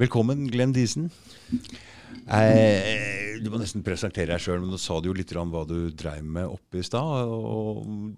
[0.00, 1.10] Velkommen, Glenn Diesen.
[2.24, 5.66] Eh, du må nesten presentere deg sjøl, men nå sa du jo litt om hva
[5.68, 7.28] du dreiv med oppe i stad.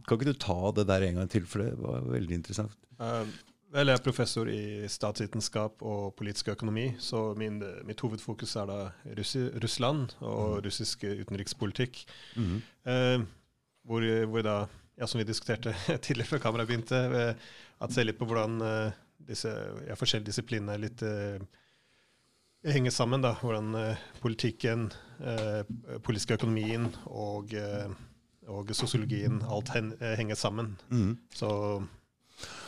[0.07, 2.77] Kan ikke du ta det der en gang til, for det var veldig interessant.
[3.03, 3.27] Uh,
[3.75, 7.57] vel, jeg er professor i statsvitenskap og politisk økonomi, så min,
[7.89, 8.77] mitt hovedfokus er da
[9.19, 10.61] Russi Russland og mm.
[10.69, 12.05] russisk utenrikspolitikk.
[12.37, 12.61] Mm.
[12.87, 13.25] Uh,
[13.91, 14.55] hvor, hvor, da,
[15.01, 15.75] ja, som vi diskuterte
[16.05, 19.03] tidligere før kameraet begynte, uh, at se litt på hvordan uh,
[19.33, 19.51] disse
[19.89, 21.05] ja, forskjellige disiplinene er litt
[22.71, 23.23] henger sammen.
[23.23, 25.63] da, Hvordan eh, politikken, eh,
[26.03, 27.91] politiske økonomien og, eh,
[28.49, 30.77] og sosiologien alt hen, henger sammen.
[30.91, 31.17] Mm.
[31.35, 31.49] Så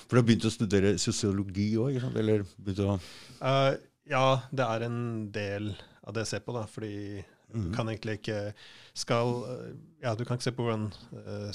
[0.04, 1.98] For du har begynt å studere sosiologi òg?
[2.14, 3.74] Eller begynt å uh,
[4.06, 5.00] Ja, det er en
[5.32, 5.72] del
[6.04, 6.52] av det jeg ser på.
[6.52, 7.64] da, fordi mm.
[7.64, 8.52] du kan egentlig ikke
[8.94, 9.32] skal,
[10.02, 10.90] ja, du kan ikke se på hvordan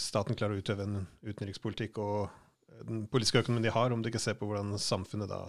[0.02, 2.28] staten klarer å utøve en utenrikspolitikk og
[2.88, 5.44] den politiske økonomien de har, om du ikke ser på hvordan samfunnet da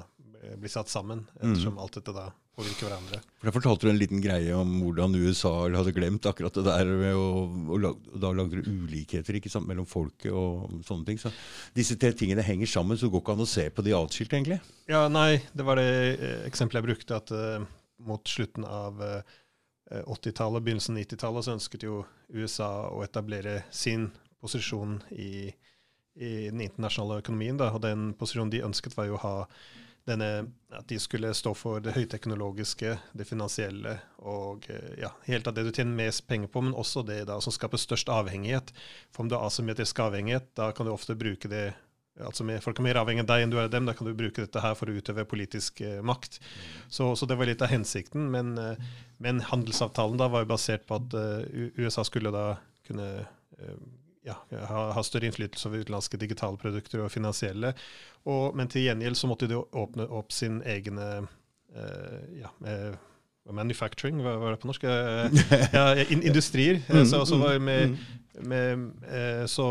[0.61, 1.41] blir satt sammen, mm.
[1.41, 1.83] ettersom mm.
[1.83, 2.31] alt dette da
[2.61, 3.21] påvirker hverandre.
[3.39, 6.93] For Da fortalte du en liten greie om hvordan USA hadde glemt akkurat det der.
[7.17, 11.21] Og, og, og da lagde du ulikheter ikke sant, mellom folket og sånne ting.
[11.21, 11.33] Så
[11.77, 14.35] disse tre tingene henger sammen, så det går ikke an å se på de atskilt,
[14.37, 14.61] egentlig.
[14.91, 17.69] Ja, nei, det var det eh, eksempelet jeg brukte, at eh,
[18.11, 19.37] mot slutten av eh,
[19.91, 22.03] 80-tallet, begynnelsen av 90-tallet, så ønsket jo
[22.37, 25.51] USA å etablere sin posisjon i,
[26.17, 27.59] i den internasjonale økonomien.
[27.61, 27.73] Da.
[27.75, 29.35] Og den posisjonen de ønsket, var jo å ha
[30.11, 30.31] denne,
[30.75, 35.67] at de skulle stå for det høyteknologiske, det finansielle og eh, ja, helt av det
[35.69, 38.75] du tjener mest penger på, men også det da som skaper størst avhengighet.
[39.15, 41.71] For om du har asymmetrisk avhengighet, da kan du ofte bruke det
[42.27, 43.87] altså med, Folk er mer avhengig av deg enn du er av dem.
[43.89, 46.41] Da kan du bruke dette her for å utøve politisk eh, makt.
[46.89, 48.29] Så, så, det var litt av hensikten.
[48.33, 48.91] Men, eh,
[49.23, 52.47] men handelsavtalen da var jo basert på at eh, USA skulle da
[52.89, 53.75] kunne uh,
[54.27, 54.37] ja,
[54.69, 57.73] ha, større innflytelse over utenlandske digitale produkter og finansielle.
[58.29, 62.99] Og, men til gjengjeld så måtte de åpne opp sin egne uh, ja, uh,
[63.57, 64.85] manufacturing, hva var det på norsk?
[64.85, 66.83] Uh, ja, in, industrier.
[66.91, 68.49] Mm, så, så, var mm, med, mm.
[68.53, 69.69] med, så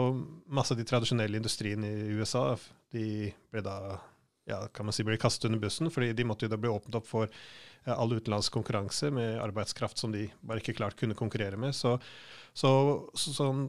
[0.50, 2.52] masse av de tradisjonelle industriene i USA
[2.94, 4.00] de ble da
[4.50, 6.96] ja, kan man si ble kastet under bussen, fordi de måtte jo da bli åpnet
[6.98, 7.30] opp for
[7.90, 11.76] all utenlandsk konkurranse med arbeidskraft som de bare ikke klart kunne konkurrere med.
[11.78, 11.94] Så,
[12.58, 12.72] så,
[13.14, 13.62] så sånn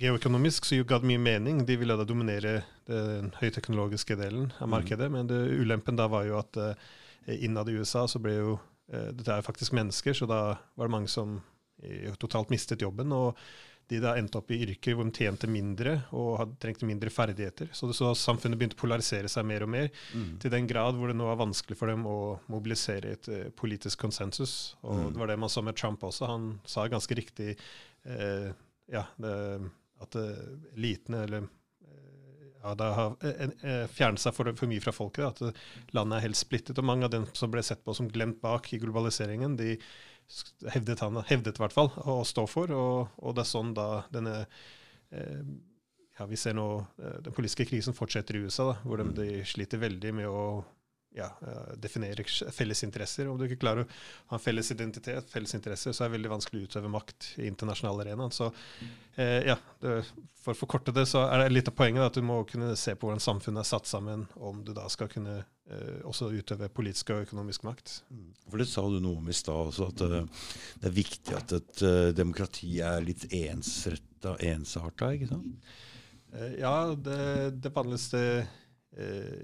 [0.00, 1.64] geoøkonomisk så ga det mye mening.
[1.66, 4.72] De ville da dominere den høyteknologiske delen av mm.
[4.72, 5.10] markedet.
[5.10, 5.18] Mm.
[5.18, 6.72] Men det, ulempen da var jo at uh,
[7.36, 10.40] innad i USA så ble jo uh, Dette er faktisk mennesker, så da
[10.74, 13.12] var det mange som uh, totalt mistet jobben.
[13.12, 13.38] og
[13.86, 17.68] de da endte opp i yrker hvor de tjente mindre og hadde trengte mindre ferdigheter.
[17.70, 20.32] Så, det, så samfunnet begynte å polarisere seg mer og mer, mm.
[20.42, 22.16] til den grad hvor det nå er vanskelig for dem å
[22.50, 24.74] mobilisere et uh, politisk konsensus.
[24.82, 25.08] Og mm.
[25.14, 26.26] det var det man så med Trump også.
[26.32, 27.54] Han sa ganske riktig
[28.10, 28.50] uh,
[28.90, 29.34] ja, det,
[30.02, 34.94] at eliten, elitene eller eh, ja, det har eh, fjernet seg for, for, mye fra
[34.94, 35.42] folket.
[35.46, 36.78] At landet er helt splittet.
[36.78, 39.76] Og mange av dem som ble sett på som glemt bak i globaliseringen, de
[40.74, 42.72] hevdet han hevdet i hvert fall å stå for.
[42.74, 44.40] Og, og det er sånn da denne
[45.06, 46.64] ja, Vi ser nå
[46.98, 49.14] den politiske krisen fortsetter i USA, da, hvor de, mm.
[49.20, 50.40] de sliter veldig med å
[51.16, 53.28] ja, eh, definere felles interesser.
[53.28, 53.88] Om du ikke klarer å
[54.32, 57.48] ha en felles identitet, felles interesser, så er det veldig vanskelig å utøve makt i
[57.48, 58.28] internasjonale arena.
[58.34, 58.50] Så
[59.16, 60.02] eh, ja, det,
[60.44, 62.94] For å forkorte det, så er det litt av poenget at du må kunne se
[62.94, 67.14] på hvordan samfunnet er satt sammen, om du da skal kunne eh, også utøve politisk
[67.14, 67.96] og økonomisk makt.
[68.12, 68.28] Mm.
[68.50, 70.46] For Det sa du noe om i stad også, at uh,
[70.82, 75.74] det er viktig at et uh, demokrati er litt ensretta, ensarta, ikke sant?
[76.60, 77.18] Ja, det,
[77.64, 78.44] det Eh,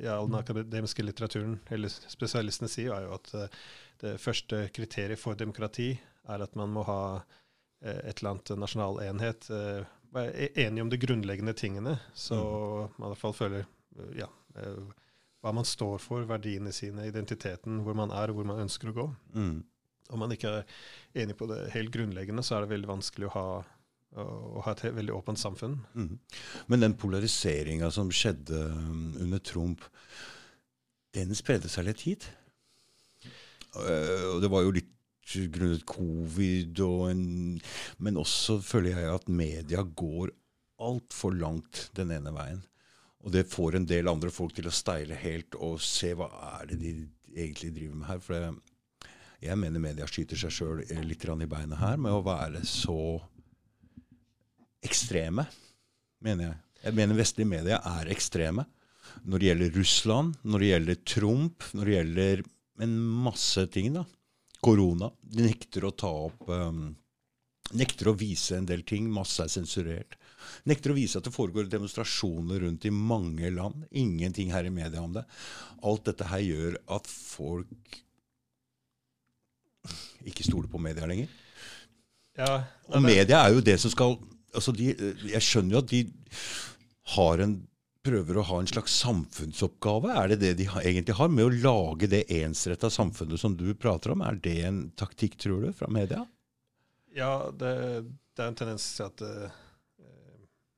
[0.02, 3.58] ja, den akademiske litteraturen, eller spesialistene sier, er jo at eh,
[4.02, 5.92] det første kriteriet for demokrati
[6.32, 7.02] er at man må ha
[7.84, 9.50] eh, et eller annet nasjonal enhet.
[10.12, 12.96] Være enige om de grunnleggende tingene, så mm.
[12.98, 13.68] man i hvert fall føler
[14.16, 14.28] ja,
[15.42, 18.96] hva man står for, verdiene sine, identiteten, hvor man er og hvor man ønsker å
[18.96, 19.06] gå.
[19.36, 19.56] Mm.
[20.12, 23.34] Om man ikke er enig på det helt grunnleggende, så er det veldig vanskelig å
[23.36, 23.46] ha
[24.20, 25.78] og ha et veldig åpent samfunn.
[25.96, 26.18] Mm.
[26.68, 29.86] Men den polariseringa som skjedde um, under Trump,
[31.16, 32.28] den spredde seg litt hit?
[33.72, 34.90] Uh, og det var jo litt
[35.54, 37.22] grunnet covid, en,
[38.02, 40.32] men også føler jeg at media går
[40.82, 42.60] altfor langt den ene veien.
[43.22, 46.72] Og det får en del andre folk til å steile helt og se hva er
[46.72, 46.92] det de
[47.30, 48.22] egentlig driver med her.
[48.24, 48.48] For
[49.42, 53.22] jeg, mener media skyter seg sjøl litt i beina her med å være så
[54.82, 55.46] ekstreme,
[56.24, 56.58] mener jeg.
[56.82, 58.64] Jeg mener vestlige media er ekstreme
[59.28, 62.42] når det gjelder Russland, når det gjelder Trump, når det gjelder
[62.82, 62.96] en
[63.26, 63.92] masse ting.
[63.94, 64.04] da.
[64.62, 65.10] Korona.
[65.22, 66.90] De nekter å ta opp um,
[67.72, 69.06] Nekter å vise en del ting.
[69.08, 70.18] Masse er sensurert.
[70.68, 73.86] Nekter å vise at det foregår demonstrasjoner rundt i mange land.
[73.96, 75.22] Ingenting her i media om det.
[75.80, 78.00] Alt dette her gjør at folk
[80.28, 81.30] ikke stoler på media lenger.
[82.36, 84.18] Ja, Og media er jo det som skal
[84.54, 84.92] altså de,
[85.32, 86.02] Jeg skjønner jo at de
[87.16, 87.60] har en
[88.02, 90.10] prøver å ha en slags samfunnsoppgave.
[90.18, 94.14] Er det det de egentlig har, med å lage det ensretta samfunnet som du prater
[94.14, 94.24] om?
[94.26, 96.24] Er det en taktikk, tror du, fra media?
[97.14, 97.74] Ja, det,
[98.34, 99.60] det er en tendens til at uh,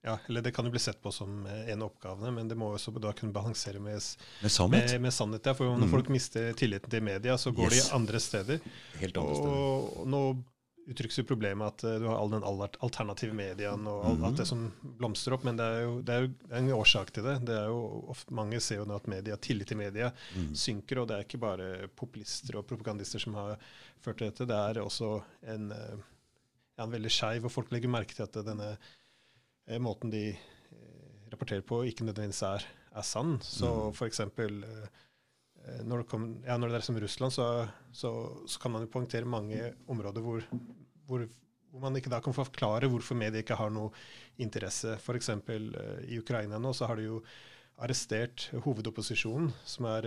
[0.05, 2.75] ja, eller Det kan jo bli sett på som en av oppgavene, men det må
[2.75, 4.05] også da kunne balansere med,
[4.45, 4.91] med sannhet.
[4.93, 5.95] Med, med sannhet ja, for Når mm.
[5.95, 7.89] folk mister tilliten til media, så går yes.
[7.89, 8.67] de andre steder.
[9.01, 9.63] Helt andre steder.
[9.63, 10.25] Og, og nå
[10.91, 14.37] uttrykkes jo problemet at uh, du har all den alternative medien og alt, mm -hmm.
[14.37, 17.39] det som blomstrer opp, men det er jo, det er jo en årsak til det.
[17.47, 20.55] det er jo ofte, Mange ser jo nå at media, tillit til media mm.
[20.55, 23.59] synker, og det er ikke bare populister og propagandister som har
[24.01, 24.47] ført til dette.
[24.47, 25.73] Det er også en,
[26.79, 28.77] ja, en veldig skeiv, og folk legger merke til at denne
[29.71, 30.37] uh, måten de
[31.33, 32.65] rapporterer på, ikke nødvendigvis er,
[32.97, 33.39] er sann.
[33.43, 34.07] Så mm.
[34.07, 34.89] eksempel Eh,
[35.85, 37.49] når det, kom, ja, når det er som Russland, så,
[37.93, 38.13] så,
[38.47, 40.45] så, kan man jo poengtere mange områder hvor,
[41.09, 41.25] hvor,
[41.71, 43.95] hvor, man ikke da kan forklare hvorfor media ikke har noe
[44.45, 44.99] interesse.
[45.01, 45.33] F.eks.
[45.33, 47.25] Eh, i Ukraina nå så har de jo
[47.83, 50.07] arrestert hovedopposisjonen, som er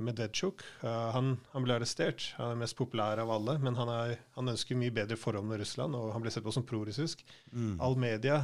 [0.00, 0.62] Medvedtsjuk.
[0.80, 2.30] Uh, han, han, ble arrestert.
[2.38, 5.60] Han er mest populær av alle, men han, er, han ønsker mye bedre forhold med
[5.60, 7.20] Russland, og han ble sett på som prorussisk.
[7.52, 7.76] Mm.
[7.84, 8.40] All media,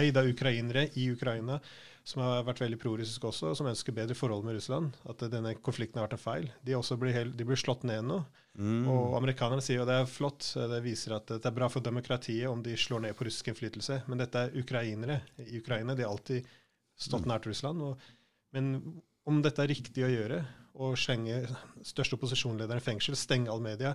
[0.00, 1.60] eid av ukrainere i Ukraina,
[2.06, 4.96] som har vært veldig prorussisk også, som ønsker bedre forhold med Russland.
[5.10, 6.46] At denne konflikten har vært en feil.
[6.66, 8.20] De, blir, helt, de blir slått ned nå.
[8.58, 8.88] Mm.
[8.90, 12.48] Og amerikanerne sier jo det er flott, det viser at det er bra for demokratiet
[12.50, 14.00] om de slår ned på russisk innflytelse.
[14.10, 15.94] Men dette er ukrainere i Ukraina.
[15.94, 16.48] De har alltid
[17.00, 17.30] stått mm.
[17.34, 17.84] nært Russland.
[17.84, 18.10] Og,
[18.56, 18.72] men
[19.28, 20.42] om dette er riktig å gjøre,
[20.80, 21.44] å slenge
[21.84, 23.94] største opposisjonslederen i fengsel, stenge all media,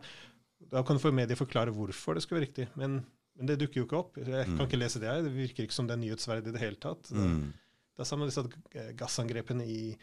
[0.72, 2.69] da kan for media forklare hvorfor det skal være riktig.
[2.80, 3.02] Men,
[3.36, 4.18] men det dukker jo ikke opp.
[4.22, 4.66] Jeg kan mm.
[4.69, 5.12] ikke lese det.
[5.12, 5.24] her.
[5.25, 7.12] Det virker ikke som det er nyhetsverdig i det hele tatt.
[7.12, 7.54] Mm.
[7.95, 9.94] Det er samme med disse gassangrepene i,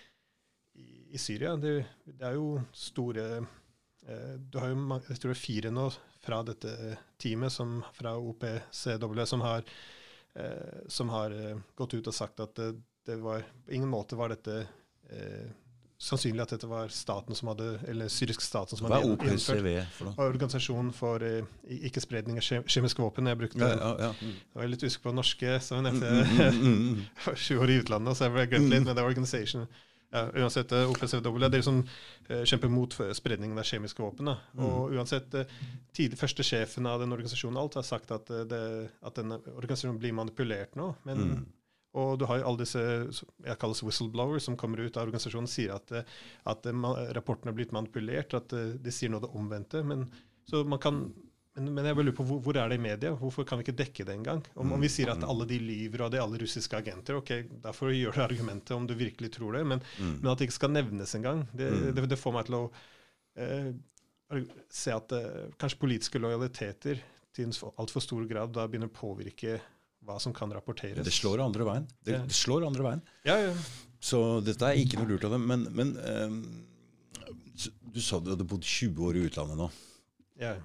[0.81, 1.57] i, i Syria.
[1.61, 1.75] Det,
[2.07, 4.79] det, er jo store eh, Du har jo
[5.11, 5.91] jeg tror det er fire nå
[6.23, 6.73] fra dette
[7.21, 9.67] teamet som, fra OPCW som har,
[10.35, 12.71] eh, som har eh, gått ut og sagt at det,
[13.05, 14.63] det var På ingen måte var dette
[15.11, 15.51] eh,
[16.03, 20.19] sannsynlig at dette var staten som hadde, eller syrisk staten som hadde Hva OPCW for?
[20.25, 21.53] Organisasjonen for uh,
[21.89, 23.31] ikke-spredning av kjemiske våpen.
[23.31, 24.11] Jeg brukte, ja, ja, ja.
[24.19, 24.35] Mm.
[24.35, 27.39] Jeg var litt usikker på norske, så jeg nevnte mm, mm, mm, mm.
[27.45, 28.85] sju år i utlandet, så jeg ble glemt litt.
[28.85, 29.67] Men det er organisation.
[30.13, 34.35] Ja, uansett, uh, OPCW det er de som uh, kjemper mot spredningen av kjemiske våpen.
[34.59, 35.65] Og uansett, uh,
[35.95, 38.63] tidlig, første sjefen av den organisasjonen alt har sagt at, det,
[39.01, 40.97] at denne organisasjonen blir manipulert nå.
[41.07, 41.45] men
[41.93, 45.75] og du har jo alle disse jeg kalles whistleblowers som kommer ut av organisasjonen sier
[45.75, 45.93] at,
[46.49, 46.69] at
[47.17, 49.83] rapporten er blitt manipulert, at eh, de sier noe det omvendte.
[49.85, 50.07] Men,
[50.81, 51.03] kan,
[51.59, 53.13] men, men jeg lurer på hvor, hvor, er det i media?
[53.19, 54.41] Hvorfor kan vi ikke dekke det engang?
[54.57, 57.35] Om, om vi sier at alle de lyver og er alle russiske agenter, ok,
[57.67, 59.67] da får du argumentet om du virkelig tror det.
[59.75, 60.17] Men, mm.
[60.23, 61.87] men at det ikke skal nevnes engang, det, mm.
[61.93, 62.65] det, det, får meg til å
[63.37, 63.69] eh,
[64.73, 67.05] se at eh, kanskje politiske lojaliteter
[67.37, 69.61] til en altfor stor grad da begynner å påvirke
[70.07, 71.05] hva som kan rapporteres.
[71.07, 71.89] Det slår andre veien.
[72.03, 73.03] Det, det slår andre veien.
[73.29, 73.55] Ja, ja.
[74.03, 75.47] Så dette er ikke noe lurt av dem.
[75.47, 76.39] Men, men um,
[77.95, 79.71] du sa du hadde bodd 20 år i utlandet nå.
[80.41, 80.57] Ja.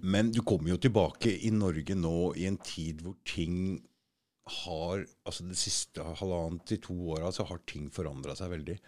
[0.00, 3.78] Men du kommer jo tilbake i Norge nå i en tid hvor ting
[4.48, 8.78] har altså det siste halvannet til to åra så har ting forandra seg veldig.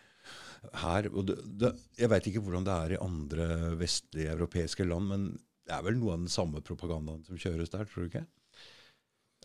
[0.80, 3.46] Her, og det, det, Jeg veit ikke hvordan det er i andre
[3.80, 5.26] vestlige europeiske land, men
[5.68, 8.24] det er vel noe av den samme propagandaen som kjøres der, tror du ikke?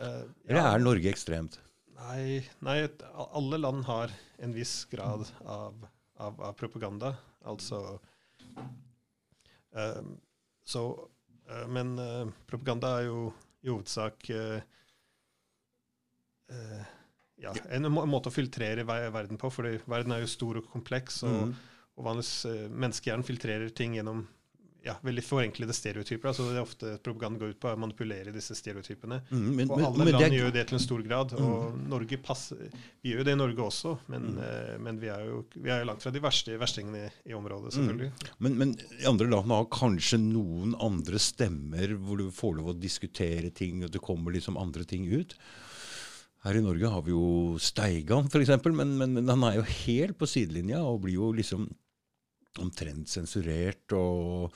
[0.02, 1.60] Uh, Eller er Norge ekstremt?
[1.96, 2.80] Nei, nei,
[3.16, 4.12] alle land har
[4.44, 5.86] en viss grad av,
[6.20, 7.14] av, av propaganda.
[7.48, 7.80] Altså
[9.72, 10.02] uh,
[10.66, 13.30] Så uh, Men uh, propaganda er jo
[13.66, 14.28] i hovedsak
[17.42, 21.24] ja, en må måte å filtrere verden på, for verden er jo stor og kompleks.
[21.26, 21.56] Og, mm.
[21.98, 24.22] og vanligvis menneskehjernen filtrerer ting gjennom
[24.86, 26.30] ja, veldig forenklede stereotyper.
[26.30, 29.18] altså det er ofte Propaganda går ut på å manipulere disse stereotypene.
[29.32, 31.34] Mm, men, og alle men, land det, gjør det til en stor grad.
[31.40, 31.80] og mm.
[31.90, 32.68] Norge passer,
[33.02, 34.42] Vi gjør jo det i Norge også, men, mm.
[34.44, 37.38] uh, men vi, er jo, vi, er jo, langt fra de verste verstingene i, i
[37.38, 37.76] området, mm.
[37.80, 38.12] selvfølgelig.
[38.46, 38.76] Men, men,
[39.10, 43.94] andre land har kanskje noen andre stemmer hvor du får lov å diskutere ting, og
[43.96, 45.34] det kommer liksom andre ting ut.
[46.46, 50.20] Her i Norge har vi jo Steigan, f.eks., men, men, men han er jo helt
[50.20, 51.66] på sidelinja og blir jo liksom
[52.62, 53.92] omtrent sensurert.
[53.94, 54.54] og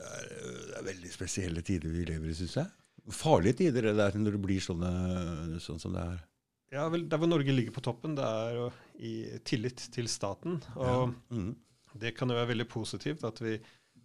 [0.00, 2.70] det er, det er, veldig spesielle tider vi lever i, syns jeg.
[3.16, 4.90] Farlige tider det der når det blir sånne,
[5.62, 6.20] sånn som det er.
[6.70, 8.70] Ja, vel, Der hvor Norge ligger på toppen, det er
[9.02, 9.14] i
[9.46, 10.60] tillit til staten.
[10.76, 11.08] Og ja.
[11.34, 11.50] mm.
[11.98, 13.56] det kan jo være veldig positivt at vi,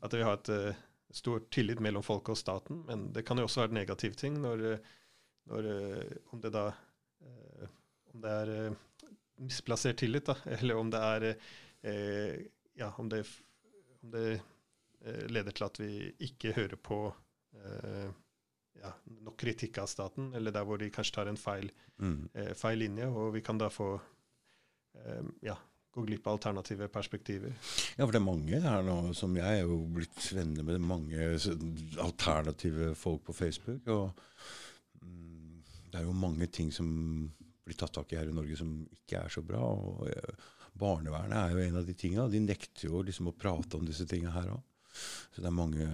[0.01, 0.81] at vi har et uh,
[1.13, 2.81] stor tillit mellom folket og staten.
[2.87, 4.65] Men det kan jo også være en negativ ting når,
[5.51, 7.69] når uh, om det da uh,
[8.15, 8.75] om det er
[9.45, 11.31] misplassert tillit, da, eller om det er
[12.75, 13.23] ja, om det,
[14.03, 15.89] om det eh, leder til at vi
[16.27, 16.99] ikke hører på
[17.55, 18.09] eh,
[18.81, 18.91] ja,
[19.23, 22.25] nok kritikk av staten, eller der hvor de kanskje tar en feil, Mm.
[22.35, 23.85] eh, feil linje, og vi kan da få
[24.99, 25.53] eh, ja,
[25.95, 27.53] gå glipp av alternative perspektiver.
[27.95, 31.29] Ja, for det er mange her nå som jeg er jo blitt venner med mange
[32.03, 33.87] alternative folk på Facebook.
[33.87, 34.11] Og
[35.01, 36.89] mm, det er jo mange ting som
[37.65, 39.61] blir tatt tak i her i Norge som ikke er så bra.
[39.63, 40.35] og eh,
[40.79, 42.27] Barnevernet er jo en av de tinga.
[42.31, 44.61] De nekter jo liksom å prate om disse tinga her òg.
[45.35, 45.87] Så det er mange,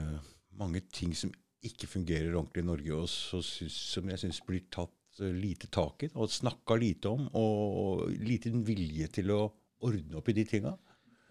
[0.57, 1.31] mange ting som
[1.65, 3.41] ikke fungerer ordentlig i Norge, og
[3.73, 7.27] som jeg syns blir tatt eh, lite tak i og snakka lite om.
[7.38, 9.41] Og liten vilje til å
[9.85, 10.75] ordne opp i de tinga.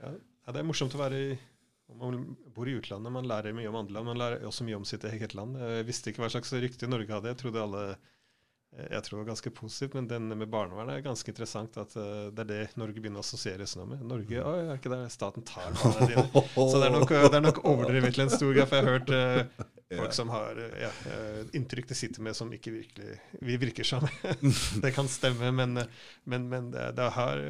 [0.01, 0.15] Ja,
[0.51, 1.31] det er morsomt å være i
[1.99, 3.13] man bor i utlandet.
[3.13, 4.07] Man lærer mye om andre land.
[4.07, 5.59] Man lærer også mye om sitt eget land.
[5.59, 7.33] Jeg visste ikke hva slags rykte Norge hadde.
[7.33, 7.85] Jeg trodde alle
[8.71, 11.77] jeg tror det var ganske positivt, men den med barnevernet er ganske interessant.
[11.81, 14.05] at uh, Det er det Norge begynner å assosieres nå med.
[14.07, 14.47] Norge, Mm.
[14.47, 16.45] oi, er ikke det staten tar barna dine?
[16.55, 18.71] Så det er nok, det er nok overdrevet til en stor grad.
[18.71, 19.67] For jeg har hørt uh,
[19.99, 20.93] folk som har uh, ja,
[21.59, 24.07] inntrykk de sitter med som ikke virkelig vi virker som.
[24.85, 25.83] det kan stemme, men,
[26.25, 27.45] men, men det, det, har,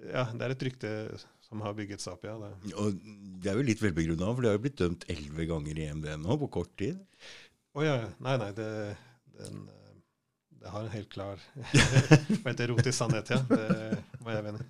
[0.00, 0.96] ja, det er et rykte
[1.44, 2.34] som har bygget seg opp, ja.
[2.40, 2.72] Det.
[2.80, 2.96] Og
[3.44, 6.10] det er jo litt velbegrunna, for det har jo blitt dømt elleve ganger i EMD
[6.24, 6.96] nå på kort tid.
[7.76, 7.98] Å oh, ja.
[8.24, 8.52] Nei, nei.
[8.56, 8.68] Det,
[9.38, 9.66] den,
[10.64, 11.40] det har en helt klar
[12.48, 13.40] heter rot i sannhet, ja.
[13.48, 14.64] Det må jeg mene.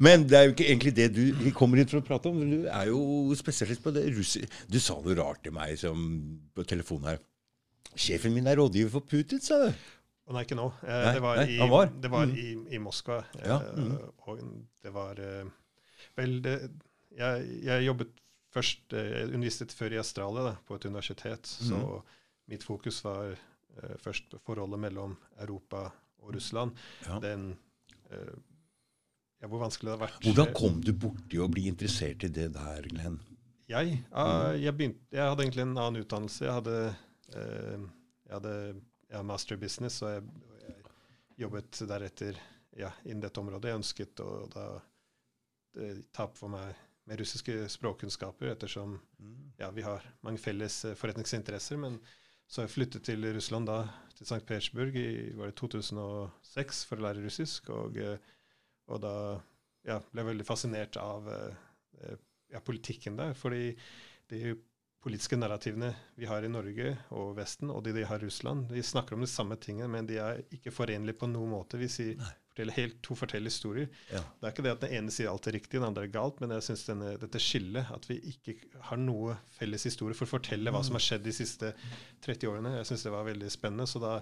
[0.00, 2.38] Men det er jo ikke egentlig det du kommer hit for å prate om.
[2.40, 3.00] Du er jo
[3.36, 4.40] spesialist på det russi...
[4.70, 6.06] Du sa noe rart til meg som,
[6.56, 7.18] på telefonen her.
[8.00, 9.82] Sjefen min er rådgiver for Putin, sa du.
[10.30, 10.68] Og nei, ikke nå.
[10.86, 11.90] Eh, Nei, det var, nei, i, var.
[12.00, 12.36] Det var Mm.
[12.38, 13.18] i, i Moskva.
[13.42, 13.92] Ja, eh, mm.
[14.30, 14.40] Og
[14.86, 15.50] det var eh,
[16.16, 16.54] Vel, det,
[17.18, 18.14] jeg, jeg jobbet
[18.54, 21.50] først Jeg underviste før i Australia, da, på et universitet.
[21.50, 22.16] Så Mm.
[22.54, 23.42] mitt fokus var eh,
[24.02, 25.86] først forholdet mellom Europa
[26.20, 26.76] og Russland.
[27.06, 27.18] Ja.
[27.22, 27.56] Den
[28.10, 28.36] eh,
[29.40, 30.24] ja, Hvor vanskelig det har vært.
[30.24, 33.16] Hvordan kom du borti å bli interessert i det der, Glenn?
[33.70, 34.00] Jeg,
[34.58, 36.44] jeg, begynte, jeg hadde egentlig en annen utdannelse.
[36.44, 36.76] Jeg hadde,
[37.38, 37.88] eh,
[38.26, 38.54] jeg hadde
[39.14, 40.24] ja, master business, og jeg,
[40.66, 42.40] jeg jobbet deretter
[42.76, 43.70] ja, innen dette området.
[43.70, 44.66] Jeg ønsket å da
[45.78, 46.74] eh, ta opp for meg
[47.08, 48.98] med russiske språkkunnskaper, ettersom
[49.58, 51.80] ja, vi har mange felles eh, forretningsinteresser.
[51.80, 51.96] Men
[52.50, 53.84] så jeg flyttet til Russland da,
[54.18, 54.42] til St.
[54.42, 57.70] Petersburg i var det 2006 for å lære russisk.
[57.70, 58.18] Og, eh,
[58.90, 59.12] og da
[59.86, 62.16] ja, ble jeg veldig fascinert av eh,
[62.50, 63.36] ja, politikken der.
[63.38, 63.70] Fordi
[64.32, 64.56] de
[65.00, 68.82] politiske narrativene vi har i Norge og Vesten, og de de har i Russland, de
[68.84, 71.78] snakker om de samme tingene, men de er ikke forenlige på noen måte.
[71.80, 72.18] Vi sier,
[72.50, 73.86] forteller helt, to forskjellige historier.
[74.10, 74.22] Ja.
[74.40, 76.42] Det er ikke det at den ene sier alt er riktig, den andre er galt,
[76.42, 78.56] men jeg syns dette skillet, at vi ikke
[78.90, 81.72] har noe felles historie for å fortelle hva som har skjedd de siste
[82.26, 83.88] 30 årene, jeg syns det var veldig spennende.
[83.90, 84.18] Så da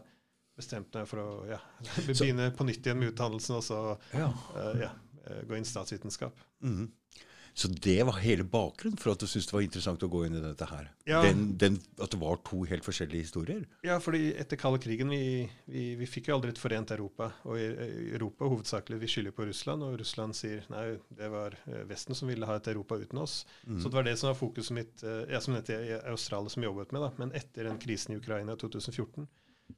[0.59, 1.59] bestemte jeg for å ja,
[2.09, 3.83] begynne på nytt igjen med utdannelsen og så
[4.13, 4.31] Ja.
[4.55, 4.93] Uh, ja,
[5.25, 6.35] eh, gå inn statsvitenskap.
[6.35, 6.47] statsvitenskap.
[6.67, 7.27] Mhm.
[7.59, 10.37] Så det var hele bakgrunnen for at du syntes det var interessant å gå inn
[10.39, 10.93] i dette her?
[11.11, 11.25] Ja.
[11.25, 13.65] Den, den, at det var to helt forskjellige historier?
[13.83, 17.33] Ja, fordi etter kalde krigen vi, vi, vi fikk jo aldri et forent Europa.
[17.51, 20.85] Og Europa hovedsakelig vi skylder på Russland, og Russland sier nei,
[21.19, 23.41] det var eh, Vesten som ville ha et Europa uten oss.
[23.67, 23.81] Mm.
[23.83, 25.03] Så det var det som var fokuset mitt.
[25.03, 27.11] eh, Jeg som dette i Australia som jobbet med, da.
[27.19, 29.27] Men etter den krisen i Ukraina i 2014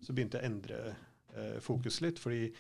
[0.04, 2.20] så begynte jeg å endre eh, fokus litt.
[2.20, 2.50] fordi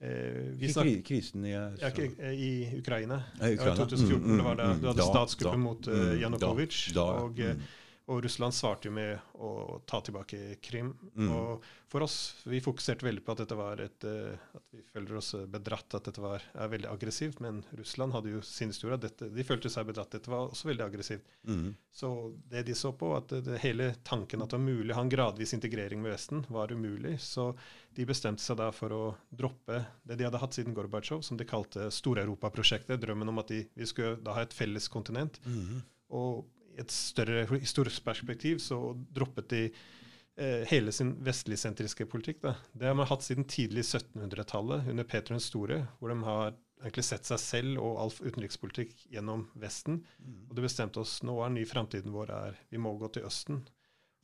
[0.00, 2.32] eh, snak- krisen i ja, i Ukraina.
[2.32, 3.22] I Ukraina.
[3.40, 3.76] Ja, i Ja, Ukraina.
[3.76, 5.56] 2014 Mm, mm, var da mm, du hadde da, statskuppet da.
[5.58, 6.96] mot uh, Mm, Janukovitsj.
[6.98, 7.62] og, eh, mm.
[8.06, 10.92] Og Russland svarte jo med å ta tilbake Krim.
[11.18, 11.30] Mm.
[11.34, 15.18] Og for oss, vi fokuserte veldig på at dette var et eh, At vi føler
[15.18, 17.40] oss bedratt, at dette var, er veldig aggressivt.
[17.42, 18.98] Men Russland hadde jo sin historie.
[19.02, 20.14] Dette, de følte seg bedratt.
[20.14, 21.26] Dette var også veldig aggressivt.
[21.50, 21.74] Mm.
[21.90, 22.12] Så
[22.46, 25.10] det de så på, at det, hele tanken at det var mulig å ha en
[25.10, 27.16] gradvis integrering med Vesten, var umulig.
[27.26, 27.50] Så
[27.98, 31.48] de bestemte seg da for å droppe det de hadde hatt siden Gorbatsjov, som de
[31.48, 33.02] kalte Stor-Europa-prosjektet.
[33.02, 35.42] Drømmen om at de, vi skulle da ha et felles kontinent.
[35.42, 35.80] Mm.
[36.14, 36.44] Og
[36.80, 38.78] et større historisk perspektiv så
[39.16, 42.42] droppet de eh, hele sin vestligsentriske politikk.
[42.44, 42.54] Da.
[42.72, 47.06] Det har man hatt siden tidlig 1700-tallet, under Peter den store, hvor de har egentlig
[47.08, 50.02] sett seg selv og all utenrikspolitikk gjennom Vesten.
[50.50, 53.64] Og det bestemte oss nå er ny framtiden vår er vi må gå til Østen.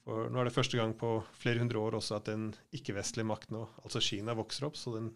[0.02, 3.52] For nå er det første gang på flere hundre år også at en ikke-vestlig makt
[3.54, 4.78] nå, altså Kina, vokser opp.
[4.78, 5.12] Så, den,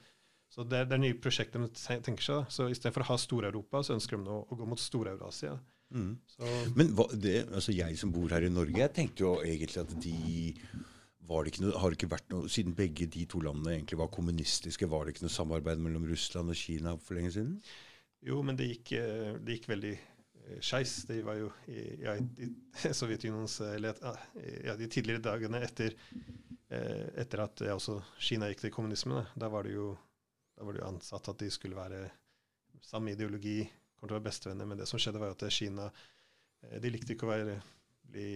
[0.52, 1.71] så det, er, det er nye prosjekter de
[2.07, 2.45] tenker seg.
[2.45, 2.55] da.
[2.55, 5.57] Så istedenfor å ha Stor-Europa, så ønsker de nå å gå mot Stor-Eurasia.
[5.93, 9.83] Så Men hva, det, altså jeg som bor her i Norge, jeg tenkte jo egentlig
[9.85, 10.16] at de
[11.26, 14.12] var det noe, har det ikke vært noe, Siden begge de to landene egentlig var
[14.14, 17.57] kommunistiske, var det ikke noe samarbeid mellom Russland og Kina for lenge siden?
[18.26, 21.00] Jo, men det gikk, eh, det gikk veldig eh, skeis.
[21.09, 22.50] Det var jo i, ja, i
[23.00, 23.99] Sovjetunionens eh, eller,
[24.66, 25.99] ja, de tidligere dagene etter,
[26.66, 29.26] etter at ja, også Kina gikk til kommunismen.
[29.38, 29.93] Da var det jo
[30.57, 32.07] da var det jo ansatt at de skulle være
[32.87, 33.61] samme ideologi,
[34.06, 34.68] kommer til å være bestevenner.
[34.70, 37.58] Men det som skjedde, var jo at Kina eh, de likte ikke å være,
[38.06, 38.28] bli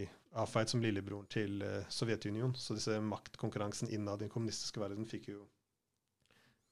[0.42, 2.54] avfeid som lillebroren til eh, Sovjetunionen.
[2.58, 5.44] Så disse maktkonkurransen innad i den kommunistiske verden fikk jo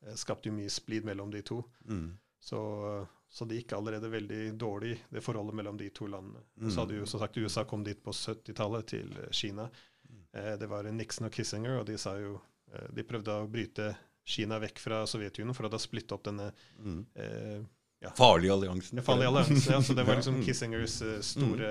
[0.04, 1.62] eh, skapte jo mye splid mellom de to.
[1.88, 2.10] Mm.
[2.40, 2.58] Så,
[3.28, 6.44] så det gikk allerede veldig dårlig, det forholdet mellom de to landene.
[6.60, 6.68] Mm.
[6.70, 9.66] Så hadde jo som sagt USA kom dit på 70-tallet, til Kina.
[10.32, 12.36] Eh, det var Nixon og Kissinger, og de sa jo
[12.72, 13.90] eh, De prøvde å bryte
[14.28, 17.00] Kina vekk fra Sovjetunionen for å da splitte opp denne Mm.
[17.16, 17.58] eh,
[18.04, 18.96] ja, Farlige alliansen.
[18.96, 19.72] den farlige alliansen.
[19.72, 20.44] Ja, så det var liksom Mm.
[20.46, 21.70] Kissingers eh, store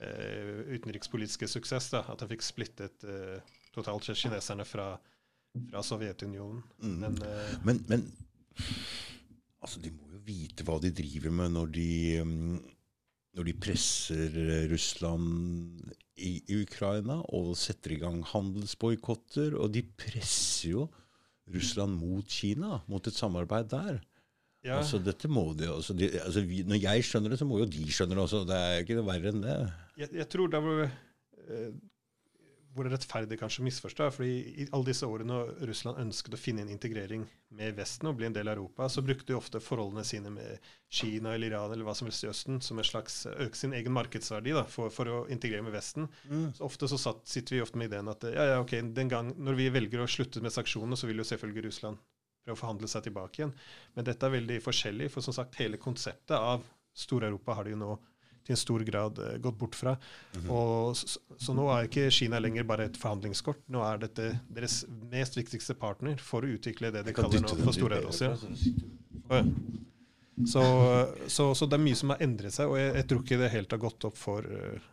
[0.00, 1.90] uh, utenrikspolitiske suksess.
[1.92, 3.40] da, At han fikk splittet uh,
[3.74, 4.94] totalt kineserne fra,
[5.70, 6.62] fra Sovjetunionen.
[6.82, 6.96] Mm.
[7.02, 8.06] Men uh, Men, men
[9.60, 11.88] altså, de må jo vite hva de driver med når de,
[12.24, 12.60] um,
[13.36, 14.38] når de presser
[14.72, 19.54] Russland i, i Ukraina og setter i gang handelsboikotter.
[19.60, 20.88] Og de presser jo
[21.50, 24.00] Russland mot Kina, mot et samarbeid der.
[24.66, 27.62] Ja, Altså, dette må de, altså, de, altså, vi, Når jeg skjønner det, så må
[27.62, 28.42] jo de skjønne det også.
[28.48, 29.56] Det er ikke noe verre enn det.
[30.02, 31.70] jeg, jeg tror det var eh,
[32.74, 34.08] hvor det rettferdig kanskje misforstå.
[34.14, 37.24] fordi I alle disse årene når Russland ønsket å finne en integrering
[37.58, 40.70] med Vesten og bli en del av Europa, så brukte de ofte forholdene sine med
[40.88, 43.94] Kina eller Iran eller hva som helst i Østen som en slags øke sin egen
[43.96, 46.06] markedsverdi da, for, for å integrere med Vesten.
[46.54, 49.34] Så ofte så satt, sitter vi ofte med ideen at ja, ja, ok, den gang
[49.36, 51.98] når vi velger å slutte med sanksjonene, så vil jo selvfølgelig Russland
[52.44, 53.56] prøve å forhandle seg tilbake igjen.
[53.96, 56.64] Men dette er veldig forskjellig, for som sagt, hele konseptet av
[56.96, 57.90] Stor-Europa har de jo nå
[58.40, 59.96] til en stor grad uh, gått bort fra.
[60.38, 60.48] Mhm.
[60.50, 63.62] Og så, så nå er ikke Kina lenger bare et forhandlingskort.
[63.72, 64.82] Nå er dette deres
[65.12, 68.34] mest viktigste partner for å utvikle det de kaller nå for litt Stor-Eurasia.
[68.40, 68.54] så
[69.30, 69.44] ja.
[70.46, 70.62] Så,
[71.26, 73.50] så, så det er mye som har endret seg, og jeg, jeg tror ikke det
[73.52, 74.86] helt har gått opp for, eh,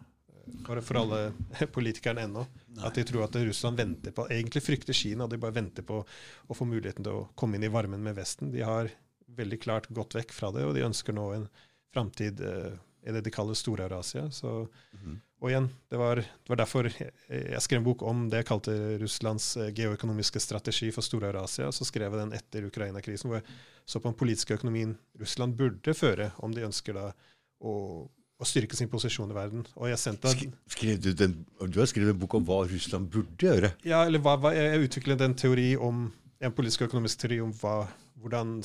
[0.66, 1.22] for, for alle
[1.76, 2.46] politikerne ennå.
[2.86, 6.04] At de tror at Russland venter på Egentlig frykter Kina, de bare venter på
[6.48, 8.52] å få muligheten til å komme inn i varmen med Vesten.
[8.54, 8.92] De har
[9.38, 11.48] veldig klart gått vekk fra det, og de ønsker nå en
[11.94, 12.76] framtid eh,
[13.08, 14.22] i det de kaller Stor-Eurasia.
[14.22, 15.20] Mm -hmm.
[15.40, 18.46] og igjen, det var, det var derfor jeg, jeg skrev en bok om det jeg
[18.46, 21.72] kalte Russlands eh, geoøkonomiske strategi for Stor-Eurasia.
[21.72, 23.46] Så skrev jeg den etter Ukraina-krisen, hvor jeg
[23.86, 27.14] så på den politiske økonomien Russland burde føre om de ønsker da
[27.60, 29.64] å, å styrke sin posisjon i verden.
[29.82, 31.32] Og jeg sendte Sk- Skrev du, den,
[31.72, 33.72] du har skrevet en bok om hva Russland burde gjøre.
[33.88, 36.08] ja, eller hva, hva, jeg utviklet en teori om
[36.40, 37.88] en politisk og økonomisk teori om hva,
[38.22, 38.60] hvordan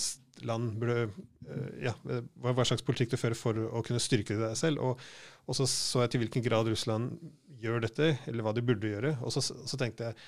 [0.44, 4.52] land burde eh, ja, hva, hva slags politikk det fører for å kunne styrke det
[4.61, 4.82] selv.
[4.85, 5.00] Og,
[5.48, 7.16] og så så jeg til hvilken grad Russland
[7.62, 9.14] gjør dette, eller hva de burde gjøre.
[9.24, 10.18] Og så, så tenkte jeg,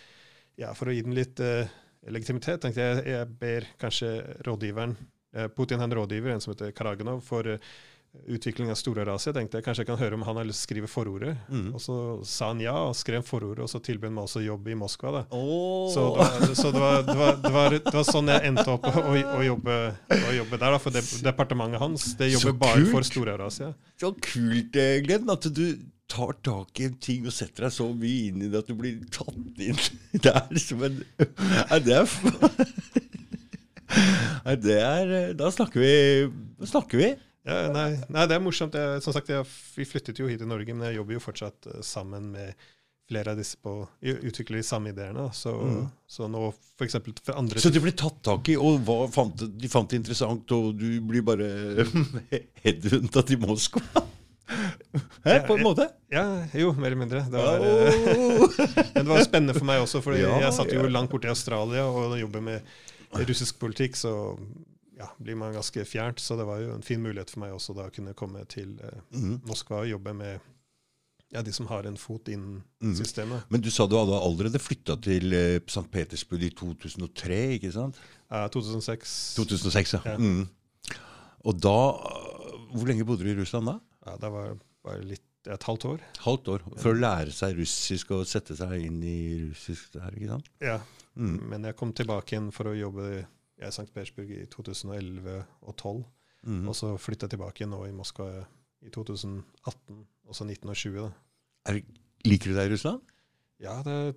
[0.64, 1.68] ja, for å gi den litt eh,
[2.14, 4.10] legitimitet, tenkte jeg jeg ber kanskje
[4.46, 4.92] rådgiveren
[5.34, 7.72] eh, Putin har en rådgiver, en som heter Karaganov, for eh,
[8.26, 9.32] utvikling av Stor-Eurasia.
[9.36, 11.34] tenkte jeg kanskje jeg kan høre om han har lyst til å skrive forordet.
[11.48, 11.68] Mm.
[11.76, 11.96] Og så
[12.28, 15.08] sa han ja, og skrev forordet, og så tilbød han meg også jobb i Moskva.
[15.18, 15.22] da.
[15.30, 15.88] Oh.
[15.92, 17.16] Så, det var, så det, var, det,
[17.54, 19.04] var, det, var, sånn jeg endte opp å, å,
[19.38, 19.74] å, jobbe,
[20.18, 20.70] å jobbe der.
[20.76, 23.68] Da, for det, departementet hans det jobber bare for Stor-Eurasia.
[24.00, 25.66] Så kult, eh, Glenn, at du
[26.10, 28.74] tar tak i en ting og setter deg så mye inn i det at du
[28.76, 29.78] blir tatt inn
[30.26, 32.04] der som en Nei, det er
[34.44, 35.94] Nei, det er eh, Da snakker vi.
[36.60, 37.08] Da snakker vi.
[37.44, 38.72] Ja, nei, nei, det er morsomt.
[38.78, 39.44] Jeg, som sagt, jeg,
[39.76, 42.54] vi flyttet jo hit til Norge, men jeg jobber jo fortsatt eh, sammen med
[43.04, 45.26] flere av disse på å utvikle de samme ideene.
[45.36, 45.82] Så, Mm.
[46.08, 46.46] så nå
[46.78, 48.80] for eksempel for andre Så det ble tatt tak i, og
[49.12, 51.50] fant, de fant det interessant, og du blir bare
[52.64, 53.82] headhunta til Moskva?
[55.24, 55.86] Hæ, på en måte?
[56.12, 56.24] Ja,
[56.56, 57.22] jo, mer eller mindre.
[57.28, 58.00] Det var, eh,
[58.40, 58.48] Oh.
[58.94, 60.88] Men det var spennende for meg også, for Ja, jeg satt jo ja.
[60.96, 62.72] langt borte i Australia og jobber med
[63.28, 64.14] russisk politikk, så
[64.98, 66.20] ja, blir man ganske fjernt.
[66.22, 68.76] Så det var jo en fin mulighet for meg også da å kunne komme til
[68.82, 69.40] eh, Mhm.
[69.48, 70.40] Moskva og jobbe med
[71.34, 72.92] ja, de som har en fot innen mm.
[72.94, 73.42] systemet.
[73.50, 75.88] Men du sa du hadde allerede flytta til eh, St.
[75.90, 77.98] Petersburg i 2003, ikke sant?
[78.30, 80.02] Ja, 2006 2006, ja.
[80.14, 80.18] Ja.
[80.18, 80.44] Mm.
[81.44, 81.74] Og da
[82.74, 83.78] Hvor lenge bodde du i Russland da?
[84.06, 84.54] ja, Det var
[84.84, 86.00] bare litt et halvt år.
[86.24, 86.62] Halvt år.
[86.80, 89.18] For å lære seg russisk og sette seg inn i
[89.50, 90.48] russisk der, ikke sant?
[90.64, 90.80] Ja,
[91.14, 91.36] Mm.
[91.46, 93.26] Men jeg kom tilbake igjen for å jobbe
[93.60, 93.86] i St.
[93.94, 96.04] Petersburg i 2011 og 2012.
[96.44, 96.68] Mm.
[96.68, 98.28] Og så flytta jeg tilbake nå i Moskva
[98.84, 100.98] i 2018, og så 19 og 20.
[101.00, 101.10] da.
[101.70, 101.78] Er,
[102.28, 103.14] liker du deg i Russland?
[103.62, 104.10] Ja, det er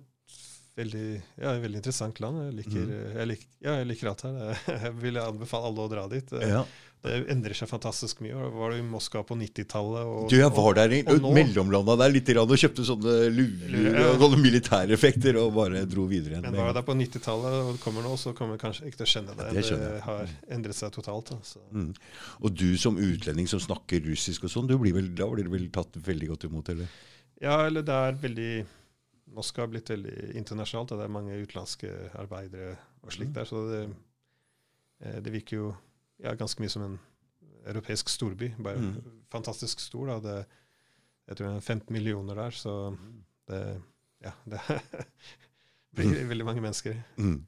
[0.78, 1.06] veldig,
[1.42, 2.42] ja, veldig interessant land.
[2.48, 3.16] Jeg liker, Mm.
[3.18, 4.60] jeg lik, ja, jeg liker alt her.
[4.88, 6.30] Jeg vil anbefale alle å dra dit.
[6.42, 6.62] Ja.
[6.98, 8.32] Det endrer seg fantastisk mye.
[8.34, 10.08] Jeg var i Moskva på 90-tallet.
[10.32, 14.06] Du, jeg var der i mellomlanda der litt og kjøpte sånne luer Ja.
[14.10, 16.48] og sånne militæreffekter og bare dro videre igjen.
[16.48, 19.06] Men var jeg der på 90-tallet og kommer nå, så kommer jeg kanskje ikke til
[19.06, 19.46] å kjenne det.
[19.54, 21.30] Det det har endret seg totalt.
[21.38, 21.62] Altså.
[21.70, 21.92] Mm.
[22.42, 24.82] Og du som utlending som snakker russisk og sånn, du da
[25.30, 26.90] blir du vel tatt veldig godt imot, eller?
[27.38, 28.52] Ja, eller det er veldig
[29.34, 33.44] Moskva har blitt veldig internasjonalt, og det er mange utenlandske arbeidere og slikt der.
[33.48, 33.82] Så det,
[35.00, 35.74] eh, det virker jo
[36.22, 36.98] ja, ganske mye som en
[37.68, 38.54] europeisk storby.
[38.58, 38.94] Bare Mm.
[39.30, 40.06] fantastisk stor.
[40.06, 40.20] Da.
[40.20, 40.46] Det,
[41.28, 42.96] jeg tror det er 15 millioner der, så
[43.48, 43.82] det,
[44.24, 44.60] ja, det
[45.94, 46.96] blir veldig mange mennesker.
[47.16, 47.44] Mm.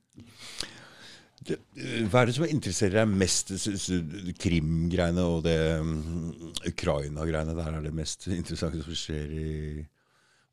[2.11, 3.49] Hva er det som interesserer deg mest?
[4.43, 7.55] Krim-greiene og det um, Ukraina-greiene.
[7.57, 9.47] Der er det mest interessante som skjer i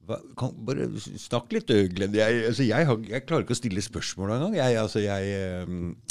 [0.05, 2.15] hva, kan, Bare snakk litt, Glenn.
[2.15, 4.59] Jeg, altså, jeg, har, jeg, klarer ikke å stille spørsmål engang.
[4.59, 5.33] Jeg, altså, jeg,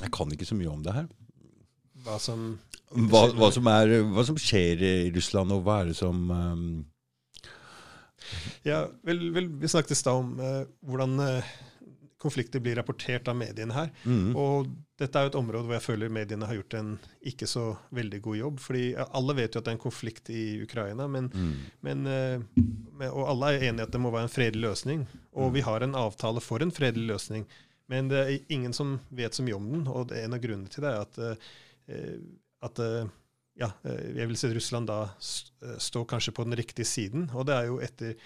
[0.03, 1.07] jeg kan ikke så mye om det her.
[2.07, 2.51] Hva som,
[3.11, 6.68] hva, hva som, er, hva som skjer i Russland, og hva er det som um...
[8.66, 11.51] Ja, vel, vel, Vi snakket i stad om uh, hvordan uh,
[12.26, 13.90] konflikter blir rapportert av mediene her.
[14.04, 14.34] Mm.
[14.36, 16.94] Og dette er jo et område hvor jeg føler mediene har gjort en
[17.30, 17.64] ikke så
[17.96, 18.62] veldig god jobb.
[18.64, 21.52] fordi alle vet jo at det er en konflikt i Ukraina, men, mm.
[21.86, 25.04] men, eh, og alle er enige at det må være en fredelig løsning.
[25.36, 25.54] Og mm.
[25.58, 27.46] vi har en avtale for en fredelig løsning.
[27.92, 30.86] Men det er ingen som vet så mye om den, og en av grunnene til
[30.86, 32.16] det er at, eh,
[32.66, 33.14] at eh,
[33.56, 37.30] ja, jeg vil si at Russland da står kanskje på den riktige siden.
[37.32, 38.16] Og det er jo etter,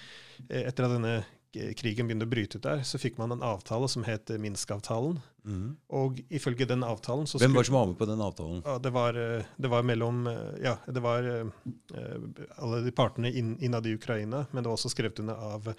[0.48, 1.20] etter at denne
[1.52, 5.18] krigen begynte å bryte ut der, så fikk man en avtale som het Minsk-avtalen.
[5.44, 5.66] Mm.
[5.96, 8.60] Og ifølge den avtalen så Hvem var det som var med på den avtalen?
[8.66, 11.24] Ja, det, var, eh, det var mellom eh, Ja, det var
[12.60, 15.72] alle de partene inn, innad i Ukraina, men det var også skrevet under av,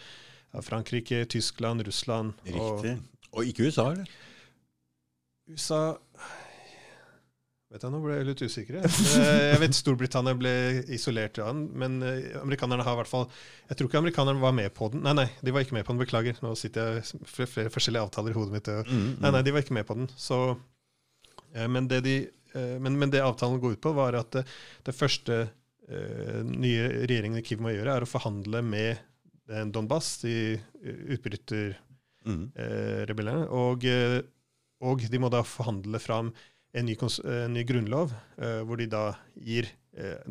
[0.52, 2.34] av Frankrike, Tyskland, Russland.
[2.48, 2.98] Riktig.
[2.98, 4.10] Og, og ikke USA, eller?
[5.52, 5.84] USA
[7.72, 8.84] Vet jeg, Nå ble jeg litt usikker.
[8.84, 10.52] Jeg vet Storbritannia ble
[10.92, 13.30] isolert, ja, men eh, amerikanerne har i hvert fall
[13.70, 15.00] Jeg tror ikke amerikanerne var med på den.
[15.06, 16.02] Nei, nei, de var ikke med på den.
[16.04, 16.36] Beklager.
[16.44, 18.68] Nå sitter jeg flere, flere forskjellige avtaler i hodet mitt.
[18.68, 19.16] Mm, mm.
[19.24, 20.08] Nei, nei, de var ikke med på den.
[20.20, 20.38] Så,
[21.56, 22.16] men, det de,
[22.52, 24.44] eh, men, men, det avtalen går ut på, var at det,
[24.90, 25.36] det første
[25.92, 28.96] nye regjeringen i Kiev må gjøre, er å forhandle med
[29.76, 30.56] Donbass, de
[31.18, 33.44] utbryterrebellene.
[33.44, 33.52] Mm.
[33.52, 33.84] Og,
[34.88, 36.32] og de må da forhandle fram
[36.74, 39.68] en ny, en ny grunnlov, uh, hvor de da gir
[40.00, 40.22] uh,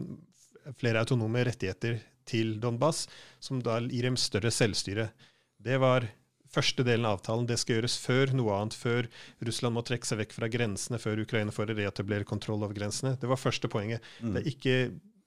[0.80, 3.06] flere autonome rettigheter til Donbas,
[3.42, 5.10] som da gir dem større selvstyre.
[5.60, 6.06] Det var
[6.50, 7.46] første delen av avtalen.
[7.48, 9.08] Det skal gjøres før noe annet, før
[9.46, 13.16] Russland må trekke seg vekk fra grensene, før Ukraina får reetablere kontroll over grensene.
[13.20, 14.04] Det var første poenget.
[14.20, 14.34] Mm.
[14.34, 14.76] Det, er ikke,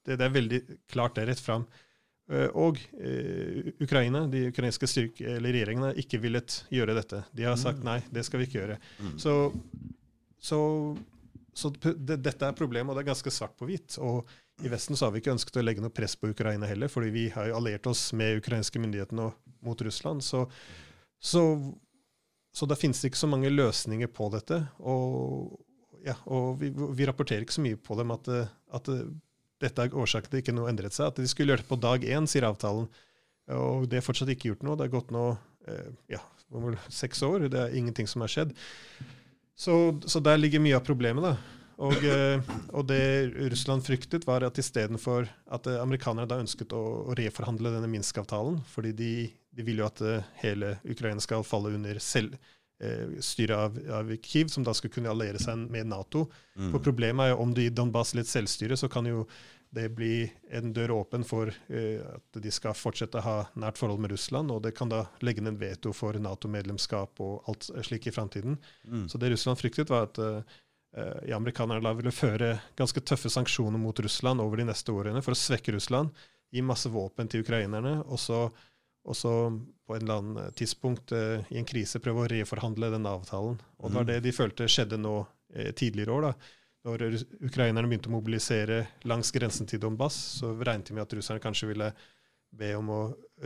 [0.04, 1.67] det, det, er veldig klart det er rett fram.
[2.56, 2.80] Og
[3.84, 7.19] Ukraina, de ukrainske styrke, eller regjeringene, ikke villet gjøre dette.
[7.36, 7.88] De har sagt mm.
[7.89, 8.78] nei, det skal vi ikke gjøre.
[9.04, 9.17] Mm.
[9.19, 9.34] Så
[10.44, 10.60] så,
[11.54, 13.96] så det, dette er problemet, og det er ganske svart på hvitt.
[14.04, 14.28] Og
[14.64, 17.14] i Vesten så har vi ikke ønsket å legge noe press på Ukraina heller, fordi
[17.14, 19.30] vi har jo alliert oss med ukrainske myndighetene
[19.64, 20.26] mot Russland.
[20.26, 20.44] Så,
[21.24, 21.44] så,
[22.52, 24.60] så da finnes det ikke så mange løsninger på dette.
[24.84, 25.56] Og,
[26.04, 28.30] ja, og vi, vi, rapporterer ikke så mye på dem at,
[28.76, 28.94] at
[29.64, 31.14] dette er årsaken til ikke noe endret seg.
[31.14, 32.92] At de skulle gjøre det på dag én, sier avtalen.
[33.56, 34.76] Og det er fortsatt ikke gjort noe.
[34.80, 35.26] Det er gått nå
[35.72, 36.20] eh, ja,
[36.92, 37.48] seks år.
[37.48, 38.56] Det er ingenting som har skjedd.
[39.56, 41.24] Så, så, der ligger mye av problemet.
[41.24, 41.36] da.
[41.84, 46.82] Og, eh, og det Russland fryktet, var at istedenfor at eh, amerikanerne da ønsket å,
[47.10, 49.13] å reforhandle denne Minsk-avtalen, fordi de,
[49.52, 52.38] de, vil jo at eh, hele Ukraina skal falle under selv,
[52.84, 56.28] eh, styret av, av, Kiev, som da skulle kunne alliere seg med Nato.
[56.56, 56.70] Mm.
[56.76, 59.26] For Problemet er jo om du gir Donbas litt selvstyre, så kan jo
[59.74, 64.04] det blir en dør åpen for uh, at de skal fortsette å ha nært forhold
[64.04, 68.14] med Russland, og det kan da legge ned veto for Nato-medlemskap og alt slik i
[68.14, 68.60] framtiden.
[68.86, 69.08] Mm.
[69.10, 70.22] Så det Russland fryktet, var at
[71.26, 75.40] ja, amerikanerne ville føre ganske tøffe sanksjoner mot Russland over de neste årene for å
[75.40, 76.14] svekke Russland,
[76.54, 78.44] gi masse våpen til ukrainerne, og så,
[79.02, 79.32] og så
[79.90, 83.58] på en eller annen tidspunkt i en krise prøve å reforhandle den avtalen.
[83.82, 84.12] Og det var mm.
[84.12, 85.16] det de følte skjedde nå
[85.74, 86.30] tidligere år.
[86.30, 91.15] da når ukrainerne begynte å mobilisere langs grensen til Donbass, så regnet de med at
[91.15, 91.93] russerne kanskje ville
[92.54, 93.00] be om å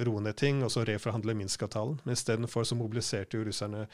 [0.03, 1.99] roe ned ting og så reforhandle Minsk-avtalen.
[2.03, 3.85] Men istedenfor så mobiliserte jo russerne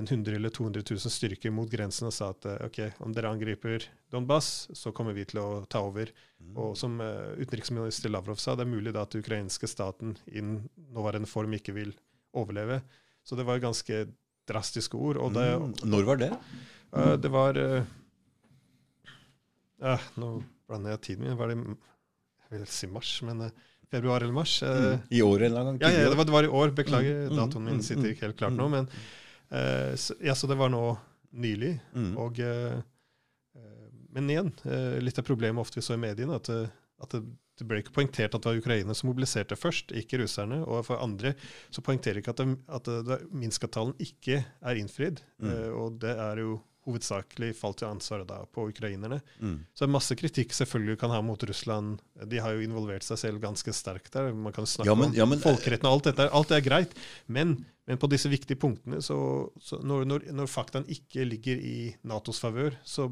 [0.00, 3.32] en 100 eller 200 000 styrker mot grensen og sa at eh, ok, om dere
[3.34, 6.10] angriper Donbass, så kommer vi til å ta over.
[6.40, 6.56] Mm.
[6.56, 10.42] Og som uh, utenriksminister Lavrov sa, det er mulig da at den ukrainske staten i
[10.42, 11.94] nåværende form ikke vil
[12.32, 12.80] overleve.
[13.22, 14.06] Så det var ganske
[14.48, 15.20] drastiske ord.
[15.36, 15.74] Det, mm.
[15.92, 16.32] Når var det?
[16.96, 17.84] Uh, det var uh,
[19.82, 20.36] ja, nå
[20.70, 21.38] blander jeg tiden min.
[21.38, 21.58] Var det
[22.52, 23.50] jeg vil si mars, men uh,
[23.92, 24.58] februar eller mars.
[24.62, 25.80] Uh, I år en gang?
[25.82, 26.74] Ja, ja det, var, det, var, i år.
[26.76, 28.68] Beklager, mm, mm datoen min mm, sitter mm, ikke helt klart nå.
[28.72, 28.88] Men,
[29.52, 30.84] uh, så, ja, så det var nå
[31.32, 31.78] nylig.
[31.96, 32.16] Mm.
[32.20, 32.42] Og,
[34.12, 34.50] men igjen,
[35.00, 36.50] litt av problemet ofte vi så i mediene, at,
[37.00, 37.22] at det,
[37.56, 40.58] det ble ikke poengtert at det var Ukraina som mobiliserte først, ikke russerne.
[40.66, 41.32] Og for andre
[41.72, 45.24] så poengterer ikke at, det, at Minsk-avtalen ikke er innfridd.
[45.40, 45.54] Mm.
[45.80, 49.20] og det er jo hovedsakelig falt til ansvaret da på ukrainerne.
[49.38, 49.58] Mm.
[49.74, 52.00] Så er masse kritikk selvfølgelig kan ha mot Russland.
[52.28, 54.32] De har jo involvert seg selv ganske sterkt der.
[54.34, 56.28] Man kan snakke ja, men, ja, men, om folkeretten og alt dette.
[56.40, 56.96] Alt er greit.
[57.26, 57.54] Men,
[57.86, 59.16] men på disse viktige punktene, så,
[59.62, 61.76] så når, når, når, faktaen ikke ligger i
[62.08, 63.08] Natos favør, så,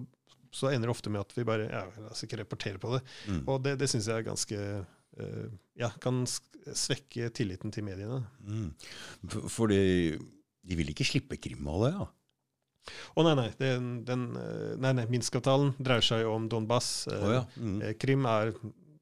[0.51, 3.05] så, ender det ofte med at vi bare ja, la oss ikke rapportere på det.
[3.31, 3.43] Mm.
[3.47, 8.25] Og det, det syns jeg er ganske uh, ja, kan svekke tilliten til mediene.
[8.43, 8.73] Mm.
[9.31, 10.19] For, for de,
[10.67, 12.03] vil ikke slippe Krim-halvøya?
[12.03, 12.15] Ja.
[13.15, 13.49] Å nei, nei.
[13.61, 15.09] Den, den, eh, nei, nei.
[15.13, 16.93] Minsk-avtalen dreier seg jo om Donbas.
[17.13, 17.43] Oh, ja.
[17.57, 17.83] mm.
[18.01, 18.55] Krim er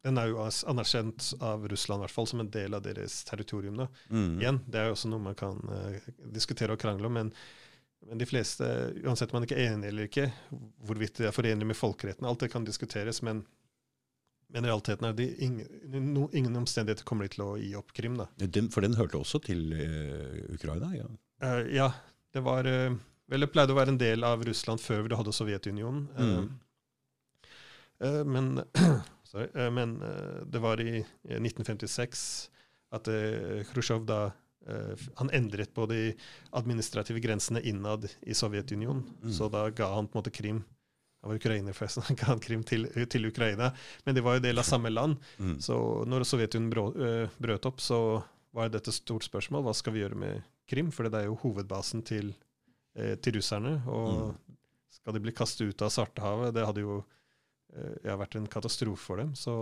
[0.09, 3.81] den er jo anerkjent av Russland hvert fall som en del av deres territorium.
[3.83, 3.89] Da.
[4.11, 4.41] Mm.
[4.41, 7.19] Igjen, Det er jo også noe man kan uh, diskutere og krangle om.
[7.19, 7.33] Men,
[8.07, 8.69] men, de fleste,
[9.05, 10.29] uansett om man ikke er enig eller ikke,
[10.87, 13.21] hvorvidt de er forenlig med folkeretten, alt det kan diskuteres.
[13.27, 13.43] Men,
[14.55, 18.21] men realiteten er at ingen, no, ingen omstendigheter kommer de til å gi opp Krim.
[18.23, 18.31] da.
[18.47, 20.95] Den, for den hørte også til uh, Ukraina?
[20.97, 21.11] Ja.
[21.43, 21.93] Uh, ja,
[22.35, 22.71] det var
[23.29, 26.09] Vel, det pleide å være en del av Russland før vi hadde Sovjetunionen.
[26.17, 26.49] Mm.
[28.33, 28.51] men
[29.29, 29.49] Sorry.
[29.53, 32.23] uh, men uh, det var i 1956
[32.97, 33.09] at
[33.69, 34.31] Khrusjtsjov da
[35.17, 36.11] han endret på de
[36.57, 39.05] administrative grensene innad i Sovjetunionen.
[39.23, 39.33] Mm.
[39.33, 40.59] Så da ga han på en måte Krim
[41.21, 42.03] han var ukrainer, forresten.
[42.07, 43.73] Han ga han Krim til, til, Ukraina.
[44.05, 45.19] Men de var jo del av samme land.
[45.39, 45.57] Mm.
[45.61, 48.23] Så når Sovjetunionen brøt opp, så
[48.55, 49.67] var dette et stort spørsmål.
[49.67, 50.93] Hva skal vi gjøre med Krim?
[50.95, 52.33] For det er jo hovedbasen til,
[53.23, 53.77] til russerne.
[53.87, 54.59] Og mm.
[54.99, 56.55] skal de bli kastet ut av Svartehavet?
[56.57, 56.99] Det hadde jo
[57.77, 59.35] Eh, vært en katastrofe for dem.
[59.37, 59.55] Så,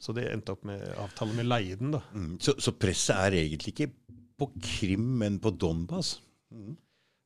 [0.00, 1.92] så det endte opp med avtale med Leiden.
[1.96, 2.00] da.
[2.14, 2.38] Mm.
[2.40, 3.90] Så, så, presset er egentlig ikke
[4.40, 6.18] på Krim, men på Donbas?
[6.54, 6.74] Mm.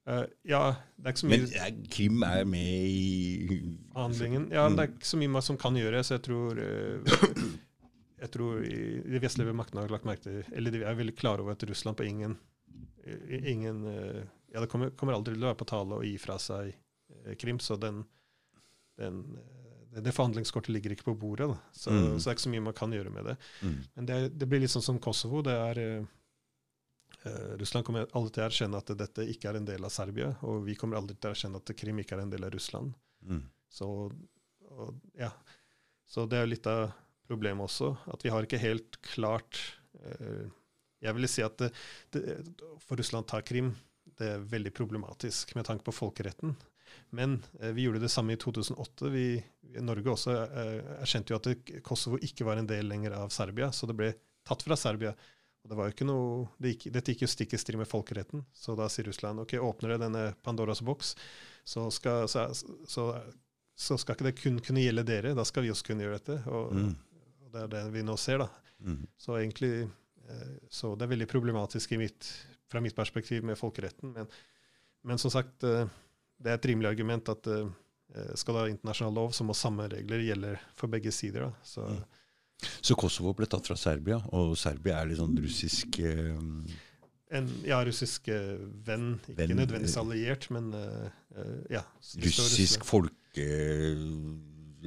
[0.09, 0.63] Uh, ja,
[0.97, 3.57] det er ikke så mye Men ja, Krim er med i
[3.93, 4.47] Handlingen?
[4.49, 4.77] Ja, mm.
[4.79, 6.13] det er ikke så mye som kan gjøres.
[6.15, 7.43] Jeg tror, uh,
[8.23, 11.53] jeg tror de vestlige maktene har lagt merke til Eller de er veldig klare over
[11.53, 12.39] at Russland på ingen,
[13.29, 16.39] ingen uh, Ja, det kommer, kommer, aldri til å være på tale å gi fra
[16.41, 16.73] seg
[17.41, 18.03] Krim, så den,
[19.01, 19.23] den
[19.91, 22.19] det forhandlingskortet ligger ikke på bordet, så, mm.
[22.19, 23.35] så, det er ikke så mye man kan gjøre med det.
[23.63, 23.77] Mm.
[23.95, 25.41] Men det, det, blir litt sånn som Kosovo.
[25.47, 29.89] det er eh, Russland kommer aldri til å erkjenne at dette ikke er en del
[29.89, 32.47] av Serbia, og vi kommer aldri til å erkjenne at Krim ikke er en del
[32.47, 32.93] av Russland.
[33.25, 33.43] Mm.
[33.73, 33.89] Så,
[34.69, 35.33] og, ja.
[36.09, 36.87] så det er jo litt av
[37.29, 39.59] problemet også, at vi har ikke helt klart
[40.01, 40.47] eh,
[41.05, 41.69] Jeg vil si at det,
[42.11, 42.23] det,
[42.83, 43.73] for Russland tar Krim
[44.19, 46.57] det er veldig problematisk med tanke på folkeretten.
[47.11, 49.09] Men eh, vi gjorde det samme i 2008.
[49.15, 49.27] Vi,
[49.81, 53.89] Norge også eh, erkjente jo at Kosovo ikke var en del lenger av Serbia, så
[53.89, 54.13] det ble
[54.49, 55.15] tatt fra Serbia.
[55.65, 57.91] Og det var jo ikke noe, det gikk, Dette gikk jo stikk i strid med
[57.91, 58.45] folkeretten.
[58.55, 61.15] Så da sier Russland ok, åpner det denne Pandoras boks,
[61.69, 62.47] så skal, så,
[62.89, 63.09] så,
[63.77, 65.35] så skal ikke det kun kunne gjelde dere.
[65.37, 66.39] Da skal vi også kunne gjøre dette.
[66.49, 66.93] Og, mm.
[67.45, 68.45] og det er det vi nå ser.
[68.45, 68.49] da.
[68.85, 69.03] Mm.
[69.19, 69.73] Så egentlig,
[70.29, 72.31] eh, så det er veldig problematisk i mitt,
[72.69, 74.13] fra mitt perspektiv med folkeretten.
[74.15, 74.31] Men,
[75.09, 75.65] men som sagt
[76.39, 77.69] det er et rimelig argument at uh,
[78.39, 81.49] skal det ha internasjonal lov, så må samme regler gjelde for begge sider.
[81.67, 82.69] Så, mm.
[82.81, 86.39] så, Kosovo ble tatt fra Serbia, og Serbia er litt sånn russisk eh,
[87.37, 88.55] en, ja, russisk eh,
[88.87, 89.11] venn.
[89.27, 90.73] Ikke venn, nødvendigvis alliert, men
[91.69, 91.85] ja.
[92.25, 93.51] Russisk folke...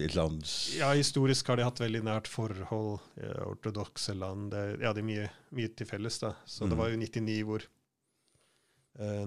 [0.06, 0.46] et land
[0.78, 3.04] Ja, historisk har de hatt veldig nært forhold.
[3.20, 4.52] Ja, ortodokse land.
[4.54, 6.20] Det, ja, det er mye, mye til felles.
[6.24, 6.34] da.
[6.46, 6.74] Så mm.
[6.74, 7.70] det var jo 99 hvor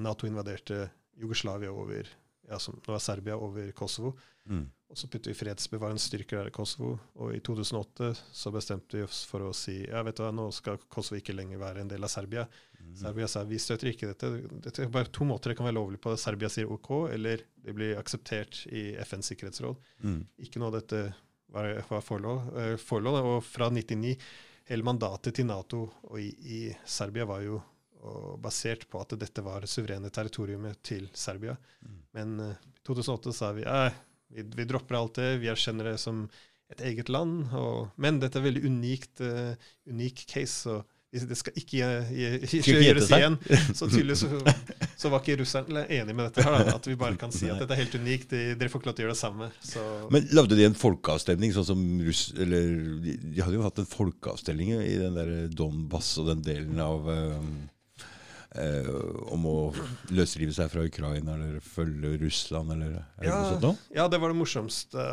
[0.05, 2.11] Nato invaderte Jugoslavia over
[2.49, 4.15] ja, som, nå er Serbia over Kosovo.
[4.49, 4.67] Mm.
[4.95, 6.93] Og så putter vi fredsbevarende styrker der i Kosovo.
[7.19, 10.45] Og i 2008 så bestemte vi oss for å si ja, vet du hva, nå
[10.55, 12.45] skal Kosovo ikke lenger være en del av Serbia.
[12.79, 12.93] Mm.
[13.01, 14.31] Serbia sa vi støtter ikke dette.
[14.63, 16.15] Dette er bare to måter det kan være lovlig på.
[16.21, 19.91] Serbia sier OK, eller det blir akseptert i FNs sikkerhetsråd.
[20.07, 20.21] Mm.
[20.47, 21.03] Ikke noe av dette
[21.51, 23.23] var, var forlov, eh.
[23.35, 24.17] Og fra 99
[24.65, 27.59] Hele mandatet til Nato og i, i Serbia var jo
[28.41, 31.57] basert på at dette var suverene territoriumet til Serbia.
[31.85, 32.01] Mm.
[32.17, 34.01] Men i uh, 2008 sa vi at
[34.35, 36.25] vi, vi, dropper alt det, vi erkjenner det som
[36.73, 37.47] et eget land.
[37.55, 39.55] Og, men dette er veldig unikt, uh,
[39.91, 40.65] unik case.
[40.65, 40.83] så
[41.15, 41.89] det skal ikke,
[42.43, 43.37] ikke gjøres igjen.
[43.79, 44.55] Så tydeligvis så,
[44.99, 46.43] så, var ikke russerne enig med dette.
[46.43, 48.35] her, da, At vi bare kan si at dette er helt unikt.
[48.35, 49.51] dere får ikke lov til å gjøre det samme.
[49.63, 49.85] Så.
[50.15, 51.55] Men Lagde de en folkeavstemning?
[51.55, 52.67] sånn som russ, eller
[53.05, 57.55] De hadde jo hatt en folkeavstemning i den der Donbass og den delen av um,
[58.61, 58.91] eh,
[59.35, 59.57] om å
[60.15, 64.35] løsrive seg fra Ukraina eller følge Russland, eller er ja, det sånt Ja, det var
[64.35, 65.07] det morsomste.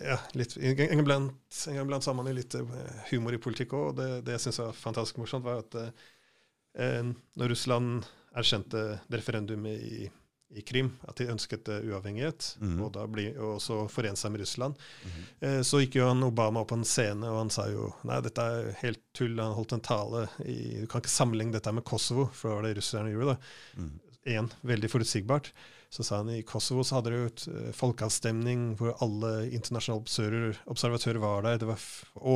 [0.00, 3.92] Ja, litt, en, gang blant, sammen litt eh, humor i politikk òg.
[3.98, 10.08] Det, det jeg syns var fantastisk morsomt, var at eh, når Russland erkjente referendumet i
[10.50, 12.76] i Krim, at de ønsket uh, uavhengighet, mm.
[12.82, 14.78] og, da bli, og så forene seg med Russland.
[15.04, 15.18] Mm.
[15.46, 18.18] Eh, så gikk jo han Obama opp på en scene, og han sa jo nei,
[18.24, 19.38] dette er helt tull.
[19.38, 22.66] Han holdt en tale i, Du kan ikke sammenligne dette med Kosovo, for det var
[22.66, 23.36] det russerne gjorde.
[23.36, 23.82] da.
[23.82, 23.92] Mm.
[24.34, 25.52] En, veldig forutsigbart.
[25.90, 30.04] Så sa han i Kosovo så hadde det jo et uh, folkeavstemning hvor alle internasjonale
[30.04, 31.62] observatører, observatører var der.
[31.62, 31.86] Det var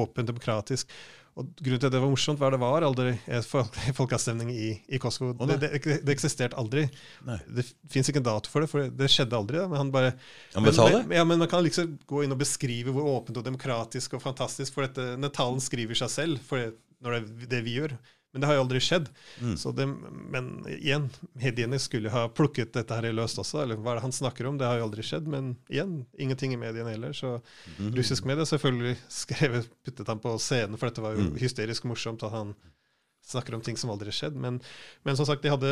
[0.03, 0.91] åpent, demokratisk.
[1.35, 3.17] Og Grunnen til at det var morsomt, var det var aldri
[3.99, 5.33] folkeavstemning i, i Kosovo.
[5.51, 6.85] Det, det, det eksisterte aldri.
[7.27, 7.41] Nei.
[7.57, 9.59] Det fins ikke en dato for det, for det skjedde aldri.
[9.59, 10.13] Da, men han bare
[10.55, 13.47] Ja, men men, ja, men man kan liksom gå inn og beskrive hvor åpent og
[13.47, 16.71] demokratisk og fantastisk For dette, denne talen skriver seg selv for det,
[17.03, 17.97] når det er det vi gjør.
[18.35, 19.07] Men det har jo aldri skjedd.
[19.39, 19.55] Mm.
[19.63, 19.87] Så det,
[20.35, 21.07] men igjen,
[21.39, 23.63] mediene skulle ha plukket dette her løst også.
[23.63, 24.59] Eller hva er det han snakker om?
[24.59, 25.31] Det har jo aldri skjedd.
[25.31, 27.15] Men igjen, ingenting i mediene heller.
[27.15, 27.37] Så
[27.79, 27.93] mm.
[27.95, 31.37] russisk medie selvfølgelig skrevet, puttet han på scenen, for dette var jo Mm.
[31.41, 32.51] hysterisk morsomt at han
[33.25, 34.35] snakker om ting som aldri skjedd.
[34.37, 34.59] Men,
[35.07, 35.71] men som sagt, de hadde,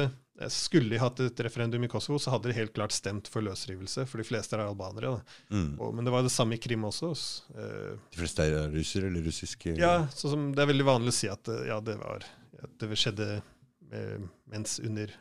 [0.48, 4.06] skulle de hatt et referendum i Kosovo, så hadde de helt klart stemt for løsrivelse,
[4.08, 5.18] for de fleste er albanere.
[5.52, 5.74] Mm.
[5.76, 7.10] Og, men det var det samme i Krim også.
[7.52, 9.74] eh, De fleste er russere eller russiske?
[9.76, 12.24] ja, som Det er veldig vanlig å si at eh, ja, det, var,
[12.62, 15.12] at det skjedde eh, mens under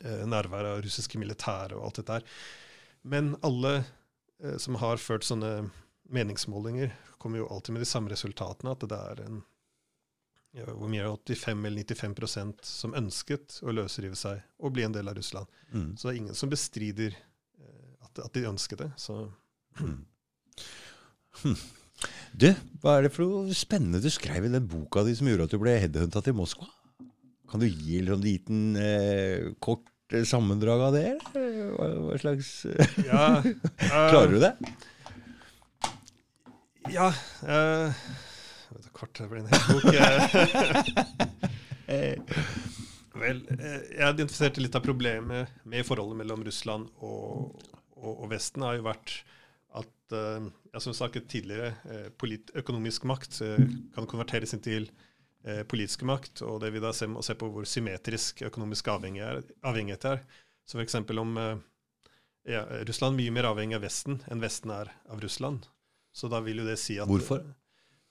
[0.00, 2.26] eh, nærværet av russiske militære og alt dette her.
[3.02, 5.70] Men alle eh, som har ført sånne
[6.10, 8.72] meningsmålinger, kommer jo alltid med de samme resultatene.
[8.72, 9.42] At det er en
[10.56, 14.82] ja, hvor mye er det, 85 eller 95% som ønsket å løsrive seg og bli
[14.82, 15.46] en del av Russland.
[15.70, 15.92] Mm.
[15.94, 18.90] Så det er ingen som bestrider eh, at, at de ønsket det.
[18.98, 19.22] Så
[19.78, 20.02] Mm.
[22.32, 22.48] Du,
[22.82, 25.54] hva er det for noe spennende du skrev i den boka di som gjorde at
[25.54, 26.68] du ble headhunta til Moskva?
[27.50, 31.08] Kan du gi en sånn liten eh, kort eh, sammendrag av det?
[31.34, 33.24] Hva, hva slags eh, ja,
[34.12, 34.52] Klarer du det?
[36.90, 37.10] Ja
[37.44, 37.92] uh,
[38.96, 39.84] Kort, det blir en hel bok.
[41.90, 42.14] eh.
[43.20, 47.58] Vel, eh, jeg identifiserte litt av problemet med forholdet mellom Russland og,
[47.98, 49.16] og, og Vesten har jo vært
[49.80, 55.68] at eh, ja, som sagt tidligere, eh, økonomisk makt eh, kan konverteres inn til politiske
[55.72, 59.38] politisk makt, og det vil da se, må se på hvor symmetrisk økonomisk avhengig er,
[59.64, 60.18] avhengighet er.
[60.68, 60.94] Så f.eks.
[61.18, 61.56] om eh,
[62.54, 65.66] ja, Russland mye mer avhengig av Vesten enn Vesten er av Russland.
[66.14, 67.42] Så da vil jo det si at Hvorfor?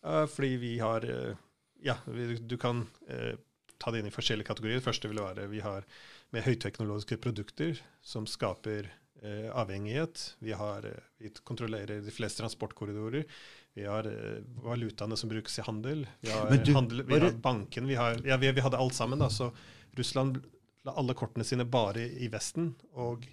[0.04, 1.38] Ja, fordi vi har eh,
[1.80, 3.38] Ja, du kan eh,
[3.80, 4.82] ta det inn i forskjellige kategorier.
[4.82, 5.88] Det første vil være vi har
[6.36, 8.90] med høyteknologiske produkter som skaper
[9.24, 10.36] eh, avhengighet.
[10.40, 13.26] Vi, har, eh, vi kontrollerer de fleste transportkorridorer.
[13.74, 16.08] Vi har eh, valutaene som brukes i handel.
[16.20, 17.88] Vi har, du, handel, vi har banken.
[17.88, 19.20] Vi, har, ja, vi, vi hadde alt sammen.
[19.20, 19.52] Da, så
[19.98, 20.42] Russland
[20.88, 22.74] la alle kortene sine bare i Vesten.
[22.94, 23.28] og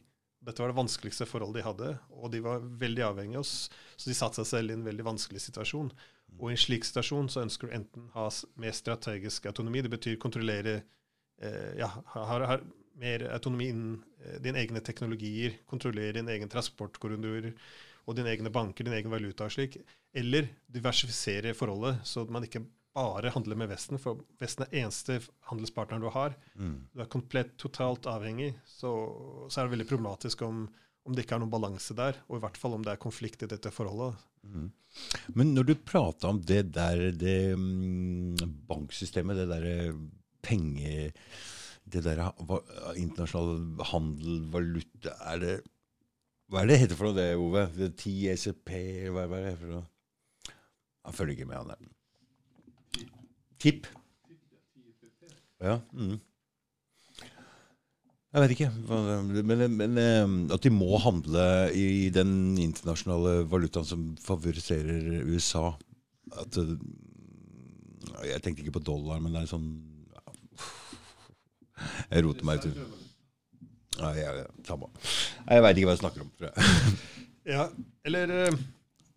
[0.46, 3.54] dette var det vanskeligste forholdet de hadde, og de var veldig avhengige av oss.
[3.98, 5.88] Så de satte seg selv i en veldig vanskelig situasjon.
[6.36, 8.28] Og i en slik situasjon så ønsker du enten ha
[8.62, 10.76] mer strategisk autonomi, det betyr kontrollere
[11.42, 12.62] eh, ja, har, har
[13.00, 17.50] mer autonomi innen eh, dine egne teknologier, kontrollere din egen transportkorridor
[18.06, 19.78] og dine egne banker, din egen valuta og slik.
[20.16, 22.64] Eller diversifisere forholdet, så man ikke
[22.96, 25.18] bare handler med Vesten, for Vesten er eneste
[25.50, 26.36] handelspartneren du har.
[26.54, 26.78] Mm.
[26.94, 28.92] Du er komplett totalt avhengig, så,
[29.50, 30.64] så er det veldig problematisk om,
[31.04, 33.44] om det ikke er noen balanse der, og i hvert fall om det er konflikt
[33.44, 34.22] i dette forholdet.
[34.46, 34.70] Mm.
[35.36, 39.76] Men når du prata om det der det mm, banksystemet, det derre
[40.46, 41.12] penge...
[41.86, 42.60] Det der hva,
[42.98, 45.56] internasjonal handel, valuta er det,
[46.50, 47.66] Hva er det heter for noe, det, Ove?
[47.74, 48.72] Det 10 ECP,
[49.14, 49.86] hva, hva er det for noe?
[51.06, 53.06] Han følger ikke med, han der.
[53.62, 53.86] TIP.
[55.62, 55.78] Ja.
[55.94, 56.18] Mm.
[58.36, 58.70] Jeg vet ikke.
[59.48, 65.70] Men, men eh, at de må handle i den internasjonale valutaen som favoriserer USA
[66.36, 66.74] at, eh,
[68.26, 69.70] Jeg tenkte ikke på dollar, men det er sånn
[72.10, 72.80] Jeg roter meg ut.
[73.96, 74.78] Nei, jeg, jeg,
[75.48, 76.32] jeg veit ikke hva jeg snakker om.
[77.46, 77.68] Ja,
[78.02, 78.54] eller eh,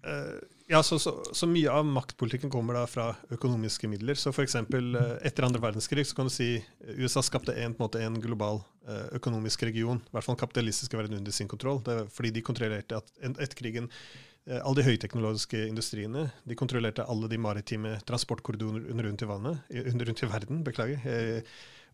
[0.06, 0.34] eh,
[0.70, 4.14] ja, så, så, så mye av maktpolitikken kommer da fra økonomiske midler.
[4.22, 4.54] Så f.eks.
[4.70, 8.04] Uh, etter andre verdenskrig så kan du si eh, USA skapte en, på en, måte,
[8.06, 11.82] en global eh, økonomisk region, i hvert fall den kapitalistiske verden under sin kontroll.
[12.14, 16.32] Fordi de kontrollerte at, etter krigen eh, alle de høyteknologiske industriene.
[16.48, 20.64] De kontrollerte alle de maritime transportkorridorene rundt i- rundt i verden.
[20.64, 21.06] beklager.
[21.06, 21.42] Eh,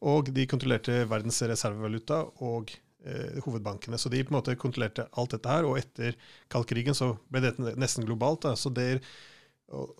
[0.02, 2.72] og de kontrollerte verdens reservevaluta og
[3.06, 3.98] eh, hovedbankene.
[3.98, 5.66] Så de på en måte kontrollerte alt dette her.
[5.66, 6.16] Og etter
[6.50, 8.42] kaldkrigen så ble dette nesten globalt.
[8.42, 8.56] Da.
[8.56, 9.02] Så det,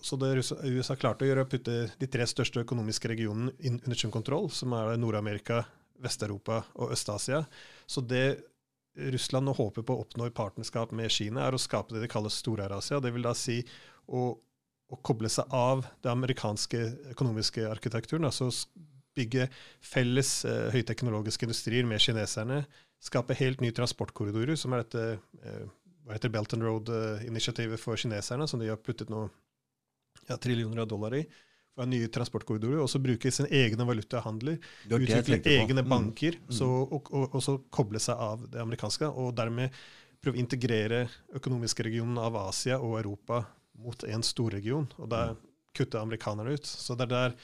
[0.00, 4.50] så det USA klarte å gjøre, putte de tre største økonomiske regionene under sin kontroll,
[4.50, 5.64] som er Nord-Amerika,
[6.02, 7.44] Vest-Europa og Øst-Asia.
[7.86, 8.44] Så det
[8.96, 12.10] Russland nå håper på å oppnå i partnerskap med Kina, er å skape det de
[12.10, 13.00] kaller Stor-Eurasia.
[13.04, 13.60] Det vil da si
[14.06, 16.82] å, å koble seg av det amerikanske
[17.14, 18.28] økonomiske arkitekturen.
[18.28, 18.50] altså
[19.16, 19.48] bygge
[19.84, 22.62] felles eh, høyteknologiske industrier med kineserne.
[23.02, 25.04] Skape helt nye transportkorridorer, som er dette
[25.40, 25.64] eh,
[26.06, 29.24] hva heter Belt and Road-initiativet for kineserne, som de har puttet nå
[30.28, 31.24] ja, trillioner av dollar i.
[31.76, 34.56] For nye transportkorridorer, og så bruke sine egne valutahandler.
[34.88, 35.84] Utvikle egne på.
[35.84, 35.90] Mm.
[35.92, 39.10] banker, så, og, og, og så koble seg av det amerikanske.
[39.12, 39.74] Og dermed
[40.24, 41.02] prøve å integrere
[41.36, 43.42] økonomiske regionen av Asia og Europa
[43.84, 44.88] mot en storregion.
[44.96, 45.26] Og da
[45.76, 46.64] kutte amerikanerne ut.
[46.64, 47.36] Så det er der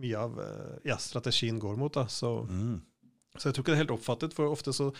[0.00, 1.92] mye av eh, ja, strategien går mot.
[1.98, 2.06] da.
[2.06, 2.78] Så, Mm.
[3.36, 4.92] så jeg tror ikke det er helt oppfattet, for ofte så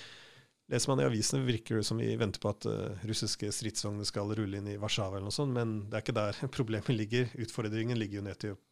[0.71, 4.31] leser man i avisene virker det som vi venter på at uh, russiske stridsvogner skal
[4.39, 7.31] rulle inn i Warszawa, eller noe sånt, men det er ikke der problemet ligger.
[7.43, 8.67] Utfordringen ligger jo nettopp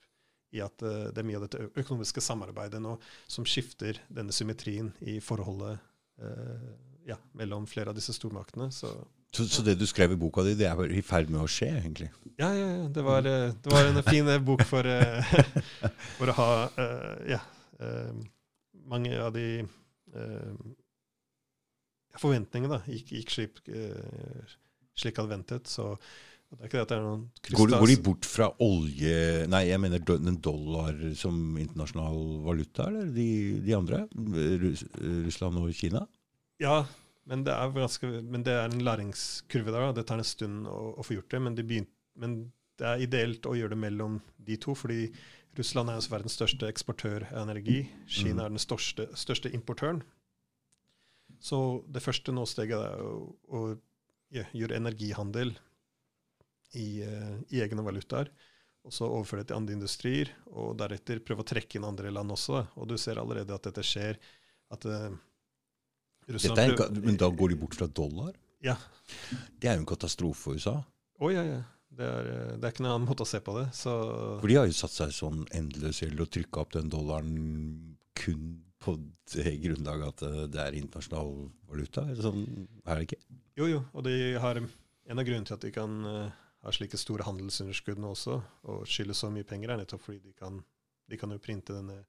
[0.56, 2.96] i at eh, det er mye av dette økonomiske samarbeidet nå
[3.28, 5.76] som skifter denne symmetrien i forholdet
[6.22, 6.68] eh,
[7.08, 8.70] ja, mellom flere av disse stormaktene.
[8.72, 8.92] Så
[9.30, 11.68] Så, så det du skrev i boka di, det er i ferd med å skje,
[11.82, 12.08] egentlig?
[12.38, 14.88] ja, ja, ja det, var, eh, det var en fin eh, bok for,
[16.16, 16.46] for å ha
[16.80, 17.40] eh, ja,
[17.80, 18.14] eh,
[18.88, 19.66] mange av de
[22.18, 23.60] forventningene gikk, gikk slik,
[24.96, 25.68] slik hadde ventet.
[25.68, 25.92] Så
[26.48, 29.64] det er ikke det at det er noen Går, går de bort fra olje Nei,
[29.68, 33.28] jeg mener den dollar som internasjonal valuta, eller de,
[33.64, 34.06] de andre?
[34.62, 34.86] Rus,
[35.26, 36.06] Russland og Kina?
[36.62, 36.82] Ja,
[37.28, 39.92] men det ganske, men det er en læringskurve der.
[39.92, 42.38] Det tar en stund å, å få gjort det, men, de begynt, men
[42.80, 44.16] det er ideelt å gjøre det mellom
[44.48, 44.74] de to.
[44.74, 45.10] fordi
[45.58, 47.82] Russland er verdens største eksportør av energi.
[48.06, 48.44] Kina Mm.
[48.44, 50.02] er den største, største importøren.
[51.40, 53.78] Så det første nå steget er å, å
[54.34, 55.52] ja, gjøre energihandel
[56.76, 58.30] i, eh, i egne valutaer.
[58.86, 62.32] Og så overføre det til andre industrier, og deretter prøve å trekke inn andre land
[62.32, 62.62] også.
[62.80, 64.20] Og du ser allerede at dette skjer.
[64.72, 65.10] at uh,
[66.28, 68.36] Russland er en, men da går de bort fra dollar?
[68.64, 68.76] Ja.
[69.58, 70.78] Det er jo en katastrofe for USA.
[71.18, 71.60] Å, ja, ja.
[71.98, 73.66] Det er, eh, det er ikke noen annen måte å se på det.
[73.74, 73.92] Så
[74.38, 77.38] For de har jo satt seg sånn endeløs gjeld og trykka opp den dollaren
[78.18, 78.94] kun på
[79.34, 81.32] det grunnlaget at det er internasjonal
[81.68, 82.04] valuta.
[82.20, 82.44] Sånn
[82.84, 83.22] er det ikke?
[83.58, 83.80] jo, jo.
[83.92, 84.68] Og de har en
[85.18, 85.96] av grunnene til at de kan
[86.60, 88.38] eh, ha slike store handelsunderskudd nå også,
[88.70, 90.62] og skylder så mye penger, er nettopp fordi de kan,
[91.08, 92.02] de kan jo printe denne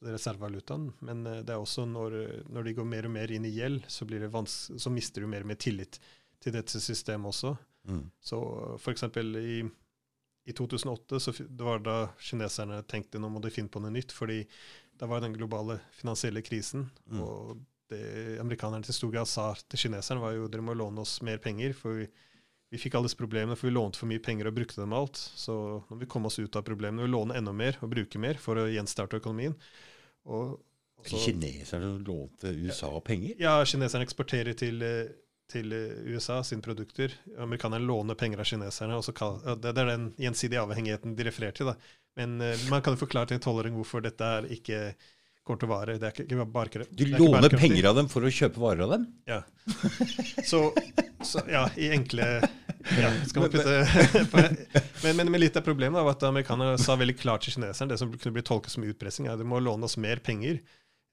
[0.00, 0.90] reservevalutaen.
[1.06, 2.16] Men eh, det er også når,
[2.48, 5.24] når de går mer og mer inn i gjeld, så, blir det vans så mister
[5.24, 6.00] du mer og mer tillit
[6.40, 7.54] til dette systemet også.
[7.88, 8.06] Mm.
[8.20, 8.38] Så
[8.92, 9.56] eksempel i,
[10.48, 14.12] i 2008 så det var da kineserne tenkte nå må de finne på noe nytt,
[14.16, 14.42] fordi
[15.00, 16.88] da var den globale finansielle krisen.
[17.08, 17.20] Mm.
[17.24, 21.18] Og det amerikanerne til stor grad sa til kineserne, var jo dere må låne oss
[21.26, 21.74] mer penger.
[21.76, 22.08] For vi,
[22.70, 25.18] vi fikk alle disse problemene, for vi lånte for mye penger og brukte dem alt.
[25.18, 28.20] Så nå må vi komme oss ut av problemene og låne enda mer og bruke
[28.22, 29.56] mer for å gjenstarte økonomien.
[30.30, 30.60] Og,
[31.00, 33.34] og så- Kineserne lånte USA penger?
[33.42, 34.78] ja, kineserne eksporterer til,
[35.50, 35.72] til
[36.14, 37.10] USA sine produkter.
[37.38, 38.94] Amerikanerne låner penger av kineserne.
[38.96, 41.72] og så kall, det, det er den gjensidige avhengigheten de refererer til.
[41.72, 41.74] Da.
[42.16, 44.94] Men eh, man kan jo forklare til en tolvåring hvorfor dette er ikke
[45.46, 45.98] går til varer.
[45.98, 45.98] vare.
[45.98, 48.90] Det er ikke, bare, Du er låner penger av dem for å kjøpe varer av
[48.94, 49.06] dem?
[49.26, 49.42] Ja.
[50.46, 50.70] Så,
[51.26, 52.26] så ja, i enkle
[52.96, 54.34] ja, skal man putte
[55.04, 57.98] men, men, men litt av problemet var at amerikanerne sa veldig klart til kineserne det
[58.00, 60.60] som kunne bli tolket som utpressing, er at de må låne oss mer penger.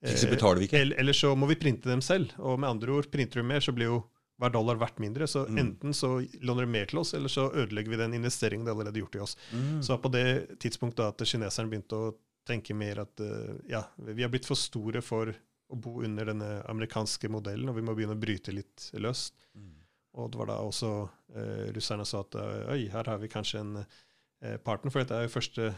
[0.04, 0.84] Så betaler vi ikke.
[0.94, 2.30] Eller, så må vi printe dem selv.
[2.38, 3.98] Og med andre ord, printer du mer, så blir jo
[4.38, 5.26] hver dollar verdt mindre.
[5.26, 5.58] Så Mm.
[5.58, 9.00] enten så låner du mer til oss, eller så ødelegger vi den investeringen de allerede
[9.02, 9.36] gjort i oss.
[9.50, 9.82] Mm.
[9.82, 12.14] Så på det tidspunktet at kineserne begynte å
[12.46, 15.34] tenke mer at eh, ja, vi har blitt for store for
[15.68, 19.34] å bo under denne amerikanske modellen, og vi må begynne å bryte litt løst.
[19.58, 19.74] Mm.
[20.18, 20.90] Og det var da også
[21.36, 25.16] eh, russerne sa at eh, oi, her har vi kanskje en eh, partner, for dette
[25.18, 25.68] er jo første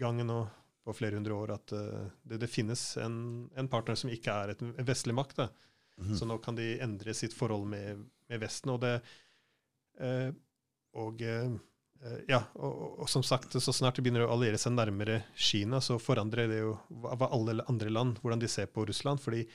[0.00, 0.42] gangen nå
[0.86, 3.16] på flere hundre år at eh, det, det finnes en,
[3.58, 5.40] en partner som ikke er et, en vestlig makt.
[5.40, 5.48] Da.
[5.98, 6.12] Mhm.
[6.18, 8.74] Så nå kan de endre sitt forhold med, med Vesten.
[8.76, 8.98] Og det
[10.00, 10.30] eh,
[10.96, 11.50] Og eh,
[12.04, 15.80] eh, ja, og- og som sagt, så snart de begynner å alliere seg nærmere Kina,
[15.80, 19.20] så forandrer det jo hva hva alle andre land, hvordan de ser på Russland.
[19.20, 19.46] fordi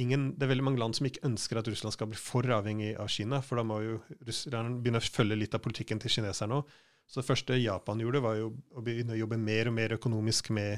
[0.00, 2.94] ingen, Det er veldig mange land som ikke ønsker at Russland skal bli for avhengig
[3.00, 3.40] av Kina.
[3.44, 6.78] For da må jo russerne begynne å følge litt av politikken til kineserne òg.
[7.08, 10.50] Så det første Japan gjorde, var jo å begynne å jobbe mer og mer økonomisk
[10.52, 10.74] med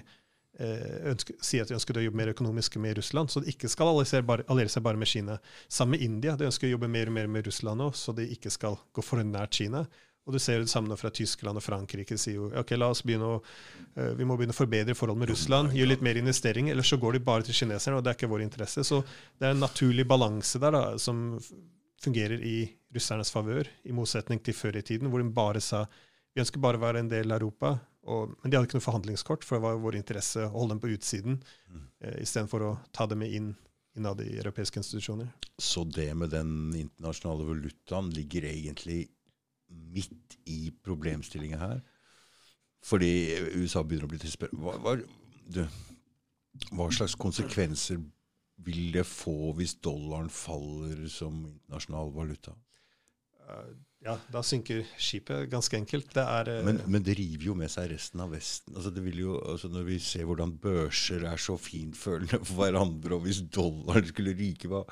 [0.62, 3.70] eh, ønske, Si at de ønsket å jobbe mer økonomisk med Russland, så de ikke
[3.70, 5.40] skal alliere seg bare, med Kina.
[5.66, 6.36] Sammen med India.
[6.38, 9.02] De ønsker å jobbe mer og mer med Russland nå, så de ikke skal gå
[9.02, 9.88] for nært Kina.
[10.30, 12.14] Og du ser det samme nå fra Tyskland og Frankrike.
[12.14, 13.40] sier jo, ok, la oss begynne å,
[13.96, 17.00] eh, Vi må begynne å forbedre forhold med Russland, gjøre litt mer investering, ellers så
[17.00, 18.84] går de bare til kineserne, og det er ikke vår interesse.
[18.86, 19.02] Så
[19.40, 21.40] det er en naturlig balanse der da, som
[22.00, 25.86] fungerer i russernes favør, i motsetning til før i tiden, hvor de bare sa
[26.32, 27.80] vi ønsker bare å være en del av Europa.
[28.06, 30.80] Og, men de hadde ikke noe forhandlingskort, for det var vår interesse å holde dem
[30.80, 31.82] på utsiden, Mm.
[32.02, 33.56] eh, istedenfor å ta dem med inn
[33.96, 35.28] innad i europeiske institusjoner.
[35.58, 39.08] Så det med den internasjonale valutaen ligger egentlig
[39.70, 41.80] midt i problemstillinga her.
[42.84, 43.10] Fordi
[43.60, 44.56] USA begynner å bli desperat.
[44.56, 44.96] Hva, hva,
[45.52, 45.62] du,
[46.72, 48.00] hva slags konsekvenser
[48.64, 52.56] vil det få hvis dollaren faller som internasjonal valuta?
[53.40, 53.70] Eh,
[54.06, 56.12] ja, da synker skipet, ganske enkelt.
[56.16, 58.76] Det er eh, Men, men det river jo med seg resten av Vesten.
[58.76, 63.42] Altså jo, altså når vi ser hvordan børser er så fintfølende for hverandre, og hvis
[63.52, 64.86] dollaren skulle ryke, hva,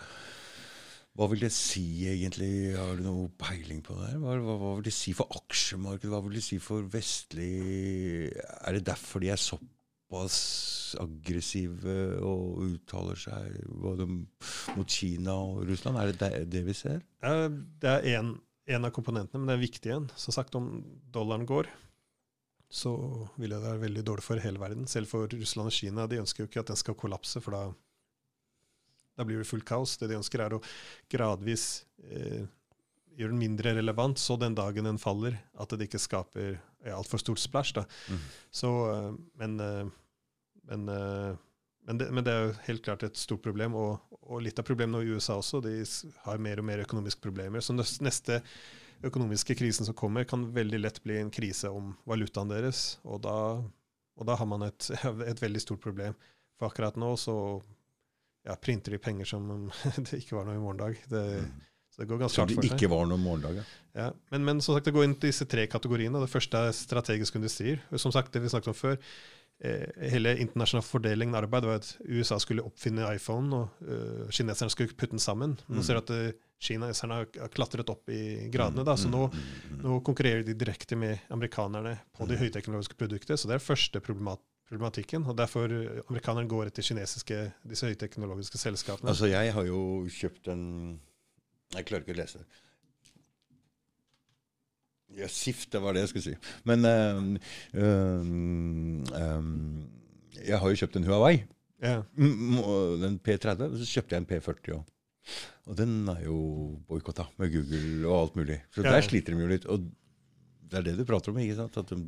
[1.18, 2.76] Hva vil det si egentlig?
[2.78, 4.12] Har du noe peiling på det?
[4.22, 6.12] Hva, hva, hva vil det si for aksjemarkedet?
[6.12, 10.36] Hva vil det si for vestlig Er det derfor de er såpass
[11.02, 15.98] aggressive og uttaler seg både mot Kina og Russland?
[15.98, 17.02] Er det det, det vi ser?
[17.18, 18.36] Det er en,
[18.70, 20.08] en, av komponentene, men det er viktig igjen.
[20.14, 20.70] Som sagt, om
[21.10, 21.66] dollaren går,
[22.70, 22.94] så
[23.40, 24.86] vil det være veldig dårlig for hele verden.
[24.86, 26.06] Selv for Russland og Kina.
[26.06, 27.66] De ønsker jo ikke at den skal kollapse, for da
[29.18, 29.96] da blir det fullt kaos.
[29.98, 30.62] Det de ønsker, er å
[31.10, 31.66] gradvis
[32.06, 32.46] eh,
[33.18, 37.18] gjøre den mindre relevant, så den dagen den faller, at det ikke skaper ja, altfor
[37.18, 37.74] stort splash.
[38.06, 38.24] Mm.
[38.50, 39.86] Så, eh, men, eh,
[40.70, 41.32] men, eh,
[41.88, 43.74] men, det, men, det, er jo helt klart et stort problem.
[43.74, 45.80] Og, og litt av problemet nå i USA også, de
[46.26, 47.64] har mer og mer økonomiske problemer.
[47.64, 48.42] Så neste
[49.06, 53.00] økonomiske krisen som kommer, kan veldig lett bli en krise om valutaen deres.
[53.02, 53.36] Og da,
[54.18, 54.92] og da har man et,
[55.32, 56.14] et veldig stort problem.
[56.58, 57.34] For akkurat nå så
[58.46, 59.64] ja, printer de penger som om
[60.10, 61.00] det ikke var noe i morgendag.
[61.10, 61.56] Det, mm.
[61.98, 62.76] Så det går ganske hardt for seg.
[62.76, 63.64] Ikke var noe morgendag, ja.
[63.98, 66.20] ja men, men, som sagt, det går inn til disse tre kategoriene.
[66.22, 67.82] Det første er strategiske industrier.
[67.98, 69.00] Som sagt, det vi snakket om før,
[69.66, 74.70] eh, hele internasjonal fordelingen av arbeid var at USA skulle oppfinne iPhone, og uh, kineserne
[74.70, 75.56] skulle putte den sammen.
[75.66, 79.24] Nå ser du at uh, kineserne har klatret opp i gradene, da, så mm, nå,
[79.32, 83.38] mm, mm, nå konkurrerer de direkte med amerikanerne på de høyteknologiske produktene.
[83.38, 85.26] Så det er første problemat problematikken.
[85.26, 85.72] og Derfor
[86.08, 89.10] amerikanerne går etter kinesiske, disse høyteknologiske selskapene.
[89.10, 90.64] Altså, Jeg har jo kjøpt en
[91.74, 92.46] Jeg klarer ikke å lese det.
[95.18, 96.34] Ja, SIFT, det var det jeg skulle si.
[96.68, 97.38] Men um,
[99.16, 99.88] um,
[100.36, 101.34] jeg har jo kjøpt en Huawei.
[101.82, 102.02] Ja.
[102.16, 103.78] Den P30.
[103.80, 104.94] Så kjøpte jeg en P40 òg.
[105.68, 106.38] Og den er jo
[106.88, 108.60] boikotta med Google og alt mulig.
[108.72, 108.94] Så ja.
[108.94, 109.66] der sliter de jo litt.
[109.68, 109.88] Og
[110.68, 111.76] det er det du prater om, ikke sant?
[111.80, 111.98] At de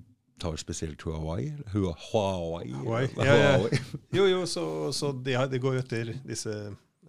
[0.40, 1.02] tar spesielt?
[1.06, 1.52] Huawei?
[1.72, 3.08] Huawei.
[3.16, 3.54] Ja, ja.
[4.16, 4.64] Jo, jo, så,
[4.96, 6.54] så det, de, går jo etter disse,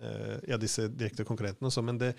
[0.04, 1.72] uh, ja, disse direkte konkurrentene.
[1.72, 2.14] også, men det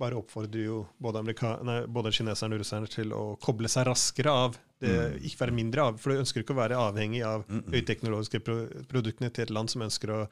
[0.00, 1.22] bare oppfordrer jo både,
[1.66, 4.56] nei, både kineserne og russerne til å koble seg raskere av.
[4.82, 5.18] Det, mm.
[5.28, 8.56] Ikke være mindre av, for du ønsker ikke å være avhengig av høyteknologiske pro
[8.90, 10.24] produktene til et land som ønsker å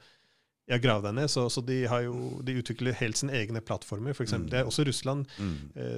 [0.71, 1.31] ja, grave deg ned.
[1.31, 2.17] Så, så de, jo,
[2.47, 4.15] de, utvikler helt sine egne plattformer.
[4.17, 4.47] For eksempel.
[4.49, 4.53] mm.
[4.53, 5.27] Det er også Russland.
[5.37, 5.55] Mm.
[5.75, 5.97] Eh,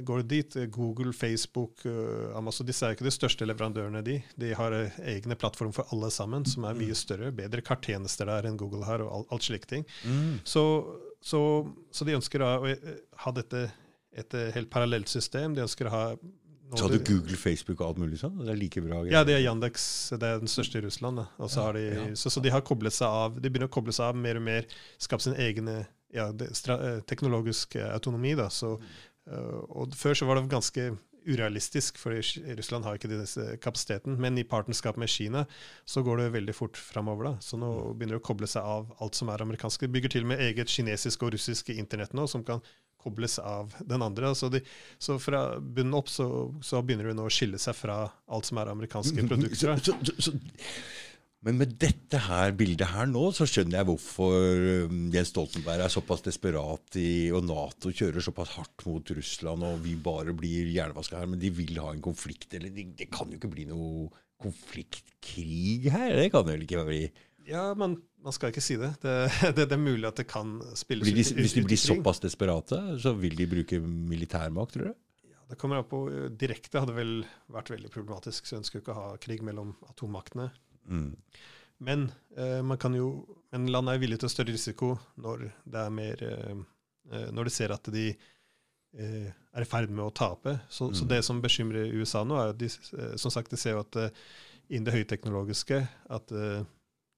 [0.00, 4.02] går det dit, eh, Google, Facebook, eh, Amazon Disse er ikke de største leverandørene.
[4.04, 7.00] De De har eh, egne plattformer for alle sammen, som er mye mm.
[7.02, 7.32] større.
[7.32, 9.86] Bedre karttjenester der enn Google har, og alt, alt slike ting.
[10.04, 10.40] Mm.
[10.44, 10.64] Så,
[11.20, 11.42] så,
[11.90, 12.52] så, de ønsker å
[13.24, 13.70] ha dette
[14.12, 15.54] et helt parallelt system.
[15.54, 16.04] De ønsker å ha
[16.78, 18.34] så hadde du Google, Facebook og alt mulig sånn?
[18.40, 19.02] Det er like bra?
[19.10, 19.84] Ja, det er Yandex.
[20.16, 21.22] Det er den største i Russland.
[21.22, 22.08] Ja, de, ja.
[22.18, 23.38] så, så, de har koblet seg av.
[23.38, 24.68] De begynner å koble seg av mer og mer.
[25.02, 28.34] Skape sin egen ja, eh, teknologisk autonomi.
[28.38, 28.48] Da.
[28.52, 30.90] Så, uh, og Før så var det ganske
[31.26, 32.14] urealistisk, for
[32.56, 34.16] Russland har ikke denne kapasiteten.
[34.20, 35.44] Men i partnerskap med Kina
[35.84, 37.36] så går det veldig fort framover.
[37.40, 37.98] Så nå mm.
[37.98, 39.84] begynner det å koble seg av alt som er amerikansk.
[39.84, 42.64] De bygger til og med eget kinesisk og russisk internett nå, som kan
[43.02, 44.32] kobles av den andre.
[44.32, 44.62] Altså de,
[45.02, 46.26] så fra bunnen opp så,
[46.64, 49.76] så, begynner hun å skille seg fra alt som er amerikanske produkter.
[49.82, 50.36] Så, så,
[51.42, 55.90] men med dette her bildet her nå, så skjønner jeg hvorfor um, Jens Stoltenberg er
[55.90, 61.18] såpass desperat i, og Nato kjører såpass hardt mot Russland, og vi bare blir hjernevaska
[61.18, 61.32] her.
[61.32, 62.46] Men de vil ha en konflikt.
[62.54, 64.06] Eller det, det kan jo ikke bli noe
[64.42, 66.14] konfliktkrig her?
[66.20, 67.02] Det kan det vel ikke bli?
[67.48, 68.90] Ja, men man skal ikke si det.
[69.02, 69.14] Det,
[69.56, 71.40] det, det er mulig at det kan spilles de, ut.
[71.40, 74.92] Hvis de blir såpass desperate, så vil de bruke militærmakt, tror du?
[75.30, 76.04] Ja, det kommer an på.
[76.38, 77.16] Direkte hadde vel
[77.52, 80.50] vært veldig problematisk, så ønsker ikke å ha krig mellom atommaktene.
[80.90, 81.10] Mm.
[81.82, 83.08] Men eh, man kan jo,
[83.50, 86.62] men land er villig til å større risiko når det er mer eh,
[87.10, 90.58] eh Når de ser at de eh, er i ferd med å tape.
[90.68, 90.94] Så, mm.
[90.94, 93.82] så, det som bekymrer USA nå, er at de, eh, som sagt, de ser jo
[93.82, 94.14] at eh,
[94.70, 95.82] innen det høyteknologiske
[96.16, 96.32] at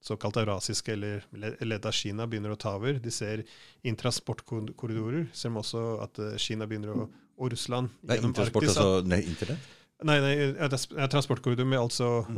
[0.05, 1.25] såkalt eurasiske eller
[1.65, 2.99] ledd av Kina begynner å ta over.
[3.01, 3.45] De ser
[3.89, 5.31] intrasportkorridorer.
[5.33, 8.77] ser de også at eh, Kina begynner å Og Russland gjennom Arktis.
[8.77, 9.63] altså nei, internett?
[10.07, 10.69] Nei, nei ja,
[11.11, 12.37] transportkorridor med altså mm.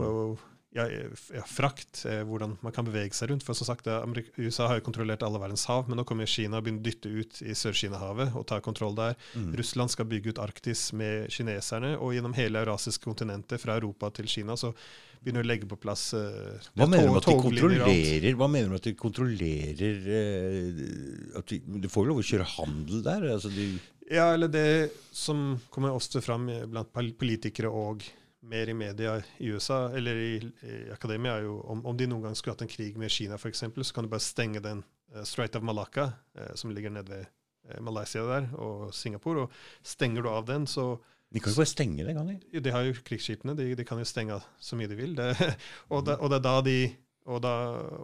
[0.74, 3.44] Ja, ja, frakt, eh, hvordan man kan bevege seg rundt.
[3.46, 3.88] For som sagt,
[4.36, 7.12] USA har jo kontrollert alle verdens hav, men nå kommer Kina og begynner å dytte
[7.12, 9.16] ut i Sør-Kina-havet og ta kontroll der.
[9.38, 9.54] Mm.
[9.60, 14.28] Russland skal bygge ut Arktis med kineserne, og gjennom hele eurasiske kontinentet, fra Europa til
[14.28, 14.74] Kina, så
[15.22, 18.84] begynner å legge på plass uh, hva, mener du de kontrollerer, hva mener du at
[18.86, 23.26] de kontrollerer uh, at de, de, får jo lov å kjøre handel der?
[23.32, 23.70] Altså de
[24.06, 28.04] ja, eller det som kommer ofte fram blant politikere og
[28.46, 32.28] mer i media i USA, eller i, i akademia, er jo om, om, de noen
[32.28, 34.84] gang skulle hatt en krig med Kina, f.eks., så kan du bare stenge den
[35.14, 39.46] uh, Strait of Malacca, uh, som ligger nede ved uh, Malaysia der, og Singapore.
[39.46, 40.94] Og stenger du av den, så
[41.34, 42.60] de kan jo bare stenge det, kan de?
[42.62, 43.56] De har jo krigsskipene.
[43.58, 45.16] De, de, kan jo stenge så mye de vil.
[45.18, 45.32] Det,
[45.92, 46.78] og, da, og, det er da de
[47.26, 47.54] og, da,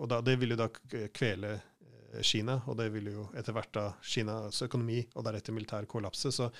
[0.02, 0.66] og da, det vil jo da
[1.14, 1.60] kvele
[2.20, 6.32] Kina, og det vil jo etter hvert da Kinas økonomi og deretter militær kollapse.
[6.34, 6.50] Så,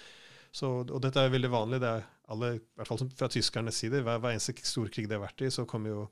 [0.53, 1.80] så, og dette er veldig vanlig.
[1.80, 5.24] det er alle, i hvert fall Fra tyskernes side, hver, hver eneste storkrig de har
[5.24, 6.07] vært i, så jo,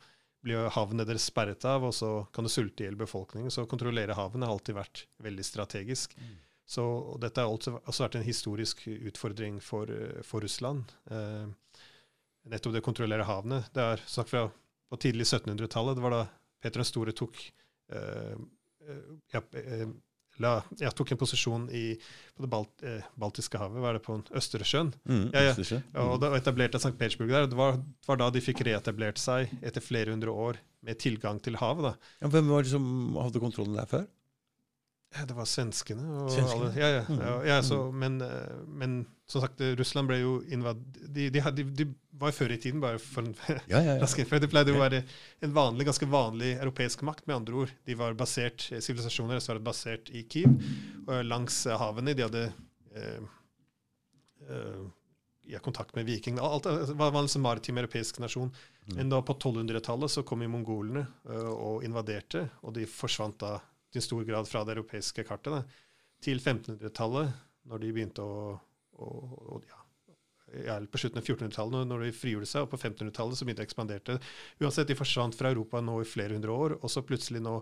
[0.45, 3.53] blir jo havnene deres sperret av, og så kan det sulte i hjel befolkningen.
[3.53, 6.16] Så å kontrollere havnen har alltid vært veldig strategisk.
[6.16, 6.38] Mm.
[6.70, 6.84] Så
[7.20, 9.91] dette har også, også, vært en historisk utfordring for,
[10.26, 10.93] for Russland.
[11.11, 11.78] Eh,
[12.51, 13.64] nettopp det å kontrollere havene.
[13.74, 14.47] Det er sagt fra
[14.91, 15.99] på tidlig 1700-tallet.
[15.99, 16.22] Det var da
[16.62, 17.43] Peter den store tok
[17.93, 18.38] eh,
[18.86, 19.03] eh
[19.34, 19.88] ja, eh,
[20.41, 21.84] la, jeg tok en posisjon i,
[22.36, 24.93] på det Balt, eh, Baltiske havet, var det på Østersjøen?
[25.05, 25.53] Mm, ja, ja.
[25.55, 25.80] Østersjø.
[25.91, 26.01] Mm.
[26.05, 26.95] Og da etablerte St.
[26.99, 27.49] Petersburg der.
[27.51, 31.41] Det var, det var, da de fikk reetablert seg etter flere hundre år med tilgang
[31.45, 31.91] til havet.
[31.91, 32.14] da.
[32.24, 32.86] Ja, hvem var det som
[33.20, 34.09] hadde kontrollen der før?
[35.17, 36.29] Ja, det var svenskene.
[36.31, 36.69] Svenskene.
[36.69, 37.21] Alle, ja, ja, mm.
[37.21, 37.99] ja, ja så, mm.
[37.99, 41.87] men, eh, men, som sagt, Russland ble jo invadert De, de, de, de,
[42.21, 43.33] var før i tiden bare for en
[43.73, 45.01] ja, ja, det pleide å være
[45.41, 47.73] en vanlig, ganske vanlig europeisk makt, med andre ord.
[47.89, 50.53] De var basert, Sivilisasjoner deres var basert i Kiev,
[51.07, 52.15] og langs havene.
[52.15, 52.45] De hadde
[52.93, 53.25] eh,
[54.47, 54.85] eh,
[55.57, 56.45] ja, kontakt med vikingene.
[56.45, 58.53] Alt det var en liksom maritim europeisk nasjon.
[58.85, 58.95] Mm.
[59.01, 61.07] Men da på 1200-tallet så kom jo mongolene
[61.51, 63.57] og invaderte, og de forsvant da
[63.97, 65.61] i stor grad fra det europeiske kartet da,
[66.22, 67.36] til 1500-tallet,
[67.70, 68.57] når de begynte å,
[69.01, 69.11] å,
[69.57, 69.80] å ja,
[70.66, 73.68] ja, på slutten av 1400-tallet, når de frigjorde seg, og på 1500-tallet så begynte de
[73.68, 74.18] å ekspandere.
[74.61, 77.61] Uansett, de forsvant fra Europa nå i flere hundre år, og så plutselig nå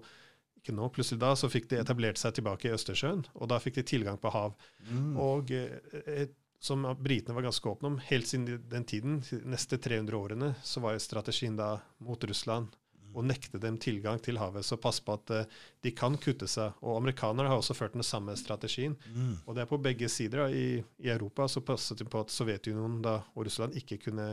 [0.59, 3.79] ikke nå, plutselig da, så fikk de etablert seg tilbake i Østersjøen, og da fikk
[3.79, 4.57] de tilgang på hav.
[4.89, 5.13] Mm.
[5.23, 10.19] Og et, som britene var ganske åpne om, helt siden den tiden, de neste 300
[10.19, 12.75] årene, så var jo strategien da mot Russland
[13.19, 14.67] og nekte dem tilgang til havet.
[14.67, 16.77] Så pass på at uh, de kan kutte seg.
[16.85, 18.95] Og amerikanerne har også ført den samme strategien.
[19.11, 19.35] Mm.
[19.45, 20.45] Og det er på begge sider.
[20.45, 20.51] Da.
[20.51, 24.31] I, I, Europa så passet de på at Sovjetunionen da, og Russland ikke kunne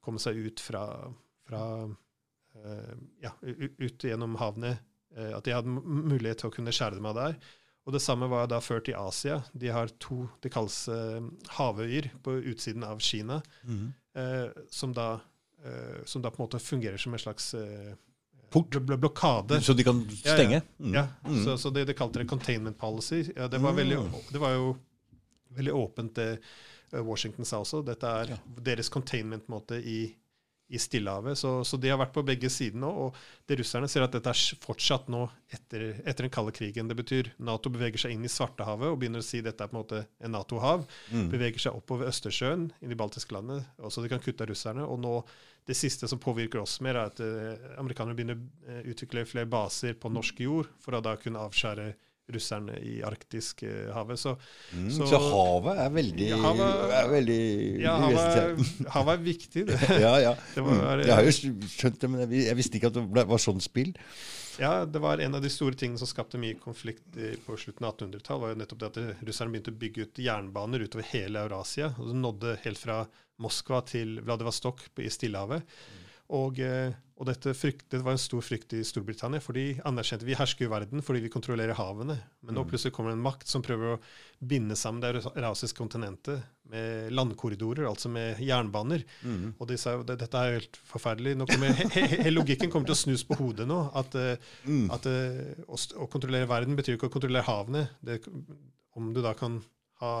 [0.00, 0.84] komme seg ut fra,
[1.48, 4.76] fra uh, ja, ut gjennom havene.
[5.16, 7.40] Uh, at de hadde mulighet til å kunne skjære dem av der.
[7.88, 9.40] Og det samme var da ført i Asia.
[9.56, 10.84] De har to Det kalles
[11.56, 13.86] havøyer på utsiden av Kina, mm.
[14.70, 15.14] som da
[16.04, 17.54] som da på en måte fungerer som en slags
[18.50, 18.74] Port?
[18.82, 19.60] Blokade.
[19.60, 20.60] Så de kan stenge?
[20.60, 20.84] Ja, ja.
[20.84, 20.94] Mm.
[20.94, 21.06] ja.
[21.26, 21.44] Mm.
[21.44, 23.24] Så, så, det de kalte det containment policy.
[23.36, 24.10] Ja, det, var veldig, mm.
[24.32, 24.72] det, var jo
[25.56, 26.30] veldig åpent, det
[26.92, 27.82] eh, Washington sa også.
[27.86, 30.00] Dette er deres containment-måte i,
[30.70, 31.38] i Stillehavet.
[31.38, 32.90] Så, så, de har vært på begge sider nå.
[33.06, 33.18] Og
[33.50, 36.90] det russerne ser at dette er fortsatt nå etter, etter, den kalde krigen.
[36.90, 39.76] Det betyr Nato beveger seg inn i Svartehavet og begynner å si dette er på
[39.76, 40.86] en måte en Nato-hav.
[41.10, 41.28] Mm.
[41.34, 44.86] Beveger seg oppover Østersjøen, inn i baltiske landene, så de kan kutte av russerne.
[44.86, 45.16] Og nå
[45.68, 49.50] det siste som påvirker oss mer, er at uh, amerikanerne begynner å uh, utvikle flere
[49.50, 51.92] baser på norsk jord for å da kunne avskjære
[52.34, 54.20] russerne i Arktisk-havet.
[54.20, 54.34] Så,
[54.72, 57.38] mm, så, så, havet er veldig, ja, havet, er veldig
[57.82, 58.66] ja, havet,
[58.96, 59.64] havet, er viktig.
[59.70, 59.80] Det.
[60.06, 60.34] ja, ja.
[60.54, 63.42] Det var, jeg har jo skjønt det, men jeg, jeg visste ikke at det var
[63.42, 63.94] sånn spill.
[64.60, 67.16] Ja, det var en av de store tingene som skapte mye konflikt
[67.46, 70.84] på slutten av 1800-tallet, var jo nettopp det at russerne begynte å bygge ut jernbaner
[70.84, 71.94] utover hele Eurasia.
[71.96, 72.98] og Det nådde helt fra
[73.40, 75.78] Moskva til Vladivostok i Stillehavet.
[76.36, 80.24] Og, eh, og dette frykt, det var en stor frykt i Storbritannia, for de anerkjente
[80.24, 82.16] vi hersker jo verden fordi vi kontrollerer havene.
[82.40, 82.70] Men nå mm.
[82.70, 83.98] plutselig kommer det en makt som prøver å
[84.50, 86.40] binde sammen det eurasiske kontinentet
[86.72, 89.04] med landkorridorer, altså med jernbaner.
[89.20, 89.50] Mm.
[89.58, 91.34] Og de sa jo dette er helt forferdelig.
[91.36, 93.82] Nå kommer, he, he, logikken kommer til å snus på hodet nå.
[94.00, 94.86] At, eh, mm.
[94.96, 97.84] at uh, å, å, kontrollere verden betyr ikke å kontrollere havene.
[98.00, 98.22] Det,
[98.96, 99.60] om du da kan
[100.00, 100.14] ha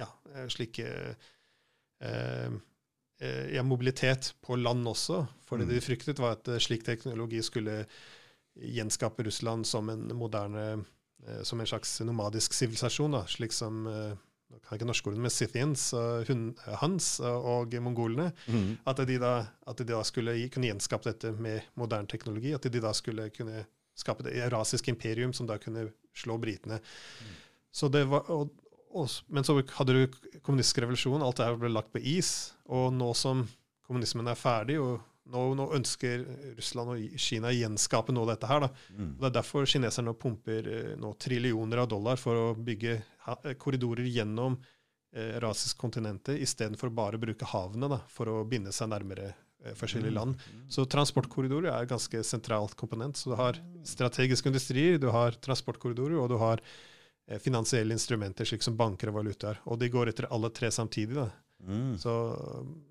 [0.00, 0.08] ja,
[0.48, 1.28] slike uh,
[2.00, 2.50] Eh,
[3.54, 5.24] ja, mobilitet på land også.
[5.48, 5.74] For det mm.
[5.74, 7.84] de fryktet, var at eh, slik teknologi skulle
[8.60, 10.64] gjenskape Russland som en moderne
[11.26, 13.84] eh, som en slags nomadisk sivilisasjon, slik som
[14.50, 15.82] nå kan jeg ikke norskordene, men Scythians,
[16.80, 18.32] Hans og mongolene.
[18.50, 18.80] Mm.
[18.90, 22.50] At, de da, at, de da, skulle kunne gjenskape dette med moderne teknologi.
[22.56, 23.62] At de da skulle kunne
[23.94, 26.80] skape et eurasisk imperium som da kunne slå britene.
[26.80, 27.36] Mm.
[27.70, 28.50] Så det var, og,
[29.30, 32.52] men så hadde du kommunistisk revolusjon, alt det her ble lagt på is.
[32.70, 33.44] Og nå som
[33.86, 34.98] kommunismen er ferdig, og
[35.30, 36.24] nå, nå ønsker
[36.56, 38.66] Russland og Kina å gjenskape noe av dette her.
[38.96, 39.12] Mm.
[39.20, 44.08] Det er derfor kineserne pumper eh, nå trillioner av dollar for å bygge eh, korridorer
[44.10, 44.58] gjennom
[45.14, 49.74] eh, rasisk kontinentet, istedenfor bare å bruke havene da, for å binde seg nærmere eh,
[49.78, 50.18] forskjellige mm.
[50.18, 50.38] land.
[50.42, 50.66] Mm.
[50.74, 53.20] Så transportkorridorer er et ganske sentralt komponent.
[53.20, 56.64] Så du har strategiske industrier, du har transportkorridorer, og du har
[57.38, 59.60] finansielle instrumenter, slik som banker og valutaer.
[59.70, 61.14] Og de går etter alle tre samtidig.
[61.14, 61.28] da.
[61.68, 61.98] Mm.
[62.00, 62.14] Så,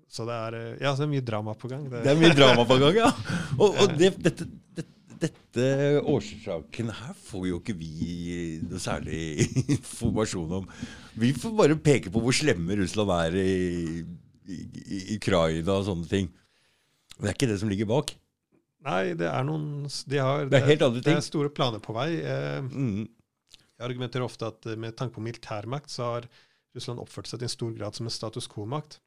[0.08, 1.88] så, det er ja, så det er mye drama på gang.
[1.90, 3.10] Det, det er mye drama på gang, ja.
[3.60, 4.46] Og, og det, dette,
[4.78, 4.86] det,
[5.20, 5.66] dette,
[6.06, 10.70] årsaken her får jo ikke vi noe særlig informasjon om.
[11.20, 14.06] Vi får bare peke på hvor slemme Russland er i,
[14.48, 16.30] i, i Ukraina og sånne ting.
[17.18, 18.14] Men det er ikke det som ligger bak.
[18.86, 21.10] Nei, det er noen de har, Det er helt andre ting.
[21.10, 22.12] Det er store planer på vei.
[22.22, 23.08] Eh, Mm.
[23.80, 26.28] Jeg argumenterer ofte at eh, med tanke på militærmakt så har
[26.76, 29.00] Russland oppført seg til en stor grad som en status quo-makt.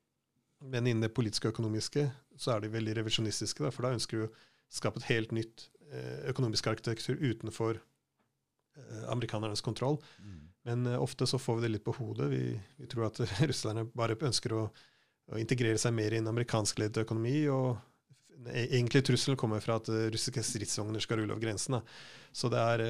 [0.64, 2.08] Men innen det politiske og økonomiske
[2.40, 4.34] så er de veldig revisjonistiske, da, for da ønsker de å
[4.74, 10.00] skape et helt nytt eh, økonomisk arkitektur utenfor eh, amerikanernes kontroll.
[10.68, 12.32] Men eh, ofte så får vi det litt på hodet.
[12.34, 12.44] Vi,
[12.80, 14.64] vi tror at russerne bare ønsker å,
[15.34, 17.44] å integrere seg mer i en amerikanskledet økonomi.
[17.54, 17.76] og
[18.48, 21.78] e- Egentlig trusselen kommer fra at russiske stridsvogner skal rulle over grensen.
[21.78, 21.84] Da.
[22.34, 22.88] Så det er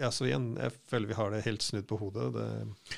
[0.00, 2.28] ja, så igjen, jeg føler vi har det helt snudd på hodet.
[2.34, 2.46] Det,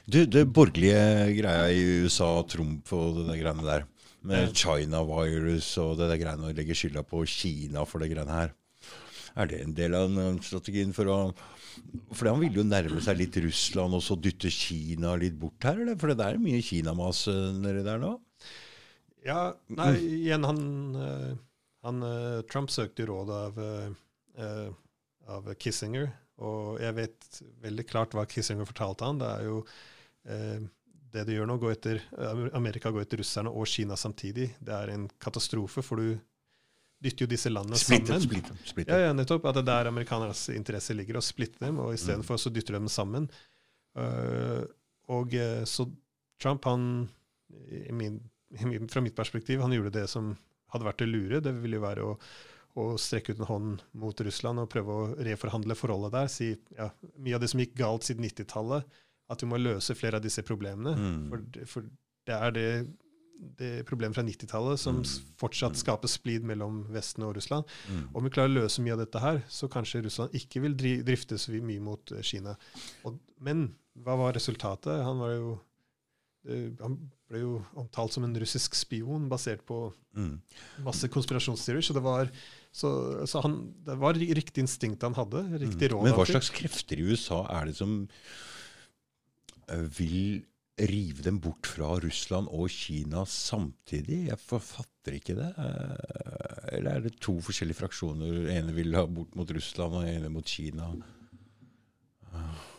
[0.07, 3.86] Du, det borgerlige greia i USA, Trump og det greiene der,
[4.28, 8.34] med China virus og det der greiene å legge skylda på Kina for det greiene
[8.34, 8.55] her,
[9.38, 11.18] er det en del av den strategien for å
[12.11, 15.78] For han ville jo nærme seg litt Russland og så dytte Kina litt bort her,
[15.78, 15.94] eller?
[16.01, 18.16] For det er mye Kinamas eh, nedi der nå?
[19.28, 19.92] ja, nei,
[20.24, 20.61] igjen, han,
[20.99, 21.30] eh,
[21.86, 23.62] han eh, Trump søkte råd av,
[25.28, 27.28] av Kissinger, og jeg vet
[27.64, 29.20] veldig klart hva Kissinger fortalte han.
[29.20, 29.61] Det er jo
[30.30, 30.66] eh,
[31.12, 32.03] det de gjør nå, gå etter,
[32.57, 34.51] Amerika går etter russerne og Kina samtidig.
[34.61, 36.18] Det er en katastrofe, for du
[36.99, 38.26] dytter jo disse landene splitter, sammen.
[38.26, 38.93] Splitter, splitter.
[38.93, 39.47] Ja, ja, nettopp.
[39.49, 42.82] At det er der amerikanernes interesse ligger, å splitte dem, og istedenfor så dytter de
[42.82, 43.28] dem sammen.
[43.99, 44.66] Uh,
[45.14, 45.89] og uh, så
[46.43, 47.09] Trump, han,
[47.89, 48.20] i min,
[48.59, 50.34] i min, fra mitt perspektiv, han gjorde det som
[50.74, 51.43] hadde vært det lure.
[51.43, 52.12] Det ville jo være å,
[52.78, 56.30] å strekke ut en hånd mot Russland og prøve å reforhandle forholdet der.
[56.32, 58.86] Si ja, mye av det som gikk galt siden 90-tallet,
[59.28, 60.94] at vi må løse flere av disse problemene.
[60.96, 61.20] Mm.
[61.30, 61.90] For, for
[62.28, 62.70] det er det
[63.38, 65.10] det problemet fra 90-tallet som mm.
[65.38, 67.68] fortsatt skaper splid mellom Vesten og Russland.
[67.86, 68.08] Mm.
[68.18, 70.96] Om vi klarer å løse mye av dette her, så kanskje Russland ikke vil dri
[71.06, 72.56] drifte så mye mot eh, Kina.
[73.06, 73.68] Og, men
[74.02, 75.04] hva var resultatet?
[75.06, 75.56] Han var jo
[76.48, 76.94] han
[77.28, 80.40] ble jo omtalt som en russisk spion basert på Mm.
[80.82, 81.84] masse konspirasjonsteorier.
[81.84, 82.30] Så det var,
[82.79, 82.91] så,
[83.26, 83.57] så han,
[83.87, 85.43] det var riktig instinkt han hadde.
[85.64, 86.05] Riktig råd.
[86.05, 86.09] Mm.
[86.11, 87.97] Men hva slags krefter i USA er det som
[89.68, 90.45] eh, vil
[90.79, 94.29] rive dem bort fra Russland og Kina samtidig?
[94.31, 95.49] Jeg forfatter ikke det.
[95.59, 98.45] Eh, Eller er det to forskjellige fraksjoner?
[98.55, 100.93] Ene vil ha bort mot Russland, og ene mot Kina.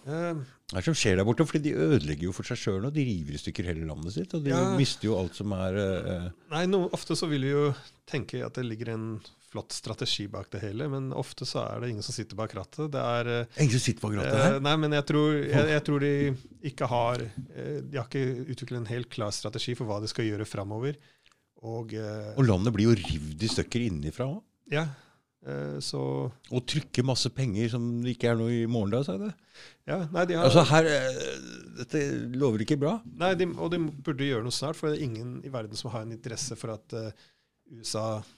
[0.07, 0.37] Eh,
[0.69, 1.43] Hva er det som skjer der borte?
[1.49, 2.91] Fordi de ødelegger jo for seg sjøl nå.
[2.95, 4.33] De river i stykker hele landet sitt.
[4.37, 4.61] Og de Ja.
[4.77, 7.65] mister jo alt som er uh, Nei, no, ofte så vil vi jo
[8.09, 9.07] tenke at det ligger en
[9.49, 12.91] flott strategi bak det hele, men ofte så er det ingen som sitter bak rattet.
[12.93, 14.59] Det er eh, Ingen som sitter bak rattet eh, her?
[14.65, 16.11] Nei, men jeg tror, jeg, jeg tror de
[16.71, 20.27] ikke har eh, De har ikke utviklet en helt klar strategi for hva de skal
[20.29, 20.97] gjøre framover.
[21.65, 24.41] Og, eh, Og landet blir jo rivd i stykker innenfra òg.
[24.71, 24.85] ja,
[25.49, 26.01] eh, så
[26.53, 29.33] Og trykker masse penger som det ikke er noe i morgen da, sa jeg det.
[29.89, 31.19] Ja, nei, de har Altså her eh,
[31.81, 32.03] Dette
[32.37, 32.99] lover ikke bra.
[33.19, 35.91] Nei, de, og de burde gjøre noe snart, for det er ingen i verden som
[35.91, 37.11] har en interesse for at eh,
[37.79, 38.35] USA eh,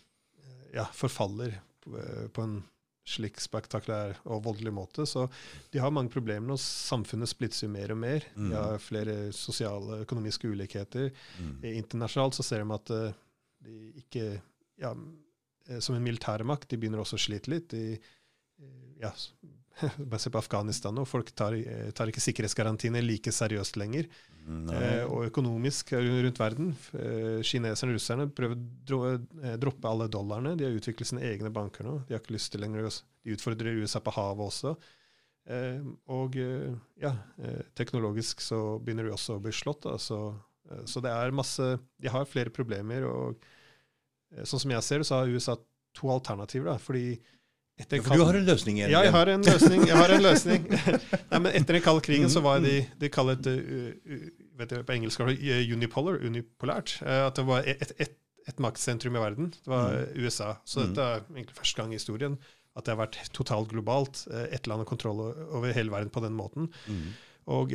[0.74, 2.62] ja, forfaller på, eh, en
[3.08, 5.06] slik spektakulær og voldelig måte.
[5.10, 5.26] Så
[5.74, 8.28] de har mange problemer og Samfunnet splittes jo mer og mer.
[8.36, 8.50] Mm.
[8.52, 11.10] De har flere sosiale økonomiske ulikheter.
[11.40, 11.56] Mm.
[11.64, 13.20] Eh, Internasjonalt så ser de at eh,
[13.66, 14.42] de ikke
[14.82, 14.96] ja,
[15.80, 17.70] Som en militærmakt, de begynner også å slite litt.
[17.70, 18.00] De,
[19.00, 19.12] ja,
[20.12, 21.06] bare se på Afghanistan nå.
[21.10, 24.10] Folk tar, eh, tar ikke sikkerhetsgarantiene like seriøst lenger.
[24.42, 26.72] Eh, og økonomisk rundt verden.
[26.98, 30.56] Eh, kineserne og russerne prøver å dro, eh, droppe alle dollarene.
[30.58, 32.00] De har utviklet sine egne banker nå.
[32.08, 34.76] De har ikke lyst til lenger å De utfordrer USA på havet også.
[35.46, 39.86] Eh, og eh, ja, eh, teknologisk så begynner de også å bli slått.
[39.86, 40.34] Da, så,
[40.70, 41.68] eh, så det er masse
[42.02, 43.06] De har flere problemer.
[43.06, 43.38] og
[44.34, 45.58] eh, Sånn som jeg ser det, så har USA
[45.94, 46.72] to alternativer.
[46.74, 47.20] da, fordi
[47.82, 48.92] etter for du har en løsning igjen.
[48.94, 49.84] ja, jeg har en løsning.
[49.90, 50.66] Jeg har en løsning.
[51.32, 54.24] Nei, men etter den kalde krigen så var Mm, de De kallet uh,
[54.62, 55.32] vet du, På engelsk uh,
[55.74, 56.98] unipolar, unipolært.
[57.02, 58.18] Uh, at det var et, et,
[58.48, 59.52] et maktsentrum i verden.
[59.58, 60.56] Det var uh, USA.
[60.66, 60.88] Så Mm.
[60.94, 62.38] dette er egentlig første gang i historien
[62.76, 64.22] at det har vært totalt globalt.
[64.50, 65.20] Ett land har kontroll
[65.52, 66.70] over hele verden på den måten.
[66.88, 67.10] Mm.
[67.52, 67.74] Og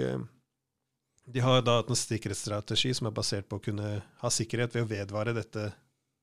[1.27, 3.91] de har da en sikkerhetsstrategi som er basert på å kunne
[4.23, 5.67] ha sikkerhet ved å vedvare dette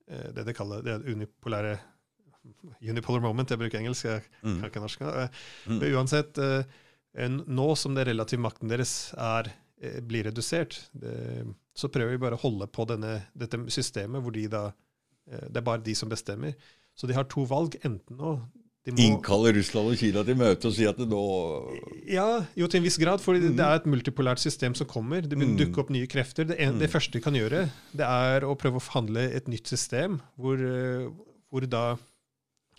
[0.07, 1.75] det de kaller det unipolære
[2.81, 4.03] Unipolar moment, jeg bruker engelsk.
[4.05, 4.59] jeg Mm.
[4.61, 5.01] kan ikke norsk.
[5.01, 5.27] Uh,
[5.67, 5.79] Mm.
[5.79, 6.63] men uansett, eh,
[7.29, 10.79] nå som det relative makten deres er, eh, blir redusert,
[11.75, 14.73] så prøver vi bare å holde på denne, dette systemet hvor de da
[15.31, 16.53] eh, Det er bare de som bestemmer.
[16.95, 17.77] Så de har to valg.
[17.83, 18.41] Enten å
[18.85, 21.21] de må, Innkalle Russland og Kina til møte og si at det nå
[22.11, 23.21] Ja, jo til en viss grad.
[23.21, 23.55] For Mm.
[23.55, 25.21] det er et multipolært system som kommer.
[25.21, 25.55] Det Mm.
[25.57, 26.45] dukke opp nye krefter.
[26.45, 26.79] Det, en, Mm.
[26.79, 30.55] det første de kan gjøre, det er å prøve å forhandle et nytt system hvor,
[30.59, 31.09] eh,
[31.51, 31.97] hvor da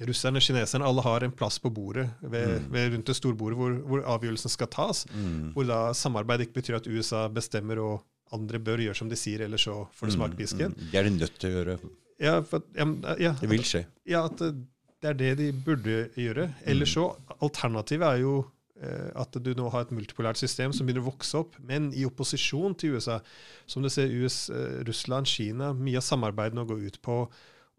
[0.01, 2.72] russerne, kineserne, alle har en plass på bordet ved, Mm.
[2.72, 5.05] ved rundt det store bordet hvor, hvor avgjørelsen skal tas.
[5.14, 5.53] mm.
[5.55, 9.40] Hvor da samarbeid ikke betyr at USA bestemmer og andre bør gjøre som de sier,
[9.47, 10.72] ellers så får det smake pisken.
[10.74, 10.90] Mm.
[10.90, 11.78] Det er de nødt til å gjøre.
[12.20, 12.84] Ja, for, ja,
[13.18, 13.84] ja, Det vil skje.
[14.07, 14.55] ja, at det,
[15.03, 16.49] det er det de burde gjøre.
[16.66, 18.45] Ellers så, Alternativet er jo
[18.80, 22.05] eh, at du nå har et multipolært system som begynner å vokse opp, men i
[22.07, 23.20] opposisjon til USA.
[23.66, 27.28] Som du ser US, eh, Russland, Kina, mye av samarbeidet nå går ut på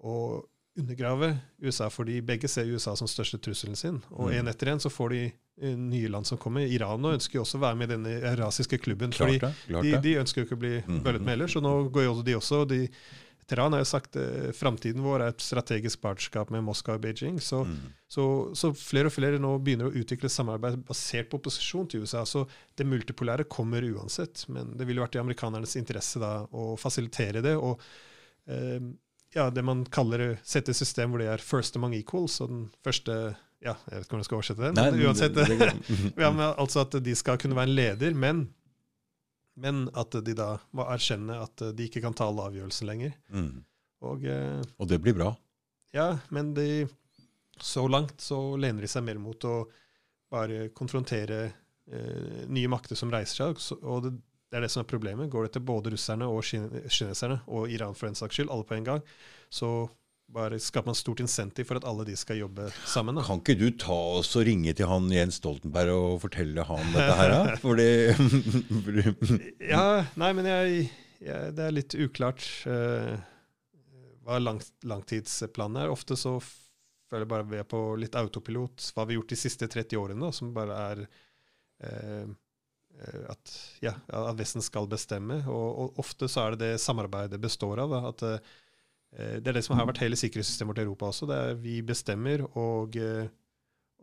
[0.06, 0.18] å
[0.78, 4.02] undergrave USA, fordi begge ser USA som største trusselen sin.
[4.12, 4.40] Og Mm.
[4.40, 5.22] en etter en så får de
[5.62, 6.68] eh, nye land som kommer.
[6.68, 9.12] Iran nå ønsker jo også å være med i denne eurasiske klubben.
[9.12, 9.54] Klart fordi det.
[9.68, 11.04] Klart de, de ønsker jo ikke å bli Mhm.
[11.04, 12.68] bøllet med ellers, så nå går jo de også.
[12.68, 12.90] De,
[13.48, 17.38] Teheran har jo sagt eh, framtiden vår er et strategisk partnerskap med Moskva og Beijing.
[17.40, 17.78] Så, Mm.
[18.10, 22.24] så, så flere og flere nå begynner å utvikle samarbeid basert på opposisjon til USA.
[22.26, 27.42] Så det multipolære kommer uansett, men det ville vært i amerikanernes interesse da å fasilitere
[27.44, 27.56] det.
[27.56, 27.80] og
[28.48, 28.80] eh,
[29.36, 33.16] ja, det man kaller sette system hvor det er first among equals, og den første
[33.66, 35.34] ja, Jeg vet ikke om jeg skal oversette det, men Nei, uansett.
[35.34, 38.44] det- det- ja, men altså at de skal kunne være en leder, men,
[39.58, 43.14] men at de da må erkjenne at de ikke kan ta alle avgjørelser lenger.
[43.34, 43.64] Mm.
[44.06, 45.32] Og eh, Og det blir bra.
[45.96, 46.86] ja, men de,
[47.60, 49.56] så langt så lener de seg mer mot å
[50.32, 51.40] bare konfrontere
[51.90, 53.80] eh, nye makter som reiser seg.
[53.82, 54.12] Og det,
[54.52, 55.30] det er det som er problemet.
[55.32, 58.78] Går det til både russerne og kineserne, og Iran for den saks skyld, alle på
[58.78, 59.06] en gang,
[59.54, 59.70] så
[60.36, 63.18] bare skaper man stort insentiv for at alle de skal jobbe sammen.
[63.18, 63.24] Da.
[63.28, 67.18] Kan ikke du ta oss og ringe til han Jens Stoltenberg og fortelle han dette
[67.20, 67.56] her, da?
[67.66, 67.90] Fordi
[69.74, 69.88] Ja,
[70.18, 70.90] nei, men jeg,
[71.22, 73.14] jeg, det er litt uklart uh,
[74.26, 75.94] hva lang, langtidsplanen er.
[75.94, 78.90] Ofte så føler jeg bare vi er på litt autopilot.
[78.94, 81.04] Hva har vi gjort de siste 30 årene, da, som bare er
[81.86, 82.26] eh,
[83.30, 85.42] at, ja, at Vesten skal bestemme.
[85.52, 87.96] Og, og ofte så er det det samarbeidet består av.
[88.12, 88.40] At eh,
[89.42, 91.28] Det er det som har vært hele sikkerhetssystemet i Europa også.
[91.30, 93.28] det er Vi bestemmer, og, eh,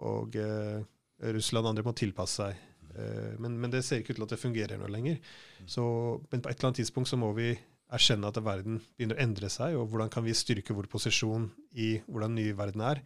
[0.04, 0.84] og eh,
[1.32, 2.62] Russland og andre må tilpasse seg.
[2.92, 5.20] Eh, Men, men det ser ikke ut til at det fungerer nå lenger.
[5.66, 5.82] Så,
[6.30, 7.54] men på et eller annet tidspunkt så må vi
[7.92, 11.98] erkjenne at verden begynner å endre seg, og hvordan kan vi styrke vår posisjon i
[12.06, 13.02] hvordan nye verden er.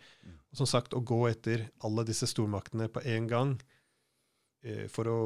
[0.52, 3.56] Og som sagt, å gå etter alle disse stormaktene på én gang
[4.62, 5.18] eh, for å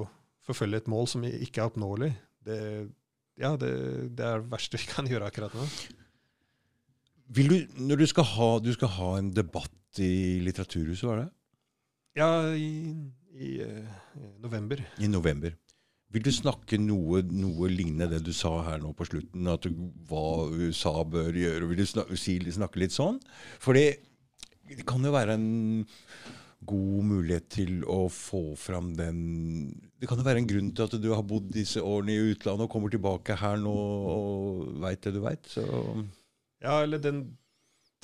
[0.51, 2.11] forfølge et mål som ikke er oppnåelig,
[2.47, 2.61] det,
[3.41, 3.73] ja, det,
[4.17, 5.67] det er det verste vi kan gjøre akkurat nå.
[7.31, 11.29] Vil du, når du skal, ha, du skal ha en debatt i Litteraturhuset, var det?
[12.19, 12.91] Ja, i,
[13.39, 13.99] i eh,
[14.43, 14.83] november.
[14.99, 15.55] I november.
[16.11, 19.85] Vil du snakke noe, noe lignende det du sa her nå på slutten, at du,
[20.11, 21.69] hva USA bør gjøre?
[21.71, 22.19] Vil du snakke,
[22.51, 23.21] snakke litt sånn?
[23.63, 25.49] For det kan jo være en
[26.67, 29.21] god mulighet til å få fram den
[30.01, 32.67] Det kan jo være en grunn til at du har bodd disse årene i utlandet
[32.67, 35.49] og kommer tilbake her nå og veit det du veit.
[36.61, 37.23] Ja, eller den,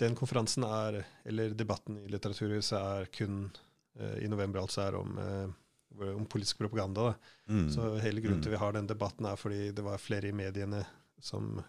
[0.01, 3.51] den konferansen er, eller debatten i Litteraturhuset er kun
[4.01, 7.11] eh, i november, altså er om, eh, om politisk propaganda.
[7.13, 7.53] Da.
[7.53, 7.69] mm.
[7.77, 8.43] Så hele grunnen Mm.
[8.49, 10.85] til vi har den debatten er fordi det var flere i mediene
[11.21, 11.63] som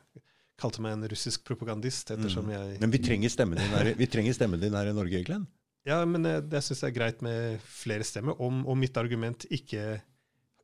[0.58, 2.52] kalte meg en russisk propagandist, ettersom Mm.
[2.56, 5.46] jeg Men vi trenger stemmen din her, vi trenger stemmen din her i Norge, Glenn.
[5.88, 8.38] Ja, men eh, det syns jeg er greit med flere stemmer.
[8.44, 10.02] Om, om mitt argument ikke,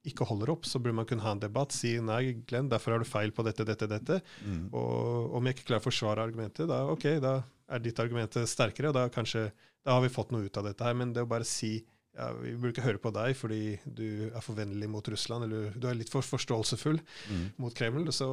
[0.09, 1.71] ikke holder opp, så burde man kunne ha en debatt.
[1.75, 4.19] Si nei, Glenn, derfor har du feil på dette, dette, dette.
[4.43, 4.65] Mm.
[4.75, 7.37] Og om jeg ikke klarer å forsvare argumentet, da ok, da
[7.73, 9.47] er ditt argument sterkere, og da kanskje
[9.83, 10.95] da har vi fått noe ut av dette her.
[10.99, 11.77] Men det å bare si
[12.13, 15.73] ja, vi burde ikke høre på deg fordi du er for vennlig mot Russland, eller
[15.73, 16.99] du er litt for forståelsefull
[17.31, 17.45] Mm.
[17.63, 18.27] mot Kreml, så,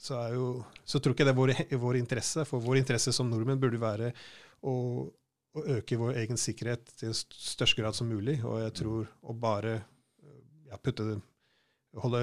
[0.00, 0.46] så, er jo,
[0.84, 1.52] så tror ikke det er vår,
[1.84, 2.42] vår interesse.
[2.48, 4.10] For vår interesse som nordmenn burde være
[4.66, 4.74] å,
[5.52, 8.38] å øke vår egen sikkerhet til st- størst grad som mulig.
[8.44, 10.40] Og jeg tror å bare øh,
[10.70, 11.20] ja, putte det
[12.00, 12.20] Holde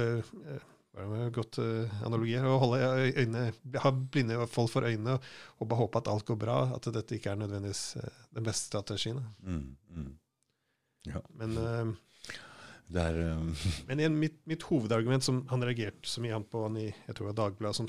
[0.50, 0.62] eh,
[0.98, 2.80] er godt uh, analogi her, å holde
[3.14, 3.52] øynene,
[3.84, 6.56] ha blinde folk for øynene og, bare håpe at alt går bra.
[6.74, 9.22] At dette ikke er nødvendigvis eh, den beste strategien.
[9.44, 10.10] Mm, Mm.
[11.08, 11.22] Ja.
[11.40, 12.34] Men, uh,
[12.90, 13.54] Det er um,
[13.88, 17.30] men igjen, mitt, mitt hovedargument som han reagerte så mye på han i jeg tror
[17.30, 17.88] det var Dagbladet som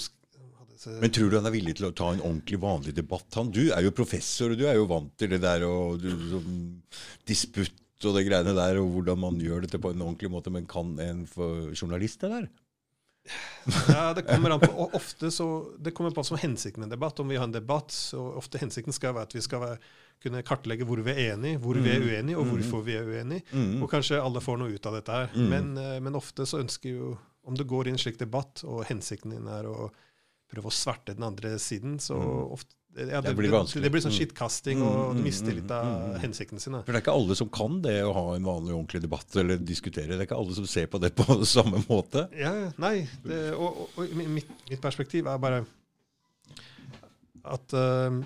[0.86, 3.26] Men tror du han er villig til å ta en ordentlig vanlig debatt?
[3.36, 6.08] Han, du er jo professor, og du er jo vant til det der og du,
[6.30, 6.82] som,
[7.28, 10.48] disputt og det greiene der, og hvordan man gjør dette på en ordentlig måte.
[10.50, 11.26] Men kan en
[11.76, 12.48] journalist det der?
[13.90, 14.72] Ja, det kommer an på.
[14.96, 15.46] Ofte så,
[15.78, 17.20] det kommer på som hensikten med en debatt.
[17.20, 19.76] Om vi har en debatt, så ofte hensikten skal være at vi skal være,
[20.24, 22.08] kunne kartlegge hvor vi er enige, hvor vi er Mm.
[22.08, 22.50] uenige, og Mm.
[22.54, 23.42] hvorfor vi er uenige.
[23.52, 23.82] Mm.
[23.82, 25.28] Og kanskje alle får noe ut av dette her.
[25.36, 25.48] Mm.
[25.48, 28.84] Men, eh, men ofte så ønsker jo Om det går i en slik debatt, og
[28.84, 29.90] hensikten din er å
[30.50, 32.52] prøve å sverte den andre siden, så Mm.
[32.56, 33.82] ofte ja, Det det, blir vanskelig.
[33.84, 34.18] det blir sånn Mm.
[34.18, 36.72] skittkasting, Mm, og du mister litt av hensikten sin.
[36.82, 39.56] For det er ikke alle som kan det å ha en vanlig ordentlig debatt eller
[39.58, 40.08] diskutere.
[40.08, 41.22] Det er ikke alle som ser på det på
[41.56, 42.28] samme måte.
[42.36, 43.06] Ja, nei.
[43.24, 45.64] Det, og, og, og mitt, mitt perspektiv er bare
[47.44, 48.20] at eh,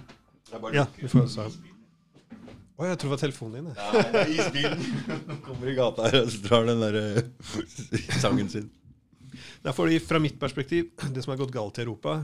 [0.75, 1.51] Ja, vi får svar.
[2.75, 3.67] Å, jeg tror det var telefonen din.
[3.77, 4.81] Nei, det er isbilen.
[5.47, 8.71] Kommer i gata her og drar den der eh, sangen sin.
[9.65, 12.19] Det er fordi Fra mitt perspektiv, det som har gått galt i Europa,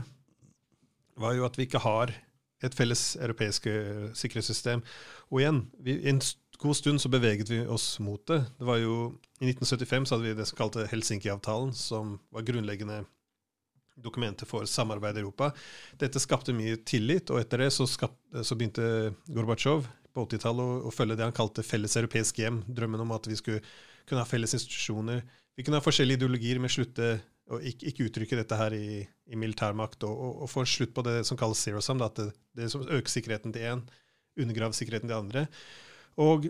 [1.17, 2.13] var jo at vi ikke har
[2.61, 4.83] et felles europeisk eh, sikkerhetssystem.
[5.33, 6.21] Og igjen, vi, en
[6.61, 8.43] god stund så beveget vi oss mot det.
[8.59, 13.01] Det var jo, I 1975 så hadde vi det som kalte Helsinki-avtalen, som var grunnleggende
[14.01, 15.49] dokumenter for samarbeid i Europa.
[15.97, 18.13] Dette skapte mye tillit, og etter det så, skap,
[18.45, 22.61] så begynte Gorbatsjov på 80-tallet å, følge det han kalte felles europeisk hjem.
[22.69, 23.65] Drømmen om at vi skulle
[24.05, 25.25] kunne ha felles institusjoner.
[25.57, 27.17] Vi kunne ha forskjellige ideologier, men slutte
[27.51, 31.03] å ikke, ikke uttrykke dette her i, i militærmakt, og, og, og, få slutt på
[31.07, 33.85] det som kalles zero sum, at det, det som øker sikkerheten til én,
[34.39, 35.45] undergraver sikkerheten til andre.
[36.21, 36.47] Og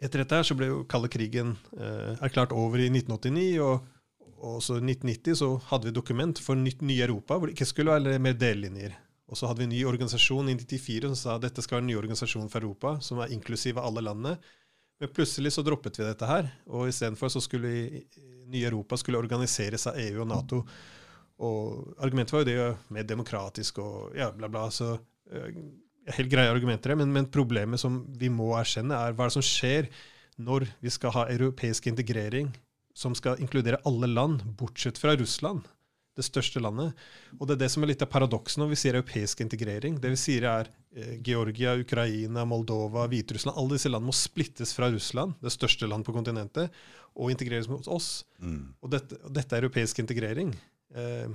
[0.00, 3.48] etter dette her så ble jo kalde krigen eh, erklært over i 1989.
[3.64, 3.88] og
[4.40, 7.68] og så I 1990 så hadde vi dokument for nytt nye Europa, hvor det ikke
[7.68, 8.94] skulle være mer dellinjer.
[9.30, 11.84] Og så hadde vi en ny organisasjon i 1994 som sa at dette skal være
[11.84, 14.32] en ny organisasjon for Europa, som er inklusiv av alle landene.
[15.00, 18.00] Men plutselig så droppet vi dette her, og istedenfor så skulle vi,
[18.50, 20.62] nye Europa skulle organiseres av EU og Nato.
[21.40, 24.66] Og argumentet var jo det mer demokratisk og ja, bla, bla.
[24.74, 25.50] Så uh,
[26.16, 29.46] helt greie argumenter, men, men problemet som vi må erkjenne, er hva er det som
[29.46, 29.90] skjer
[30.40, 32.50] når vi skal ha europeisk integrering
[32.96, 35.64] som skal inkludere alle land, bortsett fra Russland,
[36.18, 36.96] det største landet.
[37.38, 39.98] Og det er det som er litt av paradokset når vi sier europeisk integrering.
[40.02, 44.90] Det vi sier er eh, Georgia, Ukraina, Moldova, Hviterussland Alle disse landene må splittes fra
[44.92, 46.74] Russland, det største land på kontinentet,
[47.14, 48.24] og integreres mot oss.
[48.42, 48.74] Mm.
[48.82, 50.52] Og dette, dette, er europeisk integrering.
[50.94, 51.30] Eh,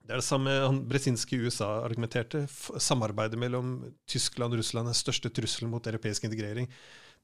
[0.00, 2.46] det er det samme han Bresinski i USA argumenterte.
[2.82, 3.76] Samarbeidet mellom
[4.10, 6.70] Tyskland og Russland er største trusselen mot europeisk integrering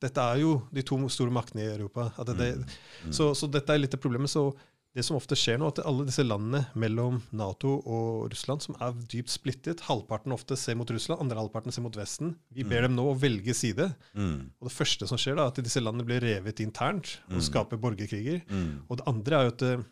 [0.03, 2.11] dette er jo de to store maktene i Europa.
[2.29, 2.65] Det, mm.
[3.07, 3.13] Mm.
[3.17, 4.31] Så, så, dette er litt av problemet.
[4.33, 4.51] Så
[4.97, 8.95] det som ofte skjer nå, at alle disse landene mellom Nato og Russland, som er
[9.13, 12.33] dypt splittet Halvparten ofte ser mot Russland, andre halvparten ser mot Vesten.
[12.57, 12.87] Vi ber mm.
[12.87, 13.91] dem nå å velge side.
[14.17, 14.55] Mm.
[14.57, 17.45] Og det første som skjer, da, er at disse landene blir revet internt og mm.
[17.45, 18.41] skaper borgerkriger.
[18.49, 18.71] Mm.
[18.89, 19.85] Og det andre er jo at uh,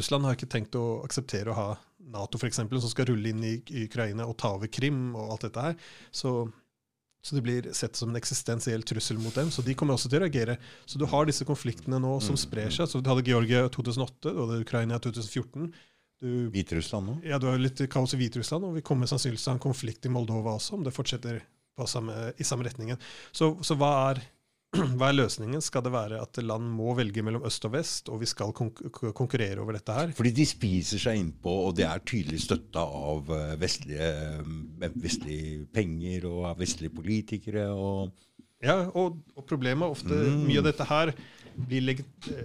[0.00, 1.68] Russland har ikke tenkt å akseptere å ha
[2.10, 5.36] Nato for eksempel, som skal rulle inn i, i Ukraina og ta over Krim og
[5.36, 5.78] alt dette her.
[6.10, 6.34] Så
[7.20, 9.50] så det blir sett som en eksistensiell trussel mot dem.
[9.52, 10.56] Så de kommer også til å reagere.
[10.88, 12.88] Så du har disse konfliktene nå som mm, sprer seg.
[12.88, 15.68] Så Du hadde Georgia 2008, du hadde Ukraina 2014.
[16.20, 17.14] Hviterussland nå?
[17.24, 19.64] Ja, du har litt kaos i Hviterussland, og vi kommer sannsynligvis til å ha en
[19.64, 21.40] konflikt i Moldova også, om det fortsetter
[21.88, 23.00] samme, i samme retningen.
[23.32, 24.20] Så, så hva er
[24.98, 25.62] hva er løsningen?
[25.64, 29.58] Skal det være at land må velge mellom øst og vest, og vi skal konkurrere
[29.58, 30.12] over dette her?
[30.14, 35.64] Fordi de spiser seg innpå, og det er tydelig støtta av eh, vestlige, eh, vestlige,
[35.74, 37.66] penger og av vestlige politikere.
[37.74, 38.14] og
[38.60, 40.42] ja, og, og problemet er ofte mm.
[40.44, 41.14] mye av dette her
[41.60, 42.02] blir leg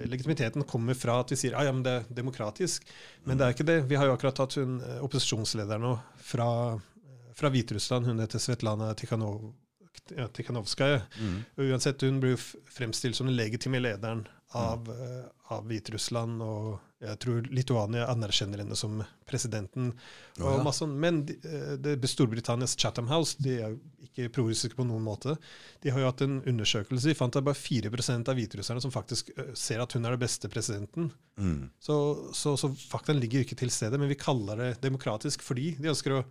[0.10, 2.88] legitimiteten kommer fra at vi sier ah, ja, men det er demokratisk.
[3.28, 3.78] Men det er ikke det.
[3.92, 5.94] Vi har jo akkurat tatt hun opposisjonslederen opposisjonslederen
[6.26, 6.50] fra,
[7.38, 8.10] fra Hviterussland.
[8.10, 9.65] Hun heter Svetlana Tikhanov ja,
[10.34, 11.02] Tikhanovskaja.
[11.20, 11.38] Mm.
[11.70, 12.42] Uansett, hun blir jo
[12.72, 14.26] fremstilt som den legitime lederen
[14.56, 15.24] av, mm.
[15.56, 16.44] av Hviterussland.
[16.44, 19.92] Og jeg tror Lituania anerkjenner henne som presidenten.
[20.40, 20.62] og ja.
[20.64, 25.04] masse, Men de, eh, det, Storbritannias Chatham House de er jo ikke prorussiske på noen
[25.04, 25.36] måte.
[25.84, 27.10] De har jo hatt en undersøkelse.
[27.10, 30.24] De fant at bare 4% av hviterusserne som faktisk eh, ser at hun er den
[30.24, 31.12] beste presidenten.
[31.38, 31.70] Mm.
[31.80, 32.00] Så,
[32.34, 36.16] så, så faktaen ligger ikke til stede, men vi kaller det demokratisk fordi de ønsker
[36.16, 36.26] å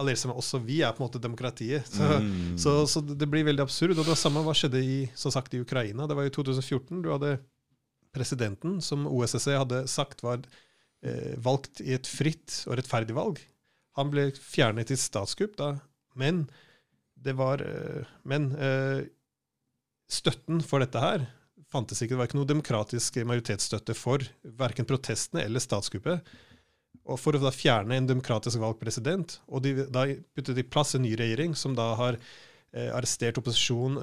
[0.00, 1.86] alliere seg med oss, og vi er på en måte demokratiet.
[1.96, 2.56] Så, mm.
[2.60, 3.94] så, så, det blir veldig absurd.
[3.94, 6.08] Og det var samme hva skjedde i, som sagt, i Ukraina.
[6.08, 7.02] Det var i 2014.
[7.04, 7.36] Du hadde
[8.14, 10.42] presidenten, som OSSE hadde sagt var
[11.06, 13.38] eh, valgt i et fritt og rettferdig valg.
[13.98, 15.74] Han ble fjernet i statskupp da,
[16.18, 16.44] men
[17.20, 19.04] det var eh, Men eh,
[20.10, 21.26] støtten for dette her
[21.70, 22.14] fantes ikke.
[22.14, 24.24] Det var ikke noe demokratisk majoritetsstøtte for
[24.58, 26.26] verken protestene eller statskuppet
[27.10, 29.40] og for å da fjerne en demokratisk valgt president.
[29.50, 30.06] Og de, da
[30.36, 33.98] puttet de plass en ny regjering som da har eh, arrestert opposisjonen,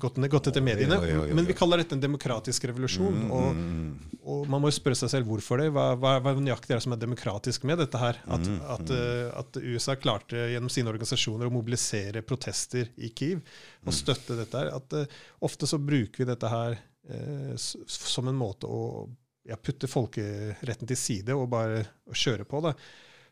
[0.00, 1.00] gått, gått, etter mediene.
[1.02, 3.24] Ja, ja, ja, Men vi kaller dette en demokratisk revolusjon.
[3.24, 4.16] Mm, og, mm, mm.
[4.22, 5.68] og, man må jo spørre seg selv hvorfor det.
[5.74, 8.20] Hva, hva, hva nøyaktig er det som er demokratisk med dette her?
[8.26, 13.42] At, mm, at, uh, at, USA klarte gjennom sine organisasjoner å mobilisere protester i Kiev
[13.84, 14.74] og støtte dette her.
[14.78, 19.08] At uh, ofte så bruker vi dette her uh, som en måte å
[19.48, 21.82] ja, putte folkeretten til side og bare
[22.12, 22.62] kjøre på.
[22.64, 22.74] Da.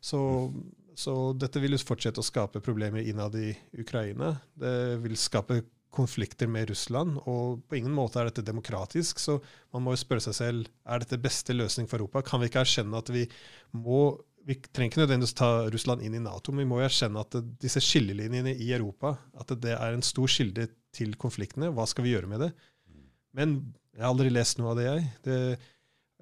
[0.01, 0.21] Så,
[0.97, 4.35] så, dette vil jo fortsette å skape problemer innad i Ukraina.
[4.57, 5.63] Det vil skape
[5.97, 9.21] konflikter med Russland, og på ingen måte er dette demokratisk.
[9.23, 9.39] Så
[9.73, 12.25] man må jo spørre seg selv er dette beste løsning for Europa.
[12.27, 13.27] Kan vi ikke erkjenne at vi
[13.77, 14.09] må
[14.47, 17.35] vi trenger ikke nødvendigvis ta Russland inn i Nato, men vi må jo erkjenne at
[17.59, 21.73] disse skillelinjene i Europa at det er en stor kilde til konfliktene.
[21.75, 22.53] Hva skal vi gjøre med det?
[23.35, 23.57] Men
[23.97, 25.09] jeg har aldri lest noe av det, jeg.
[25.27, 25.39] Det,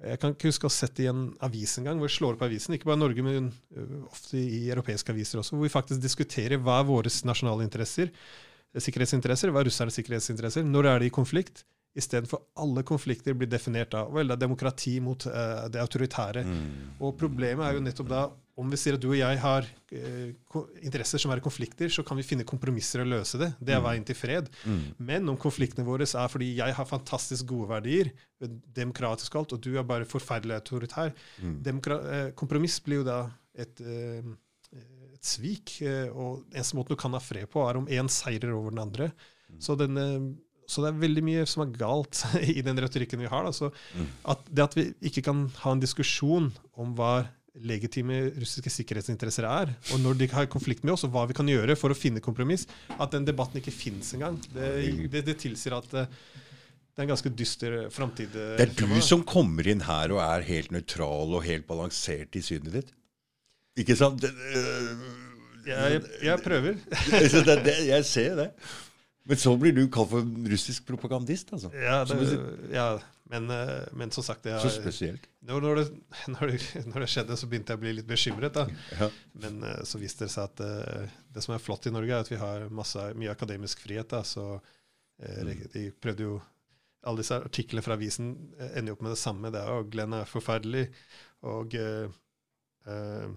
[0.03, 2.35] jeg kan ikke huske å ha sett det i en avis engang, hvor vi slår
[2.35, 3.47] opp avisen, ikke bare i Norge, men
[4.09, 8.11] ofte i europeiske aviser også, hvor vi faktisk diskuterer hva er våre nasjonale interesser,
[8.75, 11.63] sikkerhetsinteresser, hva er russernes sikkerhetsinteresser, når er de i konflikt,
[11.95, 16.43] istedenfor alle konflikter blir definert av vel, det er demokrati mot uh, det autoritære.
[16.43, 16.65] Mm.
[16.99, 18.25] Og problemet er jo nettopp da
[18.57, 20.29] om vi sier at du og jeg har eh,
[20.87, 23.49] interesser som er i konflikter, så kan vi finne kompromisser og løse det.
[23.59, 23.87] Det er Mm.
[23.89, 24.47] veien til fred.
[24.63, 24.79] Mm.
[24.97, 28.11] Men om konfliktene våre er fordi jeg har fantastisk gode verdier,
[28.75, 31.61] demokratisk og alt, og du er bare forferdelig autoritær, Mm.
[31.67, 34.23] Eh, kompromiss blir jo da et, eh,
[35.13, 35.81] et svik.
[36.15, 39.11] Og eneste måten du kan ha fred på, er om én seirer over den andre.
[39.51, 39.59] Mm.
[39.61, 40.35] Så, den, eh,
[40.67, 42.23] så det er veldig mye som er galt
[42.57, 43.43] i den retorikken vi har.
[43.45, 44.07] Mm.
[44.25, 47.27] at det at vi ikke kan ha en diskusjon om hva
[47.63, 51.47] legitime russiske sikkerhetsinteresser er, og når de har konflikt med oss, og hva vi kan
[51.47, 52.65] gjøre for å finne kompromiss,
[52.97, 54.71] at den debatten ikke fins engang, det,
[55.13, 56.09] det, det tilsier at eh,
[56.95, 58.35] det er en ganske dyster framtid.
[58.35, 62.35] eh, Det er du som kommer inn her og er helt nøytral og helt balansert
[62.35, 62.93] i synet ditt.
[63.79, 64.21] Ikke sant?
[64.23, 65.07] Det, øh,
[65.67, 66.77] jeg, jeg prøver.
[67.65, 68.49] Det, jeg ser det.
[69.25, 71.71] Men så blir du kalt for russisk propagandist, altså.
[71.73, 72.39] Ja, det,
[72.71, 72.89] ja
[73.31, 75.23] men, eh, men som sagt jeg, Så spesielt.
[75.41, 75.85] når, når, det,
[76.35, 78.59] når, det, når det skjedde, så begynte jeg å bli litt bekymret.
[78.99, 79.07] Ja.
[79.41, 82.25] Men eh, så viste det seg at det, det som er flott i Norge, er
[82.25, 84.09] at vi har masse, mye akademisk frihet.
[84.13, 85.63] da, så eh, Mm.
[85.73, 86.33] De prøvde jo
[87.05, 89.51] Alle disse artiklene fra avisen eh, ender jo opp med det samme.
[89.53, 90.87] Det er jo Glenn er forferdelig.
[91.45, 92.07] Og eh,
[92.89, 93.27] eh,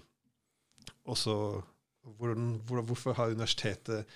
[1.04, 1.34] også
[2.18, 4.08] hvordan, hvor, hvorfor har universitetet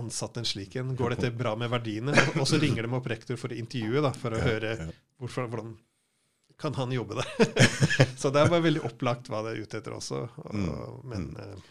[0.00, 0.94] ansatt en slik en?
[0.98, 2.14] Går dette bra med verdiene?
[2.40, 4.72] Og så ringer de opp rektor for å intervjue, da, for å Ja, høre
[5.22, 5.76] hvorfor, hvordan
[6.58, 7.30] kan han jobbe der?
[8.20, 10.24] så det er bare veldig opplagt hva det er ute etter også.
[10.44, 11.38] Og, Mm, Men mm.
[11.44, 11.70] eh,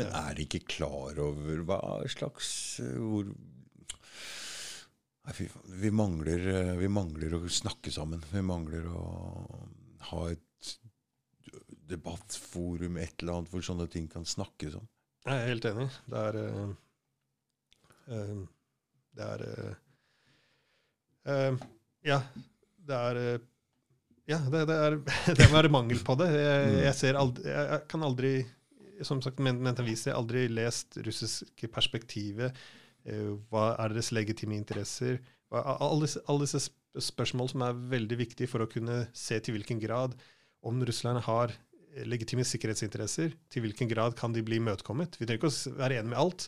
[0.00, 3.32] Men er de ikke klar over hva slags øh, hvor
[5.22, 5.74] Nei, fy faen.
[5.78, 8.24] Vi mangler, øh, vi mangler å snakke sammen.
[8.32, 9.02] Vi mangler å
[10.08, 10.72] ha et
[11.92, 14.88] debattforum, et eller annet, hvor sånne ting kan snakkes om.
[15.28, 15.86] jeg er helt enig.
[16.10, 16.72] Det er eh, eh,
[18.06, 19.74] Det er eh,
[21.32, 21.56] eh,
[22.08, 22.20] Ja,
[22.88, 23.38] det er eh,
[24.30, 24.96] Ja, det, det er
[25.38, 26.30] det være mangel på det.
[26.34, 26.80] Jeg, Mm.
[26.86, 28.32] jeg ser aldri Jeg kan aldri
[29.02, 32.54] som sagt, men, men viser, jeg har aldri lest russiske perspektivet.
[33.04, 35.18] Eh, hva er deres legitime interesser?
[35.50, 36.68] Alle, disse- alle disse
[37.02, 40.14] spørsmål som er veldig viktige for å kunne se til hvilken grad
[40.62, 41.50] om russerne har
[42.08, 45.18] legitime sikkerhetsinteresser, til hvilken grad kan de bli imøtekommet.
[45.20, 46.46] Vi trenger ikke å være enige med alt,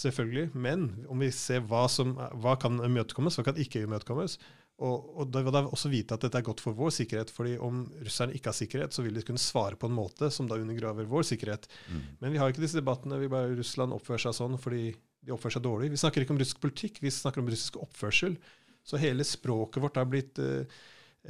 [0.00, 4.36] selvfølgelig, men om vi ser hva som hva kan imøtekommes, hva kan ikke imøtekommes,
[4.82, 7.54] og, og da vil jeg også vite at dette er godt for vår sikkerhet, fordi
[7.62, 10.58] om russerne ikke har sikkerhet, så vil de kunne svare på en måte som da
[10.58, 11.68] undergraver vår sikkerhet.
[11.86, 12.00] Mm.
[12.22, 13.20] Men vi har ikke disse debattene.
[13.20, 14.88] vi bare Russland oppfører seg sånn fordi
[15.22, 15.92] de oppfører seg dårlig.
[15.92, 18.34] Vi snakker ikke om russisk politikk, vi snakker om russisk oppførsel.
[18.82, 20.80] Så hele språket vårt har blitt eh,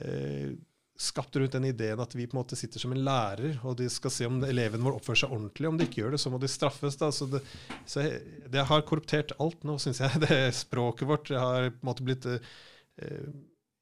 [0.00, 0.54] eh,
[1.02, 3.88] skapt rundt den ideen at vi på en måte sitter som en lærer, og de
[3.90, 5.68] skal se om eleven vår oppfører seg ordentlig.
[5.68, 6.98] Om de ikke gjør det, så må de straffes.
[7.00, 7.10] Da.
[7.14, 7.42] Så det,
[7.88, 8.06] så
[8.52, 10.22] det har korruptert alt nå, syns jeg.
[10.26, 13.32] Det Språket vårt har på en måte blitt eh,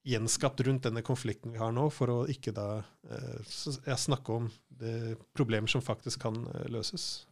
[0.09, 2.69] gjenskapt rundt denne konflikten vi har nå, for å ikke da
[3.13, 4.49] eh, snakke om
[4.81, 7.27] det problemer som faktisk kan eh, løses.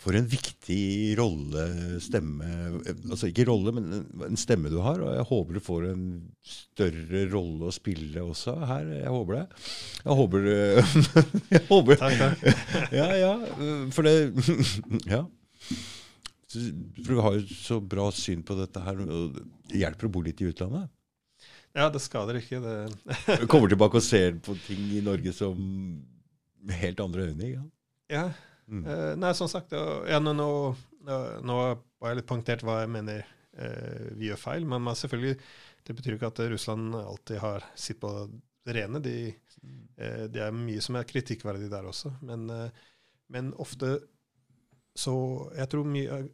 [0.00, 1.64] For en viktig rolle,
[2.00, 2.46] stemme
[3.10, 3.90] Altså ikke rolle, men
[4.30, 4.96] en- stemme du har.
[5.04, 6.04] Og jeg håper du får en
[6.40, 8.88] større rolle å spille også her.
[9.02, 9.44] Jeg håper det.
[10.06, 10.48] Jeg håper
[11.58, 12.64] Jeg håper Takk, takk.
[13.00, 13.34] Ja, ja.
[13.92, 14.14] For det
[15.12, 15.26] Ja.
[16.50, 19.04] For du har jo så bra syn på dette her.
[19.70, 20.88] Det hjelper å bo litt i utlandet.
[21.76, 22.58] Ja, det skader ikke.
[22.64, 23.36] Det.
[23.44, 25.60] Du kommer tilbake og ser på ting i Norge som
[26.60, 27.52] med helt andre øyne.
[27.52, 27.62] Ja.
[28.10, 28.24] Ja,
[28.70, 28.84] Mm.
[28.86, 30.48] eh, nei, som sagt, ja, nå, nå,
[31.08, 31.56] nå- nå
[32.06, 33.24] jeg litt punktert hva jeg mener
[33.58, 35.34] eh, vi gjør feil, men selvfølgelig,
[35.88, 38.12] det betyr ikke at Russland alltid har sitt på
[38.66, 39.00] det rene.
[39.02, 39.14] De,
[39.98, 42.70] eh, det er mye som er kritikkverdig der også, men, eh,
[43.34, 43.98] men ofte
[45.00, 45.12] så
[45.54, 46.24] Jeg tror mye av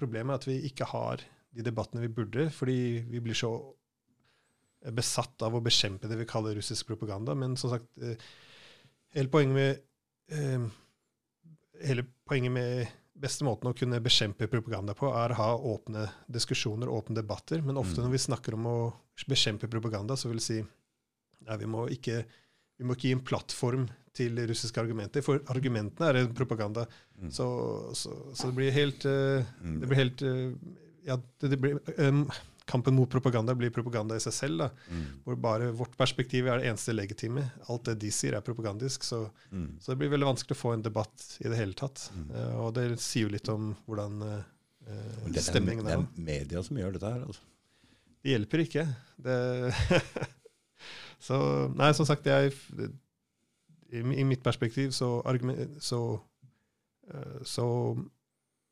[0.00, 1.20] problemet er at vi ikke har
[1.52, 3.50] de debattene vi burde, fordi vi blir så
[4.96, 7.34] besatt av å bekjempe det vi kaller russisk propaganda.
[7.34, 8.16] Men som sagt, eh,
[9.14, 9.82] hele poenget med
[10.32, 10.66] eh,
[11.84, 12.86] hele poenget med
[13.16, 17.62] beste måten å kunne bekjempe propaganda på, er å ha åpne diskusjoner åpne debatter.
[17.64, 18.06] Men ofte Mm.
[18.06, 18.78] når vi snakker om å
[19.28, 20.58] bekjempe propaganda, så vil si
[21.46, 22.24] nei, vi må ikke
[22.78, 26.86] vi må ikke gi en plattform til russiske argumenter, for argumentene er en propaganda.
[27.18, 27.30] Mm.
[27.32, 27.46] Så,
[27.96, 29.80] så, så det blir helt Mm.
[29.80, 30.52] det blir helt uh,
[31.06, 32.26] ja, det, det blir, em,
[32.66, 34.58] Kampen mot propaganda blir propaganda i seg selv.
[34.58, 35.04] da, Mm.
[35.24, 37.44] Hvor bare vårt perspektiv er det eneste legitime.
[37.70, 39.02] Alt det de sier, er propagandisk.
[39.06, 39.78] Så, Mm.
[39.80, 42.10] så det blir veldig vanskelig å få en debatt i det hele tatt.
[42.14, 42.30] Mm.
[42.34, 44.42] Uh, og det sier jo litt om hvordan uh,
[45.24, 45.98] Og Det er, stemningen det er.
[45.98, 47.22] er media som gjør dette her.
[47.26, 47.40] altså.
[48.22, 48.84] Det hjelper ikke.
[49.22, 49.74] Det
[51.26, 51.38] så
[51.76, 52.52] Nei, som sagt, jeg
[53.92, 55.22] I, i mitt perspektiv så,
[55.80, 56.00] så
[57.10, 57.66] eh, Så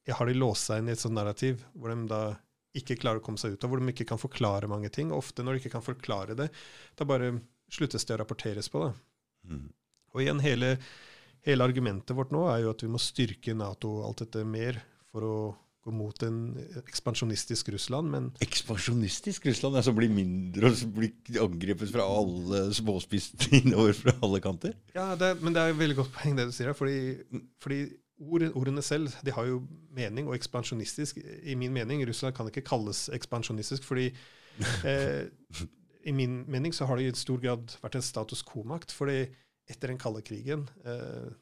[0.07, 2.23] jeg har de låst seg inn i et sånt narrativ hvor de da
[2.75, 5.13] ikke klarer å komme seg ut av, hvor de ikke kan forklare mange ting.
[5.15, 6.51] Ofte når de ikke kan forklare det,
[6.99, 7.33] da bare
[7.73, 8.87] sluttes det å rapporteres på.
[9.49, 9.69] Mm.
[10.15, 10.77] Og igjen, hele,
[11.47, 14.81] hele argumentet vårt nå er jo at vi må styrke Nato og alt dette mer
[15.15, 15.37] for å
[15.85, 16.39] gå mot en
[16.81, 19.77] ekspansjonistisk Russland, men Ekspansjonistisk Russland?
[19.77, 21.11] Altså bli mindre og bli
[21.41, 24.73] angrepet fra alle småspist innover fra alle kanter?
[24.97, 26.79] Ja, det, men det er et veldig godt poeng det du sier her.
[26.79, 26.97] Fordi,
[27.61, 27.83] fordi
[28.21, 29.63] ord, ordene selv de har jo
[29.95, 34.11] mening, og ekspansjonistisk I min mening, Russland kan ikke kalles ekspansjonistisk, fordi
[34.91, 35.31] eh,
[36.05, 38.93] i min mening så har det i stor grad vært en status quo-makt.
[38.93, 39.25] fordi
[39.65, 41.33] etter den kalde krigen eh,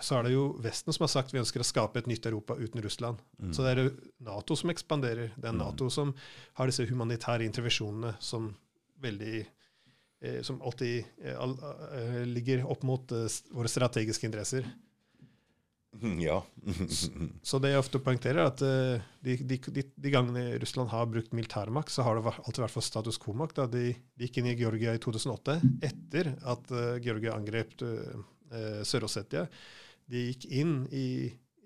[0.00, 2.56] så er det jo Vesten som har sagt vi ønsker å skape et nytt Europa
[2.58, 3.20] uten Russland.
[3.38, 3.52] Mm.
[3.54, 3.90] Så det er
[4.26, 5.32] Nato som ekspanderer.
[5.36, 5.60] Det er mm.
[5.60, 6.12] Nato som
[6.58, 8.50] har disse humanitære intervensjonene som
[9.04, 14.66] veldig eh, som alltid eh, eh, ligger opp mot eh, våre strategiske interesser.
[16.02, 16.38] Mm, ja.
[17.48, 21.06] så det jeg ofte poengterer, er at eh, de, de, de, de, gangene Russland har
[21.10, 23.62] brukt militærmakt, så har det alltid vært for status quo-makt.
[23.72, 29.46] De, gikk inn i Georgia i 2008 etter at uh, Georgia angrep uh, Sør-Ossetia.
[30.10, 31.06] De gikk inn i,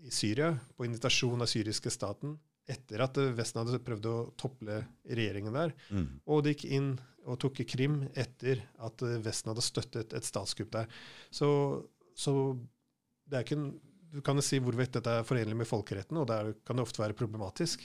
[0.03, 2.37] i, Syria på invitasjon av syriske staten
[2.69, 5.73] etter at Vesten hadde prøvd å tople regjeringen der.
[5.89, 6.09] Mm.
[6.29, 6.91] Og de gikk inn
[7.29, 10.89] og tok Krim etter at Vesten hadde støttet et statskupp der.
[11.35, 11.49] Så,
[12.17, 12.33] så
[13.29, 13.71] det er ikke en,
[14.13, 17.03] du kan jo si hvorvidt dette er forenlig med folkeretten, og der kan det ofte
[17.03, 17.85] være problematisk.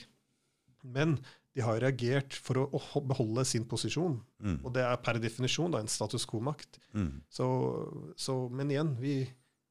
[0.84, 1.18] Men
[1.54, 4.18] de har reagert for å, beholde sin posisjon.
[4.42, 4.58] Mm.
[4.64, 6.80] Og det er per definisjon da, en status quo-makt.
[6.96, 7.10] Mm.
[7.30, 7.48] Så,
[8.18, 9.20] så, men igjen, vi,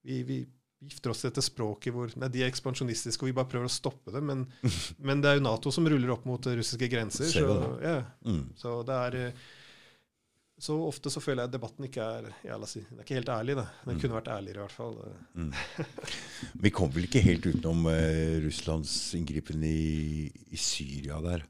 [0.08, 0.40] vi, vi
[0.84, 3.74] gifter oss til dette språket hvor nei, de er ekspansjonistiske, og vi bare prøver å
[3.74, 4.24] stoppe det.
[4.24, 4.46] Men,
[5.08, 7.28] men, det er jo Nato som ruller opp mot russiske grenser.
[7.34, 8.00] Så, ja.
[8.24, 8.46] mm.
[8.60, 9.20] så, det er
[10.64, 12.28] så ofte så føler jeg at debatten ikke er
[12.70, 13.56] si, er ikke helt ærlig.
[13.60, 13.66] Da.
[13.84, 14.02] Den mm.
[14.04, 14.94] kunne vært ærligere, i hvert fall.
[15.36, 15.50] mm.
[16.64, 21.44] Vi kom vel ikke helt utenom eh, Russlands inngripen i, i Syria der.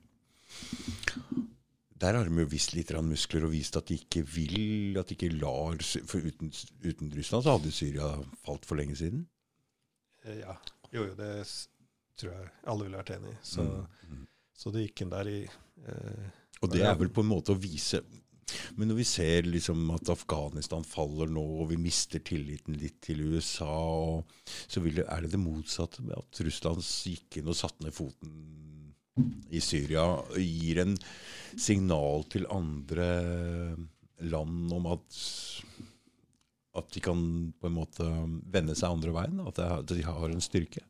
[2.01, 5.15] Der har de jo vist litt muskler og vist at de ikke vil, at de
[5.15, 5.77] ikke lar
[6.09, 6.49] For uten,
[6.83, 8.09] uten Russland så hadde Syria
[8.43, 9.27] falt for lenge siden.
[10.25, 10.57] Eh, ja.
[10.89, 11.29] Jo, jo, det
[12.17, 13.37] tror jeg alle ville vært enig i.
[13.45, 14.09] Så, mm.
[14.17, 14.25] mm.
[14.57, 16.27] så det gikk inn der i eh,
[16.65, 18.01] Og det er vel på en måte å vise
[18.77, 23.23] men når vi ser liksom at Afghanistan faller nå, og vi mister tilliten litt til
[23.33, 24.21] USA,
[24.67, 28.35] så det, er det det motsatte med at Russland gikk inn og satte ned foten
[29.53, 30.95] i Syria og gir en
[31.59, 33.09] signal til andre
[34.23, 35.19] land om at,
[36.79, 37.21] at de kan
[37.59, 38.07] på en måte
[38.53, 39.43] vende seg andre veien?
[39.45, 39.61] At
[39.91, 40.85] de har en styrke?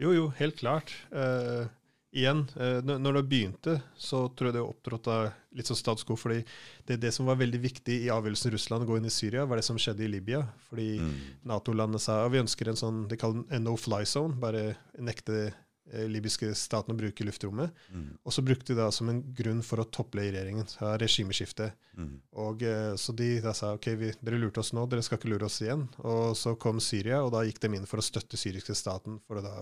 [0.00, 0.90] Jo, jo, helt klart.
[1.14, 1.70] Uh,
[2.14, 5.18] igjen, uh, når det begynte, så tror jeg det opptrådte
[5.54, 6.16] litt som status quo.
[6.18, 6.40] fordi
[6.86, 9.60] det, det, som var veldig viktig i avgjørelsen Russland å gå inn i Syria, var
[9.60, 10.44] det som skjedde i Libya.
[10.70, 11.12] Fordi mm.
[11.50, 15.52] Nato-landet sa vi ønsker en sånn de kaller en no fly zone, bare nekte
[15.92, 17.72] Eh, libyske staten å bruke luftrommet.
[17.92, 18.06] Mm.
[18.24, 20.64] Og så brukte de det som en grunn for å topple regjeringen.
[20.64, 21.00] regjeringen.
[21.02, 21.72] Regimeskifte.
[21.98, 22.14] Mm.
[22.40, 25.34] Og eh, Så de da sa ok, vi, dere lurte oss nå, dere skal ikke
[25.34, 25.84] lure oss igjen.
[26.00, 29.40] Og så kom Syria, og da gikk de inn for å støtte syriske staten for
[29.40, 29.58] å da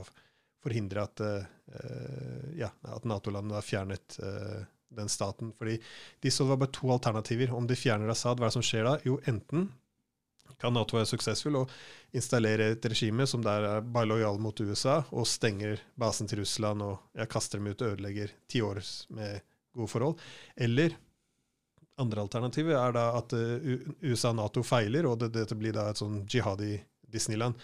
[0.62, 4.62] forhindre at, uh, ja, at Nato-landene fjernet uh,
[4.96, 5.52] den staten.
[5.58, 5.78] Fordi
[6.20, 7.52] de så det var bare to alternativer.
[7.54, 8.96] Om de fjerner Assad, hva er det som skjer da?
[9.06, 9.70] Jo, enten
[10.62, 11.70] kan Nato være suksessfull og
[12.14, 16.84] installere et regime som der er bare lojal mot USA, og stenger basen til Russland
[16.86, 18.78] og ja, kaster dem ut og ødelegger ti år
[19.16, 19.42] med
[19.74, 20.20] gode forhold.
[20.54, 20.94] Eller
[22.00, 23.72] andre alternativet er da at uh,
[24.06, 26.76] USA og Nato feiler, og det, dette blir da et sånn jihadi
[27.12, 27.58] Disneyland.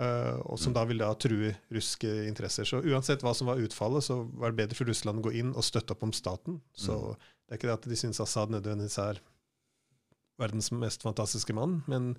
[0.00, 2.64] Uh, og som da vil da true russiske interesser.
[2.64, 5.50] Så uansett hva som var utfallet, så var det bedre for Russland å gå inn
[5.52, 6.56] og støtte opp om staten.
[6.72, 7.26] Så mm.
[7.44, 9.20] det er ikke det at de syns Assad nødvendigvis er
[10.40, 12.14] verdens mest fantastiske mann, men,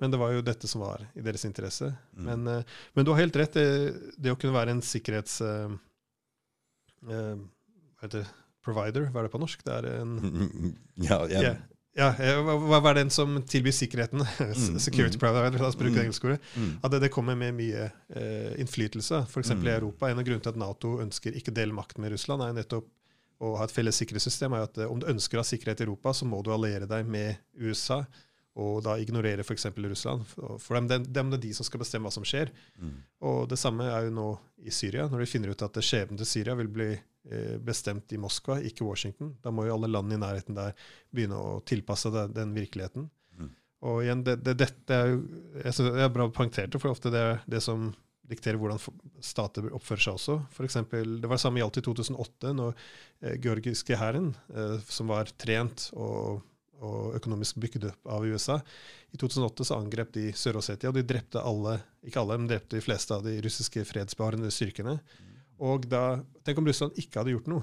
[0.00, 1.90] men, det var jo dette som var i deres interesse.
[2.16, 2.24] Mm.
[2.30, 3.60] Men, uh, men, du har helt rett.
[3.60, 5.42] Det, det å kunne være en sikkerhets...
[5.44, 5.76] Uh,
[7.04, 8.28] hva heter det?
[8.64, 9.60] Provider, hva er det på norsk?
[9.64, 10.16] Det er en
[11.08, 11.40] Ja, ja.
[11.40, 11.60] Yeah.
[11.98, 14.22] Ja, hva er den som tilbyr sikkerheten?
[14.38, 16.38] Mm, Security mm, provider, la oss bruke det mm, engelske ordet.
[16.54, 16.70] Mm.
[16.82, 19.24] At det, det, kommer med mye uh, innflytelse.
[19.26, 19.50] F.eks.
[19.54, 19.66] Mm.
[19.66, 20.10] i Europa.
[20.10, 22.88] En av grunnene til at Nato ønsker ikke dele makten med Russland, er nettopp
[23.38, 25.86] å ha et felles sikkerhetssystem, er at uh, om du ønsker å ha sikkerhet i
[25.88, 28.02] Europa, så må du alliere deg med USA
[28.58, 29.68] og da ignorere f.eks.
[29.76, 30.24] Russland.
[30.58, 32.50] For dem, dem, dem er de som skal bestemme hva som skjer.
[32.82, 32.96] Mm.
[33.30, 34.28] Og det samme er jo nå
[34.66, 35.06] i Syria.
[35.10, 37.04] Når de finner ut at skjebnen til Syria vil bli eh,
[37.64, 40.76] bestemt i Moskva, ikke Washington, da må jo alle land i nærheten der
[41.12, 43.08] begynne å tilpasse det, den virkeligheten.
[43.36, 43.50] Mm.
[43.90, 45.18] Og igjen, det, det, dette er jo
[45.60, 47.90] jeg, det er bra poengtert, for ofte det er det som
[48.28, 48.80] dikterer hvordan
[49.24, 50.36] stater oppfører seg også.
[50.54, 55.12] For eksempel, det var det samme gjaldt i 2008, når eh, georgiske hæren, eh, som
[55.12, 56.42] var trent og,
[56.78, 58.58] og, økonomisk bygd opp av USA,
[59.14, 62.84] i 2008 så angrep de Sør-Ossetia, og de drepte alle, ikke alle, men drepte de
[62.84, 64.98] fleste av de russiske fredsbevarende styrkene.
[65.60, 67.62] Og da, Tenk om Russland ikke hadde gjort noe.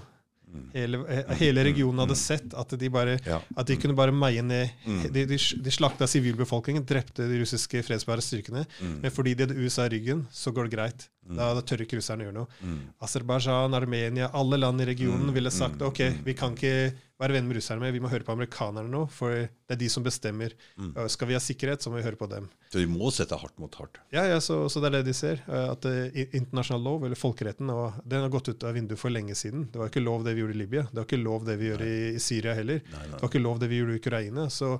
[0.72, 3.42] Hele, eh, hele regionen hadde sett at de, bare, Ja.
[3.58, 5.02] at de kunne bare meie ned Mm.
[5.12, 8.66] De, de, de slakta sivilbefolkningen, drepte de russiske fredsbare styrkene.
[8.80, 9.02] Mm.
[9.02, 11.10] Men fordi de hadde USA i ryggen, så går det greit.
[11.26, 12.48] Da, da tør ikke russerne gjøre noe.
[12.62, 12.82] Mm.
[13.02, 16.20] Aserbajdsjan, Armenia, alle land i regionen Mm, ville sagt mm, ok, mm.
[16.26, 16.74] vi kan ikke
[17.18, 20.04] være venner med russerne, vi må høre på amerikanerne nå, for det er de som
[20.04, 20.52] bestemmer.
[21.10, 22.50] Skal vi ha sikkerhet, så må vi høre på dem.
[22.70, 23.98] Så vi må sette hardt mot hardt.
[24.14, 25.40] Ja, ja, så, så det er det de ser.
[25.48, 27.72] uh, At uh, internasjonal lov, eller folkeretten,
[28.04, 29.70] den har gått ut av vinduet for lenge siden.
[29.72, 30.84] Det var ikke lov det vi gjorde i Libya.
[30.92, 32.84] Det var ikke lov det vi gjør i, i Syria heller.
[32.92, 34.50] Nei, Det var ikke lov det vi gjorde i Ukraina.
[34.52, 34.74] Så,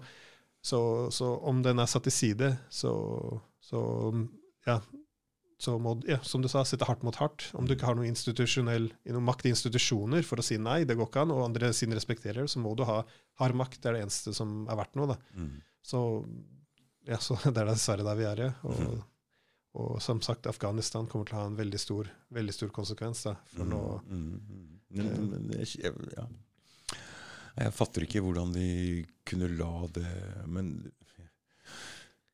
[0.62, 0.82] så,
[1.16, 2.92] så om den er satt til side, så,
[3.64, 3.80] så
[4.68, 4.82] ja,
[5.58, 7.48] så må ja, som du sa, sitte hardt mot hardt.
[7.56, 10.98] Om du ikke har noen institusjonell, noe makt i institusjoner for å si nei, det
[11.00, 13.00] går ikke an, og andre siden respekterer det, så må du ha
[13.40, 13.80] hard makt.
[13.80, 15.14] Det er det eneste som er verdt noe.
[15.14, 15.18] da.
[15.40, 15.54] Mm.
[15.86, 16.02] Så,
[17.08, 18.52] ja, så det er dessverre der vi er, ja.
[18.68, 19.06] Og, mm.
[19.86, 23.24] og som sagt, Afghanistan kommer til å ha en veldig stor, veldig stor konsekvens.
[23.30, 23.82] da, for nå...
[24.12, 24.28] Mm,
[24.92, 25.50] mm, mm.
[25.64, 26.28] Jeg- ja.
[27.62, 28.68] jeg fatter ikke hvordan de
[29.28, 30.12] kunne la det
[30.52, 30.70] Men,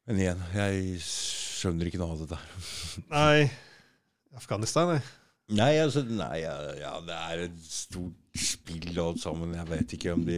[0.10, 0.92] men igjen, jeg
[1.62, 2.46] skjønner ikke noe av det der.
[3.16, 3.50] Nei,
[4.38, 5.02] Afghanistan, nei.
[5.52, 9.52] Nei, altså, nei, ja, ja, det er et stort spill alt sammen.
[9.58, 10.38] Jeg vet ikke om de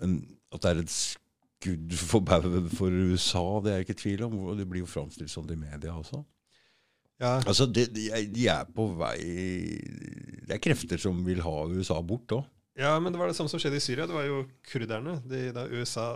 [0.00, 0.14] Men
[0.54, 4.24] at det er et skudd for baugen for USA, det er jeg ikke i tvil
[4.28, 4.38] om.
[4.48, 6.22] Og det blir jo framstilt sånn i media også.
[7.20, 9.18] Ja, Altså, det, de, de er på vei
[10.46, 12.44] Det er krefter som vil ha USA bort òg.
[12.78, 14.06] Ja, men det var det samme som skjedde i Syria.
[14.06, 15.16] Det var jo kurderne.
[15.26, 16.12] De, da USA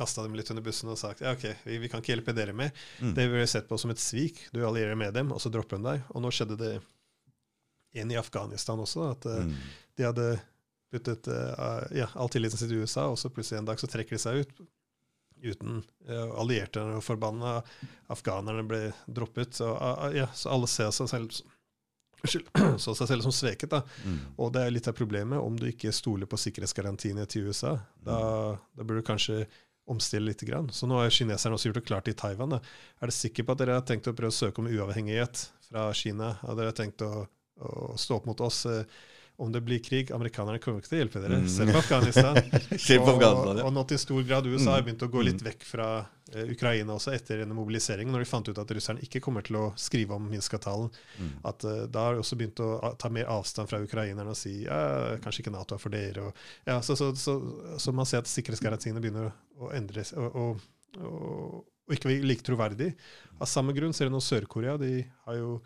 [0.00, 2.56] kasta dem litt under bussen og sagt ja, ok, vi, vi kan ikke hjelpe dere
[2.56, 2.72] mer.
[3.04, 3.12] Mm.
[3.18, 4.40] Det ble sett på som et svik.
[4.56, 6.08] Du allierer med dem, og så dropper de deg.
[6.14, 6.72] Og nå skjedde det
[7.92, 9.10] igjen i Afghanistan også.
[9.12, 9.54] At eh, Mm.
[9.98, 10.26] de hadde
[10.90, 14.16] puttet uh, ja, all tilliten sin til USA, og så plutselig en dag så trekker
[14.16, 14.56] de seg ut.
[15.40, 15.78] Uten
[16.08, 17.60] uh, allierte og forbanna
[18.10, 19.54] afghanerne ble droppet.
[19.60, 21.30] Så, uh, ja, så alle ser seg selv
[22.84, 23.70] så seg selv som sveket.
[23.72, 23.80] da.
[24.04, 24.18] Mm.
[24.42, 25.38] Og det er litt av problemet.
[25.40, 28.18] Om du ikke stoler på sikkerhetsgarantiene til USA, da,
[28.76, 29.44] da burde du kanskje
[29.88, 30.40] omstille litt.
[30.46, 30.68] Grann.
[30.72, 32.50] Så nå har kineserne også gjort det klart i Taiwan.
[32.50, 32.60] Da.
[33.00, 35.88] Er dere sikre på at dere har tenkt å prøve å søke om uavhengighet fra
[35.94, 36.34] Kina?
[36.42, 37.26] Har dere tenkt å,
[37.60, 38.84] å stå opp mot oss eh,
[39.40, 40.12] om det blir krig?
[40.12, 41.48] Amerikanerne kommer ikke til å hjelpe dere, Mm.
[41.48, 42.36] selv på Afghanistan.
[43.60, 44.86] Og, og nå til stor grad USA har Mm.
[44.90, 45.90] begynt å gå litt vekk fra
[46.30, 49.64] Ukraina også etter denne mobiliseringen, når de fant ut at russerne ikke kommer til å
[49.80, 50.90] skrive om Minsk-avtalen.
[51.18, 51.32] Mm.
[51.50, 54.60] At uh, Da har de også begynt å ta mer avstand fra ukrainerne og si
[54.64, 56.28] ja, kanskje ikke Nato er for dere.
[56.28, 57.36] Og, ja, så, så, så,
[57.82, 60.68] så man ser at sikkerhetsgarantiene begynner å endres og, og,
[61.00, 61.58] og,
[61.88, 62.92] og ikke være like troverdig.
[63.40, 64.76] Av samme grunn ser du nå Sør-Korea.
[64.80, 65.56] De har jo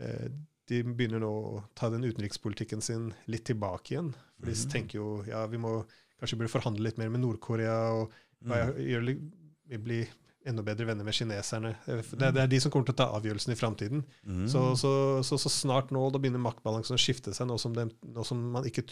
[0.00, 0.28] eh,
[0.66, 4.12] de begynner nå å ta den utenrikspolitikken sin litt tilbake igjen.
[4.40, 4.70] For de mm.
[4.72, 5.78] tenker jo ja, vi må
[6.20, 8.14] kanskje burde forhandle litt mer med Nord-Korea og
[8.44, 8.80] mm.
[8.82, 9.16] gjøre
[9.68, 10.14] vi blir
[10.46, 11.74] enda bedre venner med kineserne.
[11.86, 14.04] Eh, Det, det er de som kommer til å ta avgjørelsen i framtiden.
[14.22, 14.44] Mm.
[14.50, 14.92] Så, så,
[15.26, 18.44] så, så snart nå da begynner maktbalansen å skifte seg, nå som, det, nå som
[18.54, 18.86] man ikke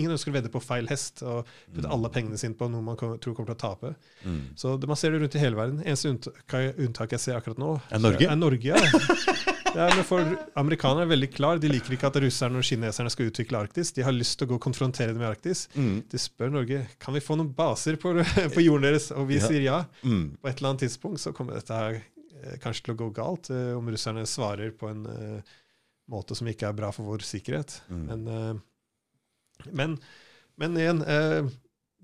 [0.00, 1.92] Ingen ønsker å vedde på feil hest og putte Mm.
[1.94, 3.94] alle pengene sine på noe man kom, tror kommer til å tape.
[4.24, 4.40] Mm.
[4.56, 5.82] Så det, Man ser det rundt i hele verden.
[5.84, 6.10] Eneste
[6.80, 8.26] unntak, jeg ser akkurat nå, Er Norge?
[8.30, 8.74] er Norge.
[8.74, 8.76] Ja.
[9.70, 10.18] Ja, men for
[10.58, 11.58] Amerikanerne er veldig klar.
[11.62, 13.92] De liker ikke at russerne og kineserne skal utvikle Arktis.
[13.94, 15.68] De har lyst til å gå og konfrontere dem med Arktis.
[15.78, 16.00] Mm.
[16.10, 18.10] De spør Norge kan vi få noen baser på,
[18.56, 19.46] på jorden deres, og vi Ja.
[19.46, 19.78] sier ja.
[20.02, 20.24] Mm.
[20.42, 23.52] På et eller annet tidspunkt så kommer dette her eh, kanskje til å gå galt,
[23.54, 25.54] eh, om russerne svarer på en eh,
[26.10, 27.78] måte som ikke er bra for vår sikkerhet.
[27.94, 28.02] Mm.
[28.10, 28.60] Men,
[29.72, 29.96] men,
[30.60, 31.48] men igjen, eh,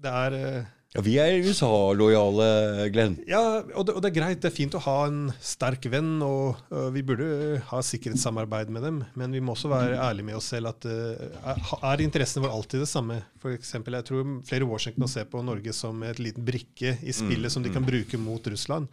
[0.02, 2.46] det er eh, Ja, vi er USA-lojale,
[2.94, 3.18] Glenn.
[3.28, 4.40] Ja, og det, og det er greit.
[4.40, 8.86] Det er fint å ha en sterk venn, og øh, vi burde ha sikkerhetssamarbeid med
[8.86, 9.02] dem.
[9.18, 12.88] Men vi må også være ærlige med oss selv at er, interessen våre alltid det
[12.88, 13.20] samme?
[13.42, 17.16] For eksempel, jeg tror flere i Washington ser på Norge som et liten brikke i
[17.16, 17.90] spillet Mm, som de kan mm.
[17.90, 18.88] bruke mot Russland.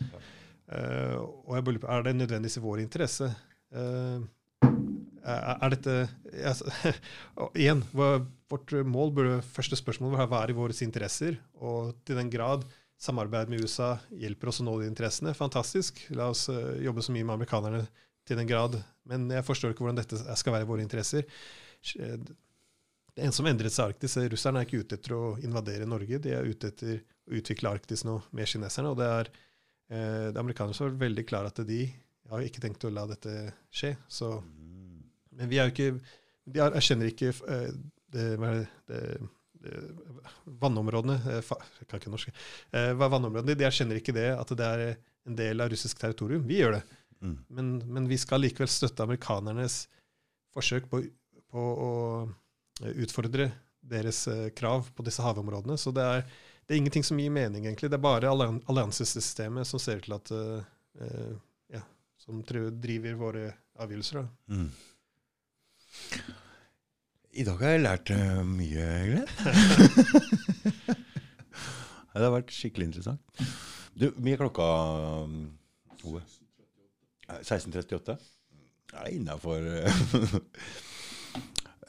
[0.73, 1.17] Uh,
[1.47, 3.31] og jeg burde lurer på, Er det nødvendigvis i vår interesse?
[3.73, 4.19] Eh,
[5.23, 5.97] er, er dette
[6.51, 6.93] altså,
[7.55, 11.39] Igjen, vårt mål burde første spørsmål være hva er i våre interesser.
[11.63, 12.65] Og til den grad
[13.03, 15.99] samarbeid med USA hjelper oss å nå de interessene, fantastisk.
[16.15, 17.83] La oss eh, jobbe så mye med amerikanerne
[18.27, 18.77] til den grad.
[19.09, 21.27] Men jeg forstår ikke hvordan dette skal være i våre interesser.
[21.99, 22.17] Eh,
[23.13, 25.85] Det eneste som endret seg i Arktis, er russerne er ikke ute etter å invadere
[25.85, 26.17] Norge.
[26.17, 26.95] De er ute etter
[27.29, 28.89] å utvikle Arktis nå med kineserne.
[28.89, 31.83] Og det er eh, det amerikanerne som har vært veldig klare at de
[32.31, 33.35] har ikke tenkt å la dette
[33.69, 33.93] skje.
[34.09, 34.31] Så,
[35.37, 35.99] men vi er jo ikke
[36.53, 37.71] De er- erkjenner ikke eh,
[38.13, 38.25] det,
[38.89, 39.01] det,
[39.63, 39.73] det,
[40.59, 42.33] vannområdene eh, Jeg kan ikke norsk.
[42.75, 43.55] Eh, vannområdene?
[43.55, 44.83] De erkjenner ikke det at det er
[45.23, 46.43] en del av russisk territorium.
[46.47, 46.83] Vi gjør det.
[47.23, 47.35] Mm.
[47.47, 49.85] Men, men vi skal likevel støtte amerikanernes
[50.53, 50.99] forsøk på,
[51.49, 51.91] på å
[52.99, 53.47] utfordre
[53.79, 54.25] deres
[54.57, 55.77] krav på disse havområdene.
[55.79, 56.25] Så det er,
[56.67, 57.87] det er ingenting som gir mening, egentlig.
[57.91, 61.33] Det er bare alliansesystemet som ser ut til at uh,
[61.71, 61.81] ja,
[62.19, 63.45] som driver våre
[63.83, 64.21] avgjørelser.
[64.21, 64.55] Da.
[64.55, 64.69] Mm.
[67.33, 69.29] I dag har jeg lært eh, mye, Glenn.
[72.13, 73.23] det har vært skikkelig interessant.
[73.97, 74.67] Du, mye klokka,
[75.25, 75.39] um,
[76.05, 76.21] Ove?
[77.29, 78.13] Eh, 16.38?
[78.93, 79.65] Det er innafor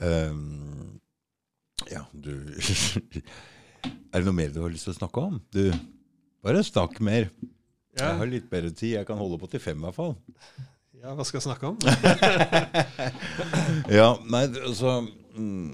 [0.08, 1.00] um,
[1.90, 2.32] Ja, du
[3.84, 5.36] Er det noe mer du har lyst til å snakke om?
[5.52, 5.68] Du,
[6.44, 7.28] bare snakk mer.
[7.98, 8.94] Ja, Jeg har litt bedre tid.
[8.94, 10.14] Jeg kan holde på til fem, i hvert fall.
[11.04, 11.76] Ja, hva skal jeg snakke om?
[13.98, 14.90] Ja, nei, altså
[15.36, 15.70] mm,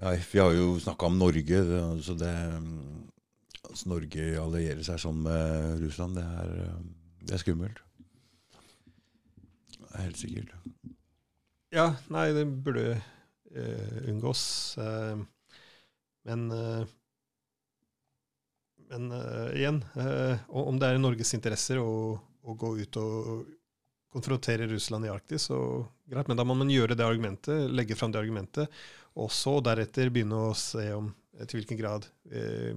[0.00, 3.10] Nei, vi har jo snakka om Norge, det, så det mm,
[3.66, 6.86] altså Norge allierer seg sånn med Russland, det er, mm,
[7.26, 7.78] det er skummelt.
[9.74, 10.50] Det er helt sikkert.
[11.74, 14.42] Ja, nei, det burde uh, unngås.
[14.80, 15.20] Uh,
[16.28, 16.82] men uh,
[18.90, 19.12] men
[19.54, 19.76] igjen,
[20.50, 23.46] om det er i Norges interesser å, å gå ut og
[24.10, 25.58] konfrontere Russland i Arktis, så
[26.10, 28.70] greit, men da må man gjøre det argumentet, legge fram det argumentet,
[29.20, 32.74] og så deretter begynne å se om eh, til hvilken grad eh,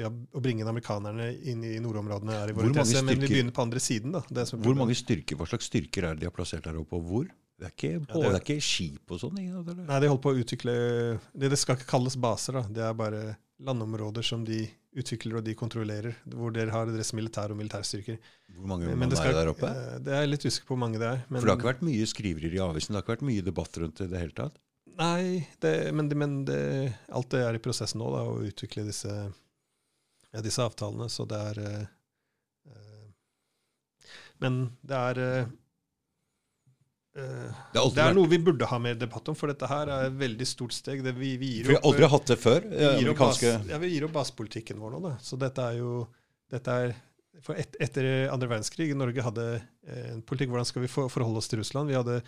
[0.00, 3.02] ja, å bringe amerikanerne inn i nordområdene er i vår interesse.
[3.04, 4.22] Men vi begynner på andre siden, da.
[4.26, 6.96] Det som Hvor mange styrker, Hva slags styrker er det de har plassert der oppe,
[6.98, 7.28] og hvor?
[7.54, 9.36] Det er ikke, Ja, å, det- det er ikke skip og sånn?
[9.38, 10.72] Nei, de holder på å utvikle
[11.36, 12.62] det, det skal ikke kalles baser, da.
[12.80, 13.20] Det er bare
[13.62, 14.64] landområder som de
[14.94, 18.18] utvikler og de kontrollerer, hvor dere har deres militær og militærstyrker.
[18.54, 19.66] Hvor mange Men mann skal, er der oppe?
[19.70, 21.24] eh, Det er jeg litt usikker på hvor mange det er.
[21.28, 23.46] Men, For det har ikke vært mye skriverier i avisen, det har ikke vært mye
[23.50, 24.60] debatt rundt det i det hele tatt?
[24.94, 26.60] Nei, det, men, men det,
[27.10, 29.10] alt det er i prosessen nå, da, å utvikle disse,
[30.30, 31.08] ja, disse avtalene.
[31.10, 31.84] Så det er uh,
[34.42, 35.50] Men det er eh,
[37.14, 40.08] Det er, det er noe vi burde ha mer debatt om, for dette her er
[40.08, 41.02] et veldig stort steg.
[41.06, 42.64] Det vi, vi vi har aldri hatt det før.
[42.72, 45.14] eh, vi gir opp bas, ja, gir opp basepolitikken vår nå, da.
[45.22, 46.08] Så dette er jo
[46.50, 46.94] dette er,
[47.42, 49.46] for et, Etter andre verdenskrig Norge hadde
[49.86, 51.88] eh, en politikk hvordan skal vi for, forholde oss til Russland.
[51.90, 52.20] Vi hadde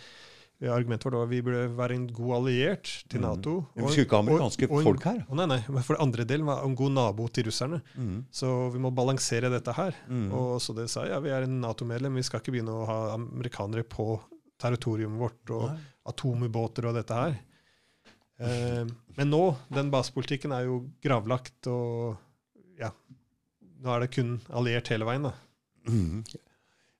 [0.57, 3.27] Argumentet var at vi burde være en god alliert til Mhm.
[3.27, 3.51] Nato.
[3.75, 5.19] Men vi skulle ikke ha amerikanske og- og folk her.
[5.29, 7.81] Nei, nei, men For det andre delen var en god nabo til russerne.
[7.95, 8.25] Mm.
[8.31, 9.93] Så vi må balansere dette her.
[10.09, 10.31] Mm.
[10.33, 13.13] Og så det sa ja, vi er en Nato-medlem, vi skal ikke begynne å ha
[13.13, 14.19] amerikanere på
[14.61, 15.49] territoriet vårt.
[15.53, 15.79] og Nei.
[16.07, 17.35] atomubåter og dette her.
[18.39, 18.85] Eh,
[19.17, 19.41] men nå,
[19.73, 22.17] den basepolitikken er jo gravlagt, og
[22.77, 22.91] ja
[23.77, 25.31] Nå er det kun alliert hele veien, da.
[25.85, 26.23] Mm.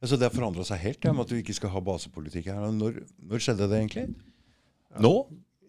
[0.02, 2.68] Altså, det har forandra seg helt, ja, med at du ikke skal ha basepolitikk her.
[2.72, 4.04] Når, når skjedde det egentlig?
[5.02, 5.12] Nå?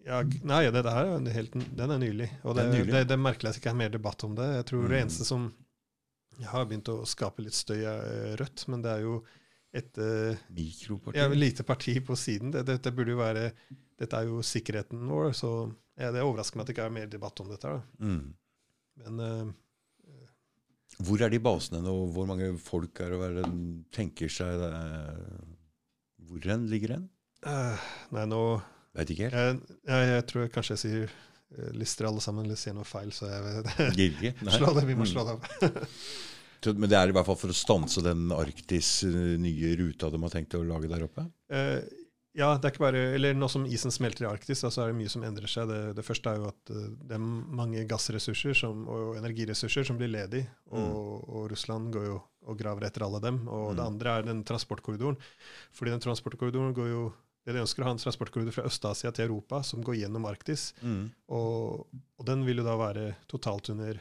[0.05, 2.27] Ja, nei, det her er helt, den er nylig.
[2.45, 4.45] Og det, er det, det er merkelig at det ikke er mer debatt om det.
[4.59, 5.01] Jeg tror det Mm.
[5.01, 5.49] eneste som
[6.53, 9.17] har begynt å skape litt støy, er Rødt, men det er jo
[9.75, 10.39] et eh,
[11.13, 12.51] ja, lite parti på siden.
[12.55, 13.51] Det, dette burde jo være
[13.99, 15.49] Dette er jo sikkerheten vår, så
[15.99, 17.73] ja, det overrasker meg at det ikke er mer debatt om dette.
[17.99, 18.21] Mm.
[19.03, 20.21] Men uh,
[21.03, 21.95] Hvor er de basene nå?
[22.15, 23.59] Hvor mange folk er det hva er en
[23.91, 25.19] tenker seg er?
[26.29, 27.09] Hvor den ligger den?
[27.43, 28.43] Uh, Nei, nå
[28.95, 29.35] Veit ikke helt.
[29.35, 33.11] Jeg, jeg, jeg tror kanskje jeg sier eh, lister alle sammen, eller sier noe feil,
[33.15, 33.69] så jeg vet
[34.79, 35.69] det, vi må slå det av.
[36.65, 40.21] Men det er i hvert fall for å stanse den Arktis eh, nye ruta de
[40.25, 41.23] har tenkt å lage der oppe?
[41.51, 41.79] Uh,
[42.37, 44.91] ja, det er ikke bare Eller nå som isen smelter i Arktis, så så er
[44.91, 45.67] det mye som endrer seg.
[45.71, 47.23] Det, det første er jo at eh, det er
[47.61, 52.19] mange gassressurser som, og energiressurser som blir ledig, og, og Russland går jo
[52.49, 53.41] og graver etter alle dem.
[53.47, 53.89] Og det Mm.
[53.93, 55.17] andre er den transportkorridoren.
[55.75, 57.01] Fordi den transportkorridoren går jo
[57.45, 60.69] det de ønsker å ha en transportkorridor fra Øst-Asia til Europa som går gjennom Arktis.
[60.85, 61.09] Mm.
[61.33, 61.87] Og,
[62.19, 63.97] og den vil jo da være totalt under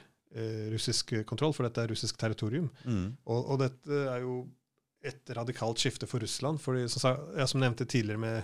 [0.75, 2.69] russisk kontroll, for dette er russisk territorium.
[2.85, 3.17] Mm.
[3.27, 4.47] Og, og dette er jo
[5.09, 6.61] et radikalt skifte for Russland.
[6.61, 8.39] For som, jeg som nevnte tidligere med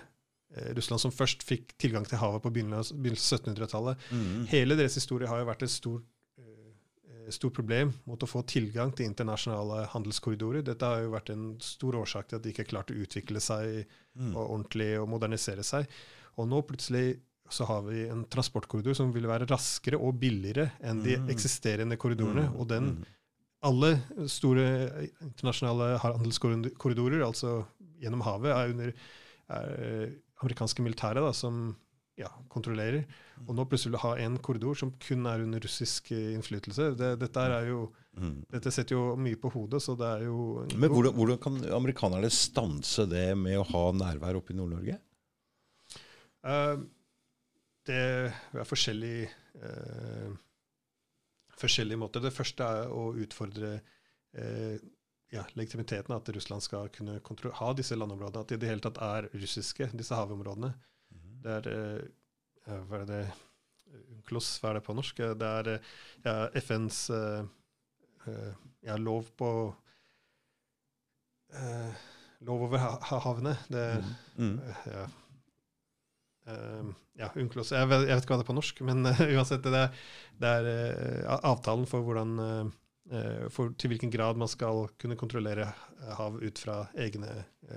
[0.54, 4.08] eh, Russland som først fikk tilgang til havet på begynnelsen av 1700-tallet.
[4.14, 4.44] Mm.
[4.52, 6.06] Hele deres historie har jo vært et stort,
[6.38, 10.62] eh, stort problem mot å få tilgang til internasjonale handelskorridorer.
[10.64, 13.84] Dette har jo vært en stor årsak til at de ikke klarte å utvikle seg
[14.14, 14.30] Mm.
[14.36, 15.88] og ordentlig og modernisere seg.
[16.38, 17.16] Og nå plutselig
[17.54, 21.28] så har vi en transportkorridor som vil være raskere og billigere enn de Mm.
[21.30, 22.48] eksisterende korridorene.
[22.50, 22.56] Mm.
[22.60, 23.04] Og den, Mm.
[23.62, 23.92] alle
[24.28, 24.66] store
[25.22, 27.64] internasjonale handelskorridorer, altså
[28.02, 28.92] gjennom havet, er under
[29.50, 30.12] er
[30.42, 31.76] amerikanske militære da, som
[32.16, 33.04] ja, kontrollerer.
[33.48, 36.96] Og nå plutselig ha en korridor som kun er under russisk eh, innflytelse.
[36.96, 38.44] Det, dette, er jo, Mm.
[38.52, 42.30] dette setter jo mye på hodet, så det er jo Men hvordan, hvordan kan amerikanerne
[42.30, 44.98] stanse det med å ha nærvær oppe i Nord-Norge?
[46.44, 46.76] Eh,
[47.88, 49.28] det er forskjellige,
[49.60, 50.32] eh,
[51.60, 52.22] forskjellige måter.
[52.24, 53.74] Det første er å utfordre
[54.34, 54.76] eh,
[55.34, 57.18] ja, legitimiteten, at Russland skal kunne
[57.60, 58.42] ha disse landområdene.
[58.44, 60.72] At de i det hele tatt er russiske, disse havområdene.
[61.44, 63.22] Det er eh, Hva er det
[64.14, 65.20] UNCLOS, hva er det på norsk?
[65.38, 65.88] Det er eh,
[66.24, 66.34] ja,
[66.64, 67.44] FNs eh,
[68.30, 68.54] eh,
[68.88, 69.50] ja, lov på
[71.52, 71.92] eh,
[72.44, 73.54] Lov over ha ha- havene.
[73.72, 74.14] Det mm.
[74.38, 74.56] Mm.
[74.68, 75.04] Eh, Ja.
[76.50, 79.26] Uh, ja, UNCLOS, jeg vet, jeg vet, ikke hva det er på norsk, men uh,
[79.36, 80.06] uansett, det er,
[80.40, 82.72] det er uh, avtalen for hvordan
[83.52, 85.66] for til hvilken grad man skal kunne kontrollere
[86.16, 87.28] hav ut fra egne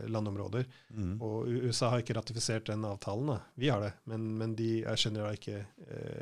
[0.08, 0.64] landområder.
[0.96, 1.18] Mm.
[1.20, 3.34] Og USA har ikke ratifisert den avtalen.
[3.34, 3.36] Da.
[3.60, 5.66] Vi har det, men, men de erkjenner da ikke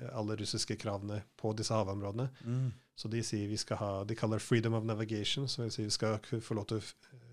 [0.10, 2.32] alle russiske kravene på disse havområdene.
[2.50, 2.66] Mm.
[2.98, 6.18] Så de sier vi skal ha, de kaller 'freedom of navigation', så si vi skal
[6.42, 7.25] få lov til å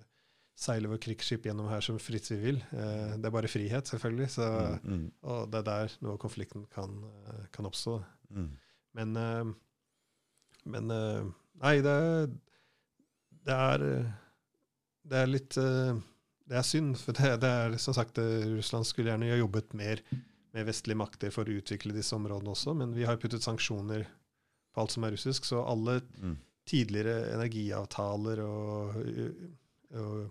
[0.59, 2.61] seile vår krigsskip gjennom her som fritt vi vil.
[2.77, 4.31] Eh, det er bare frihet, selvfølgelig.
[4.37, 4.49] Så,
[4.83, 5.05] mm, mm.
[5.33, 7.99] Og det er der noe av konflikten kan, eh, kan oppstå.
[8.31, 8.51] Mm.
[8.99, 9.53] Men, eh,
[10.73, 10.93] men
[11.63, 11.95] Nei, det,
[13.45, 13.83] det, er
[15.03, 16.97] Det er litt Det er synd.
[16.99, 20.03] For det, det er som sagt Russland skulle gjerne jobbet mer
[20.53, 24.05] med vestlige makter for å utvikle disse områdene også, men vi har puttet sanksjoner
[24.73, 26.35] på alt som er russisk, så alle mm.
[26.69, 28.99] tidligere energiavtaler og,
[29.97, 30.27] og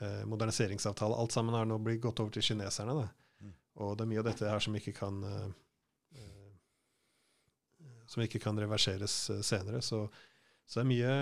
[0.00, 1.16] eh, moderniseringsavtale.
[1.16, 2.96] Alt sammen har nå blitt gått over til kineserne.
[3.00, 3.08] Da.
[3.44, 3.54] Mm.
[3.84, 5.48] Og det er mye av dette her som ikke kan eh,
[6.20, 6.52] eh
[8.06, 9.82] som ikke kan reverseres eh, senere.
[9.82, 10.04] Så,
[10.66, 11.14] så det, er mye,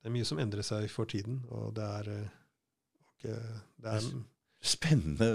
[0.00, 2.34] det er mye som endrer seg for tiden, og det er, eh,
[3.08, 3.30] og
[3.82, 4.10] det er
[4.58, 5.26] Spennende,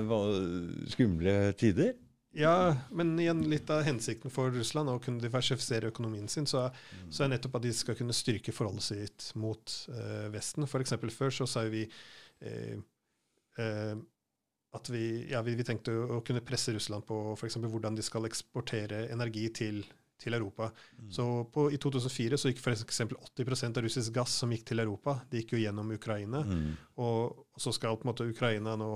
[0.91, 1.93] skumle tider?
[2.33, 7.11] Ja, men igjen litt av hensikten for Russland å kunne diversifisere økonomien sin, så, mm.
[7.13, 10.65] så er nettopp at de skal kunne styrke forholdet sitt mot uh, Vesten.
[10.65, 10.95] F.eks.
[11.13, 12.79] før så sa vi uh,
[13.61, 13.93] uh,
[14.73, 17.59] at vi, ja, vi, vi, tenkte å kunne presse Russland på f.eks.
[17.61, 19.83] hvordan de skal eksportere energi til,
[20.17, 20.71] til Europa.
[20.97, 21.11] Mm.
[21.13, 23.03] Så på, I 2004 så gikk f.eks.
[23.37, 26.41] 80% av russisk gass som gikk til Europa, det gikk jo gjennom Ukraina.
[26.41, 26.71] Mm.
[26.97, 28.95] Og, og, så skal på en måte Ukraina nå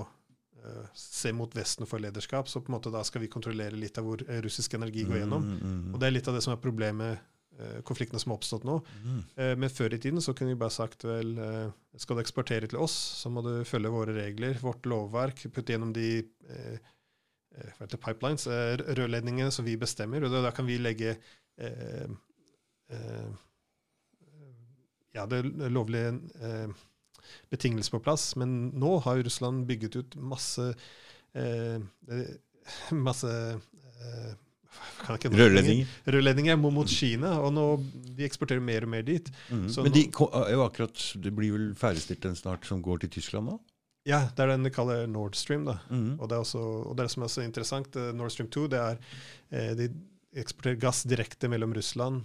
[0.94, 4.06] se mot Vesten for lederskap, så på en måte da skal vi kontrollere litt av
[4.08, 5.44] hvor eh, russisk energi går gjennom.
[5.44, 5.90] Mm, mm, mm.
[5.94, 7.24] Og det er litt av det som er problemet,
[7.58, 8.78] eh, konfliktene som har oppstått nå.
[9.04, 9.22] Mm.
[9.62, 11.34] Men før i tiden så kunne vi bare sagt vel,
[11.98, 15.94] skal du eksportere til oss, så må du følge våre regler, vårt lovverk, putte gjennom
[15.96, 16.10] de
[16.50, 16.94] eh,
[17.98, 18.46] pipelines,
[18.98, 20.26] rørledningene som vi bestemmer.
[20.26, 21.16] Og da kan vi legge
[21.58, 22.08] eh,
[22.94, 23.30] eh,
[25.16, 26.84] ja, det lovlige eh,
[27.52, 28.30] betingelser på plass.
[28.40, 30.72] Men nå har Russland bygget ut masse
[31.34, 31.78] eh,
[33.08, 34.36] masse eh,
[35.08, 35.88] Rørledninger.
[36.06, 37.64] Rørledninger mot Kina, og nå
[38.14, 39.30] de eksporterer mer og mer dit.
[39.50, 39.66] Mm.
[39.84, 43.50] Men de er jo akkurat, det blir vel ferdigstilt en snart som går til Tyskland
[43.50, 43.58] nå?
[44.08, 45.66] Ja, det er den de kaller Nord Stream.
[45.68, 45.78] da.
[45.90, 46.16] Mm.
[46.18, 48.80] Og, det er også, og det som er så interessant, uh, Nord Stream 2, det
[48.80, 49.00] er
[49.50, 49.88] eh, de
[50.38, 52.22] eksporterer gass direkte mellom Russland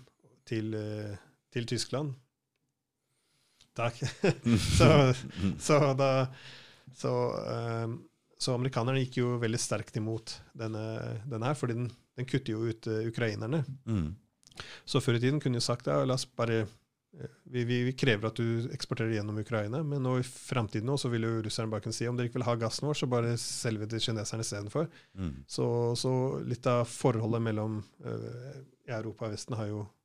[0.47, 1.15] til, uh,
[1.53, 2.13] til Tyskland.
[3.73, 4.01] Takk.
[4.77, 5.13] så,
[5.59, 6.27] så, da,
[6.95, 7.13] så,
[7.85, 7.97] um,
[8.37, 10.85] så, amerikanerne gikk jo veldig sterkt imot denne,
[11.25, 13.63] denne her, fordi den, den, kutter jo ut uh, ukrainerne.
[13.89, 14.13] Mm.
[14.85, 17.93] Så før i tiden kunne de sagt ja, la oss bare eh, vi, vi, vi,
[17.97, 21.81] krever at du eksporterer gjennom Ukraina, men nå i framtiden så vil jo russerne bare
[21.87, 24.45] kunne si om dere ikke vil ha gassen vår, så bare selger vi til kineserne
[24.45, 24.85] istedenfor.
[25.17, 25.33] Mm.
[25.49, 25.65] Så,
[25.97, 26.13] så
[26.45, 30.02] litt av forholdet mellom uh, Europa og Vesten har jo Eh,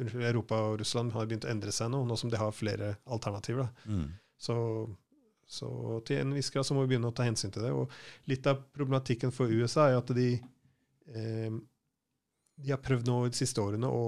[0.00, 3.68] Europa og Russland har begynt å endre seg nå, nå som de har flere alternativer.
[3.86, 4.08] Mm.
[4.40, 4.56] Så,
[5.46, 5.68] så,
[6.06, 7.72] til en viss grad så må vi begynne å ta hensyn til det.
[7.74, 7.84] Og
[8.30, 10.28] litt av problematikken for USA er at de,
[11.14, 11.52] eh,
[12.60, 14.02] de har prøvd nå de siste årene å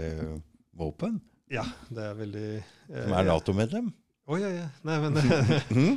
[0.74, 1.20] våpen?
[1.52, 3.92] Ja, det er veldig eh, Som er Nato-medlem?
[4.24, 4.66] Å oh, ja, ja.
[4.88, 5.18] Nei, men
[5.78, 5.96] mm?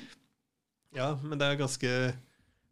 [0.96, 1.90] Ja, men det er ganske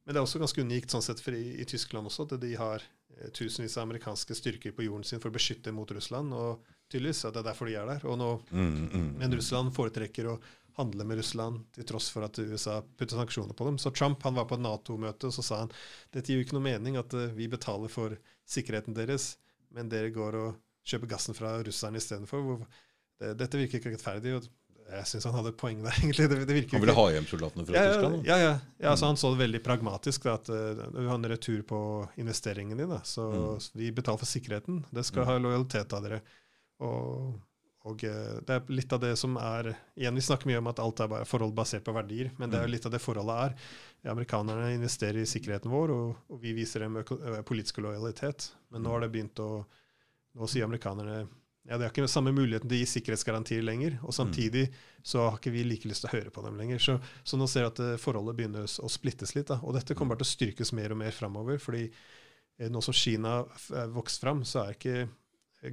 [0.05, 2.51] Men det er også ganske unikt sånn sett for i, i Tyskland også, at de
[2.59, 6.33] har eh, tusenvis av amerikanske styrker på jorden sin for å beskytte mot Russland.
[6.37, 6.61] Og
[6.93, 8.05] tydeligvis at det er derfor de er der.
[8.05, 10.35] Og nå, mm, mm, men Russland foretrekker å
[10.75, 13.79] handle med Russland, til tross for at USA putter sanksjoner på dem.
[13.81, 15.71] Så Trump han var på et Nato-møte og så sa han
[16.13, 18.17] dette gir jo ikke noe mening at uh, vi betaler for
[18.49, 19.37] sikkerheten deres,
[19.73, 22.59] men dere går og kjøper gassen fra russerne istedenfor.
[23.21, 24.35] Det, dette virker ikke rettferdig.
[24.35, 24.49] og
[24.85, 26.27] jeg syns han hadde et poeng der, egentlig.
[26.29, 28.27] Det, det han ville ha hjem soldatene fra ja, Tyskland?
[28.27, 30.27] Ja, ja, ja altså, han så det veldig pragmatisk.
[30.27, 31.79] Da, at uh, du har en retur på
[32.21, 32.91] investeringen din.
[32.93, 33.67] Da, så, mm.
[33.81, 34.83] vi betaler for sikkerheten.
[34.93, 35.29] Det skal mm.
[35.31, 36.19] ha lojalitet av dere.
[36.85, 37.31] Og,
[37.89, 40.81] og uh, det er litt av det som er Igjen, vi snakker mye om at
[40.83, 42.75] alt er bare forhold basert på verdier, men det er jo mm.
[42.75, 43.71] litt av det forholdet er.
[44.11, 47.01] Amerikanerne investerer i sikkerheten vår, og, og vi viser dem
[47.47, 48.51] politisk lojalitet.
[48.69, 49.49] Men nå har det begynt å
[50.35, 51.21] Nå sier amerikanerne
[51.65, 53.97] ja, De har ikke samme muligheten til å gi sikkerhetsgarantier lenger.
[54.05, 54.67] Og samtidig
[55.05, 56.81] så har ikke vi like lyst til å høre på dem lenger.
[56.81, 59.49] Så, så nå ser vi at eh, forholdet begynner å splittes litt.
[59.49, 59.57] Da.
[59.65, 61.57] Og dette kommer bare til å styrkes mer og mer framover.
[61.61, 63.39] fordi eh, nå som Kina
[63.73, 65.07] er vokst fram, så er ikke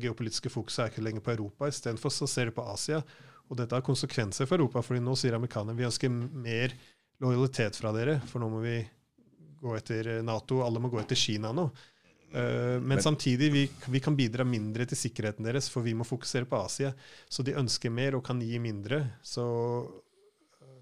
[0.00, 1.68] geopolitiske fokuset er ikke lenger på Europa.
[1.68, 3.02] Istedenfor så ser de på Asia.
[3.50, 6.72] Og dette har konsekvenser for Europa, fordi nå sier amerikanerne vi ønsker mer
[7.20, 8.78] lojalitet fra dere, for nå må vi
[9.60, 10.62] gå etter Nato.
[10.64, 11.68] Alle må gå etter Kina nå.
[12.32, 16.48] Uh, men, samtidig, vi, vi, kan bidra mindre til sikkerheten deres, for vi må fokusere
[16.48, 16.92] på Asia.
[17.28, 19.02] Så de ønsker mer og kan gi mindre.
[19.22, 19.44] Så,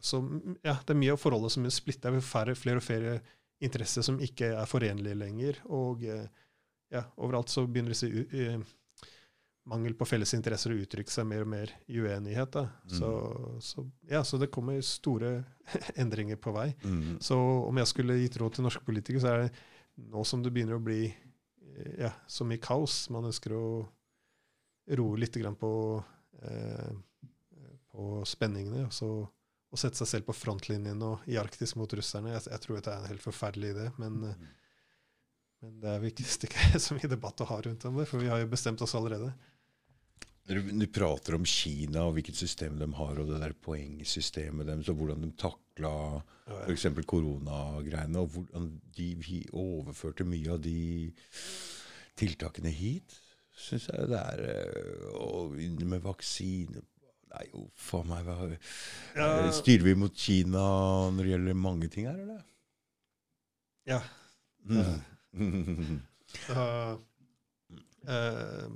[0.00, 0.22] så
[0.62, 2.12] ja, det er mye av forholdet som er splitta.
[2.24, 3.18] Færre, flere og flere
[3.60, 5.62] interesser som ikke er forenlige lenger.
[5.68, 6.26] Og uh,
[6.90, 8.62] ja, overalt så begynner disse uh,
[9.70, 12.56] mangel på felles interesser å uttrykke seg mer og mer i uenighet.
[12.62, 12.94] Mm.
[12.98, 13.10] Så,
[13.64, 15.40] så, ja, så det kommer store
[16.00, 16.70] endringer på vei.
[16.82, 17.18] Mm.
[17.22, 20.52] Så om jeg skulle gitt råd til norske politikere, så er det nå som det
[20.54, 21.10] begynner å bli
[21.98, 23.02] ja, som i kaos.
[23.12, 23.66] Man ønsker å
[24.98, 25.72] roe litt på,
[26.42, 26.94] eh,
[27.92, 28.86] på spenningene.
[28.86, 29.10] Og, så,
[29.70, 32.34] å sette seg selv på frontlinjen og, i Arktis mot russerne.
[32.34, 33.86] Jeg, jeg, tror det er en helt forferdelig idé.
[34.02, 34.48] Men, mm.
[35.64, 38.30] men det er visst ikke så mye debatt å ha rundt om det, for vi
[38.32, 39.32] har jo bestemt oss allerede.
[40.50, 44.98] Du prater om Kina og hvilket system de har, og det der poengsystemet deres, og
[44.98, 45.92] hvordan de takla
[46.64, 46.88] f.eks.
[47.06, 49.10] koronagreiene, og hvordan de
[49.54, 51.12] overførte mye av de
[52.18, 53.14] tiltakene hit,
[53.60, 55.52] syns jeg det er eh, Og
[55.84, 56.82] med vaksine
[57.30, 58.26] Nei, jo, faen meg.
[58.26, 58.48] Hva,
[59.14, 59.26] ja.
[59.44, 60.62] Eh, styrer vi mot Kina
[61.14, 62.40] når det gjelder mange ting her, eller?
[63.86, 64.00] Ja.
[64.66, 66.00] Mm.
[66.48, 66.64] Så,
[68.10, 68.66] uh,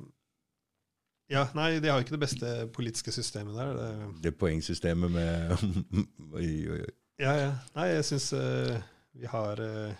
[1.32, 3.76] ja, nei, de har ikke det beste politiske systemet der.
[3.78, 3.92] Det,
[4.26, 5.54] det poengsystemet med
[6.36, 6.94] oi, oi, oi.
[7.22, 7.52] Ja, ja.
[7.76, 8.74] Nei, jeg syns uh,
[9.16, 9.94] vi har uh,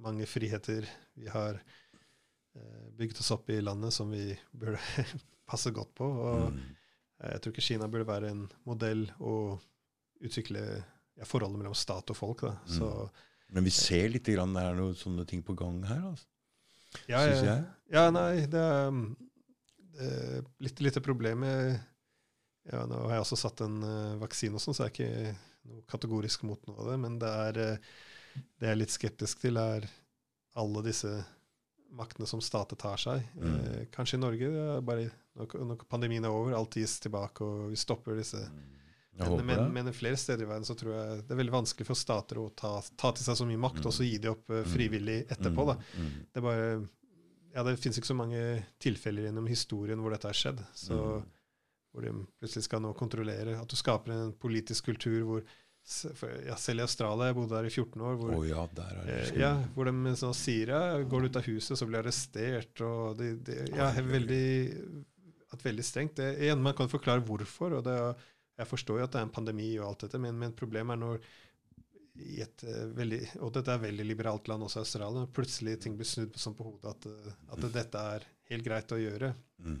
[0.00, 0.86] mange friheter.
[1.18, 4.30] Vi har uh, bygd oss opp i landet som vi
[4.62, 4.80] burde
[5.48, 6.08] passe godt på.
[6.08, 6.62] Og mm.
[7.26, 9.58] jeg tror ikke Kina burde være en modell å
[10.22, 12.46] utvikle ja, forholdet mellom stat og folk.
[12.46, 12.54] Da.
[12.62, 12.72] Mm.
[12.78, 12.92] Så,
[13.52, 16.28] Men vi ser litt grann, det er noen sånne ting på gang her, altså.
[17.08, 17.60] Ja, syns jeg.
[17.92, 18.90] Ja, nei, det er
[20.00, 21.80] eh, litt, litt problem med
[22.70, 25.36] ja, Nå har jeg også satt en uh, vaksine, og sånn, så jeg er ikke
[25.66, 26.98] noe kategorisk mot noe av det.
[27.02, 27.88] Men det er uh,
[28.60, 29.88] det jeg er litt skeptisk til, er
[30.58, 31.10] alle disse
[31.92, 33.24] maktene som stater tar seg.
[33.34, 33.56] Mm.
[33.56, 34.52] Uh, kanskje i Norge,
[34.86, 35.08] bare
[35.38, 38.70] når, når, pandemien er over, alt gis tilbake, og vi stopper disse mm.
[39.12, 41.98] Men, men, men, flere steder i verden så tror jeg det er veldig vanskelig for
[42.00, 43.88] stater å ta, ta til seg så mye makt, mm.
[43.90, 45.66] og så gi de opp uh, frivillig etterpå.
[45.68, 45.74] Da.
[45.76, 46.06] Mm.
[46.06, 46.14] mm.
[46.32, 46.70] Det er bare
[47.52, 48.42] ja, det finnes ikke så mange
[48.82, 50.62] tilfeller gjennom historien hvor dette har skjedd.
[50.76, 51.26] Så, mm.
[51.92, 53.58] Hvor de plutselig skal nå kontrollere.
[53.60, 55.44] At du skaper en politisk kultur hvor
[56.46, 59.08] ja, Selv i Australia, jeg bodde der i 14 år, hvor, oh, ja, der er
[59.08, 61.98] det eh, ja, hvor de sånn, sier ja, går du ut av huset, så blir
[61.98, 62.82] du arrestert.
[62.86, 64.44] og det, de, ja, veldig,
[65.50, 66.14] at veldig strengt.
[66.20, 67.80] Det, igjen, Man kan forklare hvorfor.
[67.80, 67.96] og det,
[68.62, 71.02] Jeg forstår jo at det er en pandemi, og alt dette, men, men problemet er
[71.02, 71.32] når
[72.20, 75.24] i et uh, veldig, og dette er veldig liberalt land, også Australia.
[75.32, 79.00] Plutselig ting blir snudd sånn på hodet at, uh, at dette er helt greit å
[79.00, 79.32] gjøre.
[79.64, 79.80] Mm.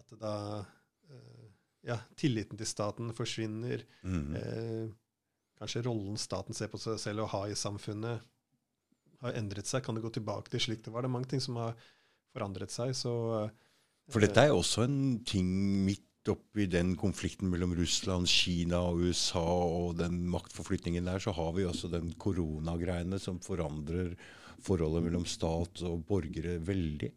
[0.00, 0.34] At da
[0.64, 1.46] uh,
[1.86, 3.84] ja, tilliten til staten forsvinner.
[4.04, 4.92] Mm.
[5.60, 8.28] kanskje rollen staten ser på seg selv å ha i samfunnet,
[9.20, 9.84] har endret seg.
[9.84, 11.04] Kan det gå tilbake til slik det var?
[11.04, 11.74] Det er mange ting som har
[12.32, 12.94] forandret seg.
[12.96, 13.14] så...
[14.10, 15.48] For dette er også en ting
[15.86, 21.52] midt oppi den konflikten mellom Russland, Kina og USA og den maktforflytningen der, så har
[21.56, 24.14] vi også den koronagreiene som forandrer
[24.64, 27.10] forholdet mellom stat og borgere veldig.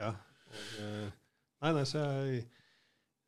[0.00, 0.14] Ja.
[0.48, 1.10] Og, uh,
[1.64, 2.40] nei, nei, så jeg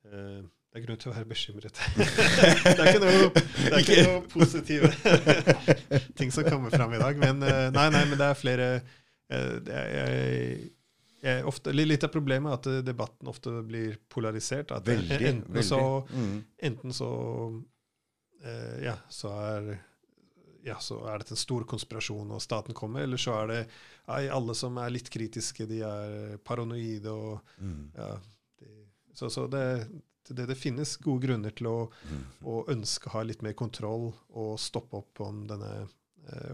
[0.09, 0.41] uh,
[0.71, 1.81] Det er grunn til å være bekymret.
[1.99, 4.93] det er ikke noe, det er ikke noe positive
[6.19, 7.19] ting som kommer fram i dag.
[7.21, 8.73] Men uh, nei, nei, men det er flere
[9.31, 10.71] det er, jeg,
[11.21, 14.73] Eh, ofte, litt av problemet er at eh, debatten ofte blir polarisert.
[14.73, 15.67] At veldig, enten, veldig.
[15.69, 15.83] Så,
[16.13, 16.35] mm.
[16.71, 17.11] enten så
[18.45, 19.71] eh, ja, så er
[20.65, 23.05] ja, så er det en stor konspirasjon, og staten kommer.
[23.05, 27.13] Eller så er det ja, alle som er litt kritiske, de er paranoide.
[27.13, 27.83] og mm.
[27.97, 28.11] ja,
[28.61, 28.73] de,
[29.13, 29.65] Så, så det,
[30.29, 32.27] det, det, finnes gode grunner til å, mm.
[32.45, 35.97] å, ønske å ha litt mer kontroll og stoppe opp om denne eh,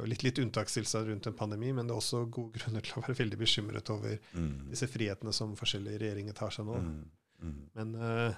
[0.01, 3.03] og litt, litt unntakstilstand rundt en pandemi, men det er også gode grunner til å
[3.07, 4.71] være veldig bekymret over Mm.
[4.71, 6.77] disse frihetene som forskjellige regjeringer tar seg nå.
[6.81, 7.01] Mm.
[7.43, 7.57] Mm.
[7.75, 8.35] Men, uh,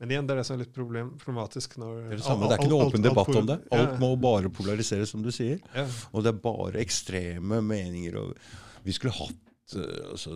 [0.00, 1.76] men igjen, det er det som er litt problem, problematisk.
[1.76, 3.58] Når, Det er det samme, det er ikke noe åpen debatt om det.
[3.76, 5.60] Alt må bare polariseres, som du sier.
[5.74, 8.16] ja, Og det er bare ekstreme meninger.
[8.16, 8.34] Og
[8.86, 10.32] vi skulle hatt uh, altså,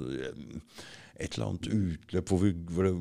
[1.17, 2.95] et eller annet utløp hvor, vi, hvor det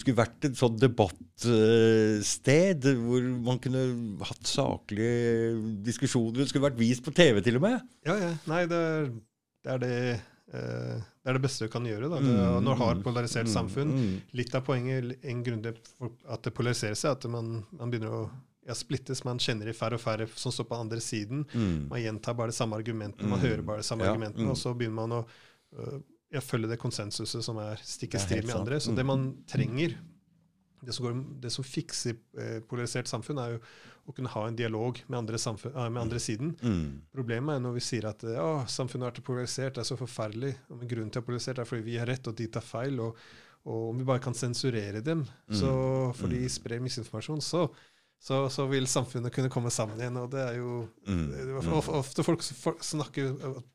[0.00, 3.82] skulle vært et sånt debattsted hvor man kunne
[4.26, 5.52] hatt saklige
[5.86, 6.40] diskusjoner.
[6.42, 7.80] Det skulle vært vist på TV, til og med.
[8.08, 8.32] ja, ja.
[8.50, 9.10] Nei, det er
[9.62, 9.96] det, er det,
[10.52, 12.08] eh, det, er det beste du kan gjøre.
[12.10, 12.18] Da.
[12.22, 13.92] Mm, når har polarisert mm, samfunn.
[13.94, 14.16] mm.
[14.40, 15.76] Litt av poenget, en grunn til
[16.26, 18.22] at det polariserer seg, at man, man begynner å
[18.66, 19.22] ja, splittes.
[19.26, 21.44] Man kjenner i færre og færre som står på andre siden.
[21.54, 21.76] Mm.
[21.90, 23.46] Man gjentar bare de samme argumentene, man Mm.
[23.48, 25.22] hører bare de samme Ja, argumentene, og så begynner man å
[26.34, 28.80] øh, følger det konsensuset som er stikk i strid med andre.
[28.80, 28.96] Så Mm.
[28.96, 29.94] det man trenger,
[30.84, 33.60] det som, går, det som fikser eh, polarisert samfunn, er jo
[34.10, 36.56] å kunne ha en dialog med andre, samfunn, eh, med andre siden.
[36.60, 37.02] Mm.
[37.14, 40.56] Problemet er når vi sier at å, samfunnet er vært polarisert, det er så forferdelig.
[40.70, 42.62] Men grunnen til at det er polarisert er fordi vi har rett, og de tar
[42.66, 42.98] feil.
[42.98, 43.16] Og,
[43.64, 45.22] og om vi bare kan sensurere dem,
[45.54, 46.48] så, for de Mm.
[46.50, 47.68] sprer misinformasjon, så,
[48.22, 50.16] så, så vil samfunnet kunne komme sammen igjen.
[50.22, 51.24] Og det er jo Mm.
[51.34, 52.42] det er Ofte folk
[52.86, 53.32] snakker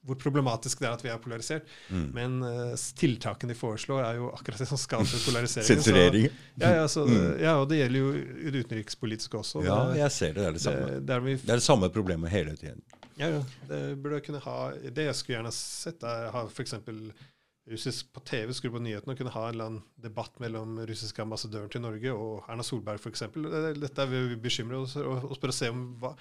[0.07, 2.05] hvor problematisk det er at vi er polarisert, Mm.
[2.15, 5.67] men uh, tiltakene de foreslår, er jo akkurat det som skaper polarisering.
[5.67, 6.29] Sensurering.
[6.31, 7.39] Så, ja, ja, så, Mm.
[7.43, 8.13] ja, og det gjelder jo
[8.51, 9.65] det utenrikspolitiske også.
[9.67, 10.35] Ja, det, jeg ser det.
[10.39, 10.85] Det er det samme.
[10.95, 12.81] det, der vi, Det er det samme problemet hele tiden.
[13.19, 16.73] ja, ja, det burde kunne ha Det jeg skulle gjerne sett, er ha f.eks.
[17.67, 21.19] russisk på TV, skru på nyhetene og kunne ha en eller annen debatt mellom russiske
[21.23, 23.25] ambassadøren til Norge og Erna Solberg f.eks.
[23.81, 26.13] Dette er vi bekymrer oss spør å se om hva,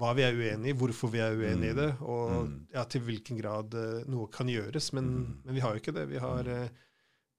[0.00, 2.54] hva vi er uenig i, hvorfor vi er uenig i det, og Mm.
[2.74, 4.92] ja, til hvilken grad eh, noe kan gjøres.
[4.96, 5.36] Men, Mm.
[5.44, 6.06] men vi har jo ikke det.
[6.08, 6.68] Vi har, eh,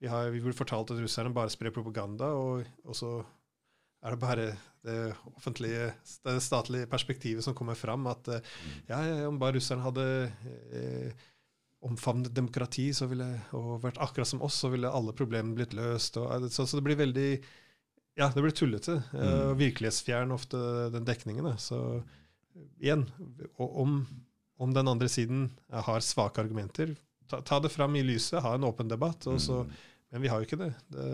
[0.01, 3.25] vi har vi blir fortalt at russerne bare sprer propaganda, og, og så
[4.05, 5.93] er det bare det offentlige,
[6.23, 8.05] det statlige perspektivet som kommer fram.
[8.07, 8.39] At eh,
[8.87, 10.31] ja, ja, om bare russerne hadde
[10.71, 11.11] eh,
[11.85, 13.25] omfavnet demokrati så ville,
[13.55, 16.17] og vært akkurat som oss, så ville alle problemene blitt løst.
[16.17, 17.29] Og, så, så det blir veldig
[18.17, 18.95] Ja, det blir tullete.
[19.13, 19.19] Mm.
[19.21, 20.57] Uh, virkelighetsfjern ofte
[20.95, 21.45] den dekningen.
[21.45, 21.53] Da.
[21.61, 21.77] Så
[22.81, 23.03] igjen,
[23.61, 23.99] og om,
[24.57, 26.95] om den andre siden eh, har svake argumenter,
[27.29, 29.27] ta, ta det fram i lyset, ha en åpen debatt.
[29.29, 29.75] Og så, Mm.
[30.15, 30.71] men vi har jo ikke det.
[30.95, 31.07] det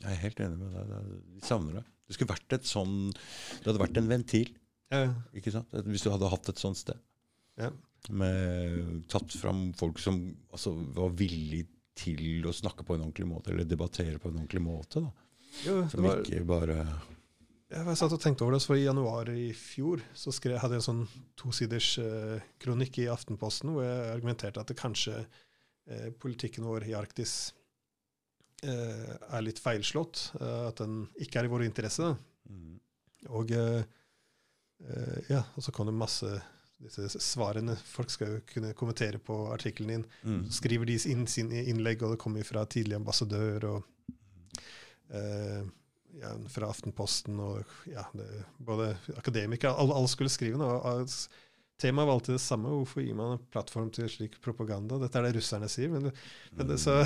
[0.00, 1.12] Jeg er helt enig med deg.
[1.36, 1.84] Vi savner det.
[2.08, 4.50] Det skulle vært et sånn Det hadde vært en ventil,
[4.92, 5.06] ja,
[5.36, 5.68] ikke sant?
[5.86, 6.98] Hvis du hadde hatt et sånt sted.
[7.60, 7.70] Ja.
[8.10, 10.16] Med tatt fram folk som
[10.50, 14.62] altså, var villige til å snakke på en ordentlig måte, eller debattere på en ordentlig
[14.64, 15.04] måte.
[15.04, 15.12] da.
[15.66, 16.76] jo, Som var, ikke bare
[17.70, 20.78] Jeg var satt og tenkte over det, så I januar i fjor så skrev, hadde
[20.78, 21.02] jeg en sånn
[21.38, 26.96] tosiders eh, kronikk i Aftenposten hvor jeg argumenterte at det kanskje eh, politikken vår i
[26.98, 27.52] Arktis
[28.64, 30.32] eh, er litt feilslått.
[30.40, 32.14] eh, at den ikke er i vår interesse.
[32.50, 32.80] Mm,
[33.30, 33.84] Og eh,
[34.88, 36.32] eh, ja, og så kom det masse
[36.82, 37.76] disse svarene.
[37.88, 40.08] Folk skal jo kunne kommentere på artikkelen din.
[40.22, 44.18] mm, skriver de inn sin innlegg, og det kommer fra tidlig ambassadør og
[45.14, 45.62] eh,
[46.20, 48.28] ja, fra Aftenposten og ja, det,
[48.58, 50.76] både akademikere alle, alle skulle skrive noe.
[50.80, 51.16] og
[51.82, 52.70] Temaet var alltid det samme.
[52.70, 55.00] Hvorfor gir man en plattform til slik propaganda?
[55.02, 55.90] Dette er det russerne sier.
[55.90, 56.12] Men,
[56.54, 57.00] men det, så,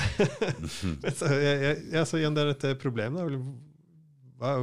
[1.19, 3.39] så, jeg, jeg, ja, så igjen, det er dette problemet.
[4.37, 4.57] Hva,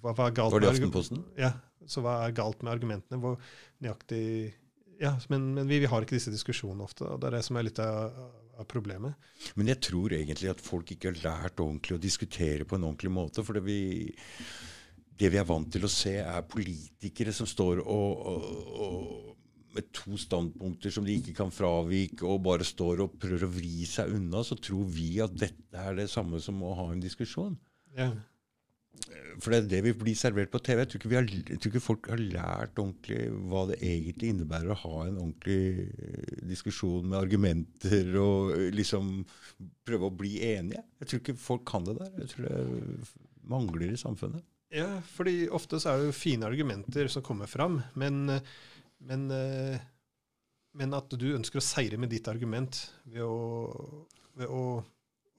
[0.00, 1.20] hva, hva galt Var det i Aftenposten?
[1.36, 1.52] Ja,
[1.90, 3.20] så hva er galt med argumentene?
[3.22, 3.38] Hvor
[3.84, 4.22] nøyaktig
[4.98, 7.58] Ja, men, men vi, vi har ikke disse diskusjonene ofte, og det er det som
[7.58, 8.16] er litt av,
[8.58, 9.14] av problemet.
[9.54, 13.12] Men jeg tror egentlig at folk ikke har lært ordentlig å diskutere på en ordentlig
[13.14, 13.44] måte.
[13.46, 14.08] For det vi,
[15.18, 18.48] det vi er vant til å se, er politikere som står og, og,
[18.88, 19.38] og
[19.76, 23.86] med to standpunkter som de ikke kan fravike, og bare står og prøver å vri
[23.88, 24.42] seg unna.
[24.46, 27.54] Så tror vi at dette er det samme som å ha en diskusjon.
[27.98, 28.10] Ja.
[29.38, 30.82] For det er det vi blir servert på TV.
[30.82, 33.20] Jeg tror har, jeg tror ikke folk har lært ordentlig
[33.50, 39.20] hva det egentlig innebærer å ha en ordentlig eh, diskusjon med argumenter og eh, liksom
[39.86, 40.82] prøve å bli enige.
[40.98, 42.14] Jeg tror ikke folk kan det der.
[42.24, 42.58] Jeg tror det
[43.48, 44.44] mangler i samfunnet.
[44.74, 48.42] Ja, fordi ofte så er det jo fine argumenter som kommer fram, men, eh,
[49.08, 49.80] men, eh,
[50.76, 54.04] men at du ønsker å seire med ditt argument ved å,
[54.36, 54.82] ved å,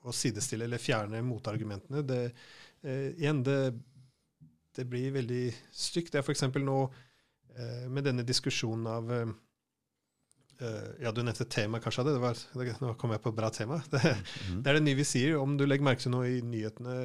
[0.02, 2.24] å sidestille eller fjerne motargumentene, det,
[2.84, 3.60] eh, igjen, det,
[4.76, 6.14] det blir veldig stygt.
[6.14, 6.46] Det er f.eks.
[6.64, 6.80] nå
[7.58, 9.32] eh, med denne diskusjonen av eh,
[10.62, 12.06] eh, Ja, du nevnte tema, kanskje.
[12.08, 13.82] Det var, det, nå kom jeg på et bra tema.
[13.92, 14.02] Det,
[14.50, 14.62] Mhm.
[14.64, 15.36] det er det nye vi sier.
[15.40, 16.96] Om du legger merke til noe i nyhetene,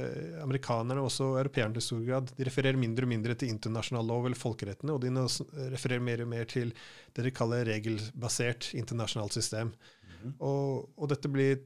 [0.45, 4.27] amerikanerne og også europeerne til stor grad, de refererer mindre og mindre til internasjonal lov
[4.29, 6.73] eller folkerettene, og de refererer mer og mer til
[7.15, 9.75] det de kaller regelbasert internasjonalt system.
[10.23, 10.37] Mhm.
[10.41, 11.59] Og, og dette blir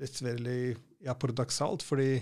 [0.00, 0.58] litt veldig
[1.06, 2.16] ja, paradoksalt, fordi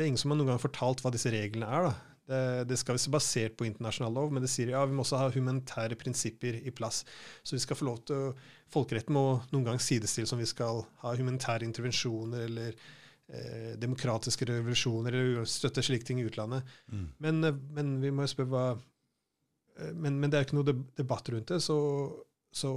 [0.00, 1.90] det er ingen som har noen gang fortalt hva disse reglene er.
[1.90, 1.96] da.
[2.30, 2.40] Det,
[2.70, 5.32] det skal være basert på internasjonal lov, men det sier ja, vi må også ha
[5.34, 7.02] humanitære prinsipper i plass.
[7.42, 8.32] Så vi skal få lov til å,
[8.70, 15.16] Folkeretten må noen gang sidestilles om vi skal ha humanitære intervensjoner eller eh, demokratiske revolusjoner
[15.18, 16.70] eller støtte slike ting i utlandet.
[16.94, 17.08] Mm.
[17.26, 21.32] Men, eh, men vi må spørre hva eh, men, men det er ikke noe debatt
[21.34, 21.58] rundt det.
[21.66, 21.80] Så,
[22.54, 22.72] så,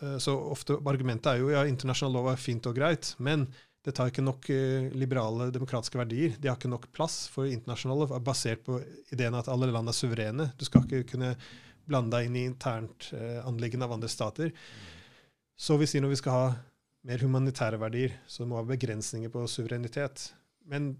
[0.00, 3.50] eh, så ofte argumentet er jo ja, internasjonal lov er fint og greit, men
[3.86, 6.34] det tar ikke nok eh, liberale demokratiske verdier.
[6.42, 8.80] De har ikke nok plass, for internasjonal lov er basert på
[9.14, 10.48] ideen at alle land er suverene.
[10.58, 11.36] Du skal ikke kunne
[11.86, 14.50] blande deg inn i internt eh, anliggende av andre stater.
[15.54, 16.48] Så vi sier når vi skal ha
[17.06, 20.32] mer humanitære verdier, så må vi ha begrensninger på suverenitet.
[20.66, 20.96] Men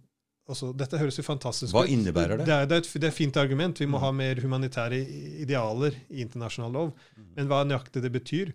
[0.47, 1.91] også, dette høres jo fantastisk Hva ut.
[1.91, 2.47] innebærer det?
[2.47, 3.83] Det er, det er et det er et fint argument.
[3.83, 5.03] Vi må ha mer humanitære
[5.43, 6.95] idealer i internasjonal lov.
[7.35, 8.55] Men hva nøyaktig det betyr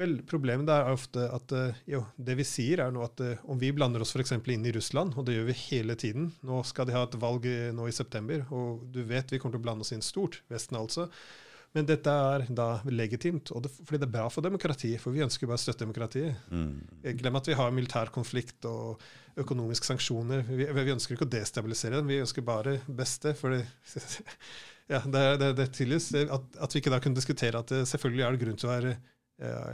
[0.00, 3.60] Vel, Problemet er ofte at eh, jo, det vi sier, er nå at eh, om
[3.60, 4.34] vi blander oss f.eks.
[4.40, 7.46] inn i Russland, og det gjør vi hele tiden Nå skal de ha et valg
[7.48, 10.40] eh, nå i september, og du vet vi kommer til å blande oss inn stort.
[10.52, 11.10] Vesten altså.
[11.72, 15.00] Men dette er da legitimt, og det, fordi det er bra for demokratiet.
[15.00, 16.50] For vi ønsker bare å støtte demokratiet.
[16.52, 16.74] Mm.
[17.20, 19.00] Glem at vi har militær konflikt og
[19.40, 20.44] økonomiske sanksjoner.
[20.50, 23.32] Vi, vi ønsker ikke å destabilisere dem, vi ønsker bare beste.
[23.38, 23.62] For det,
[24.92, 28.26] ja, det, det, det tilgis at, at vi ikke da kunne diskutere at det, selvfølgelig
[28.26, 28.94] er det grunn til å være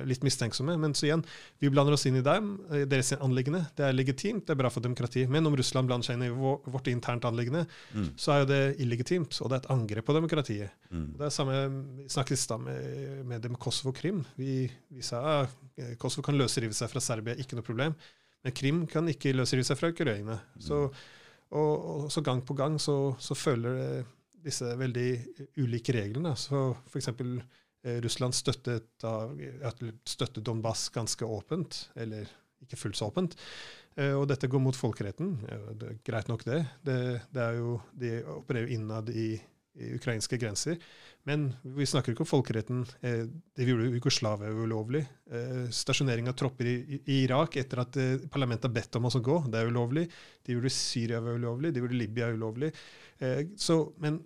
[0.09, 0.75] litt mistenksomme.
[0.81, 1.25] Men så igjen,
[1.61, 3.65] vi blander oss inn i dem, eh, deres anliggende.
[3.77, 5.29] Det er legitimt, det er bra for demokratiet.
[5.31, 8.11] Men om Russland blander seg inn i vårt internt anliggende, Mm.
[8.17, 10.71] så er jo det illegitimt, og det er et angrep på demokratiet.
[10.93, 11.13] Mm.
[11.19, 11.59] Det er samme,
[11.99, 14.25] Vi snakket i stad med, med det med Kosovo og Krim.
[14.37, 17.95] Vi, vi sa at Kosovo kan løsrive seg fra Serbia, ikke noe problem.
[18.45, 20.39] Men Krim kan ikke løsrive seg fra Ukraina.
[20.59, 20.91] Så,
[21.51, 24.05] og, og så gang på gang så, så følger
[24.45, 25.09] disse veldig
[25.59, 26.35] ulike reglene.
[26.39, 27.45] Så for eksempel eh,
[28.03, 28.89] Russland støttet,
[30.09, 32.27] støttet Donbass ganske åpent, eller
[32.65, 33.37] ikke fullt så åpent.
[33.99, 35.37] Eh, og dette går mot folkeretten.
[35.79, 36.63] Det er greit nok, det.
[36.87, 36.99] det,
[37.35, 39.33] det jo, de opererer innad i,
[39.79, 40.79] i ukrainske grenser.
[41.29, 42.85] Men vi snakker ikke om folkeretten.
[43.03, 45.05] Eh, det vi gjorde Jugoslavia ulovlig.
[45.31, 49.19] Eh, stasjonering av tropper i, i Irak etter at eh, parlamentet har bedt om oss
[49.19, 50.09] å gå, det er ulovlig.
[50.47, 52.73] De gjorde Syria ulovlig, de gjorde Libya ulovlig.
[53.19, 54.23] Eh, så, men,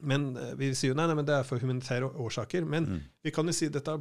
[0.00, 2.64] men eh, vi sier jo nei, nei, men det er for humanitære årsaker.
[2.68, 3.00] Men Mm.
[3.24, 3.98] vi kan jo si dette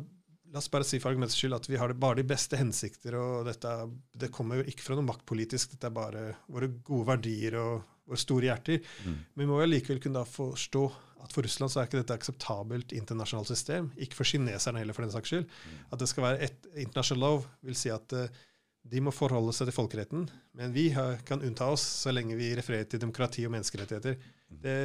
[0.55, 3.45] La oss bare si for argumentets skyld at vi har bare de beste hensikter, og
[3.49, 3.67] dette,
[4.15, 8.19] det kommer jo ikke fra noe maktpolitisk, dette er bare våre gode verdier og våre
[8.21, 8.79] store hjerter.
[9.03, 9.17] Mm.
[9.33, 10.83] Men vi må jo likevel kunne da forstå
[11.25, 13.89] at for Russland så er ikke dette akseptabelt internasjonalt system.
[13.97, 15.49] Ikke for kineserne heller, for den saks skyld.
[15.91, 18.29] At det skal være et international lov, vil si at eh,
[18.85, 20.27] de må forholde seg til folkeretten.
[20.55, 24.15] Men vi har, kan unnta oss så lenge vi refererer til demokrati og menneskerettigheter.
[24.47, 24.77] Det,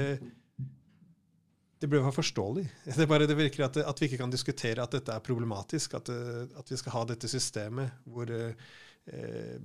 [1.81, 2.67] det blir bare forståelig.
[2.97, 5.97] Det, bare, det virker at, at vi ikke kan diskutere at dette er problematisk.
[5.97, 8.53] At, eh, at vi skal ha dette systemet hvor eh,
[9.09, 9.57] eh,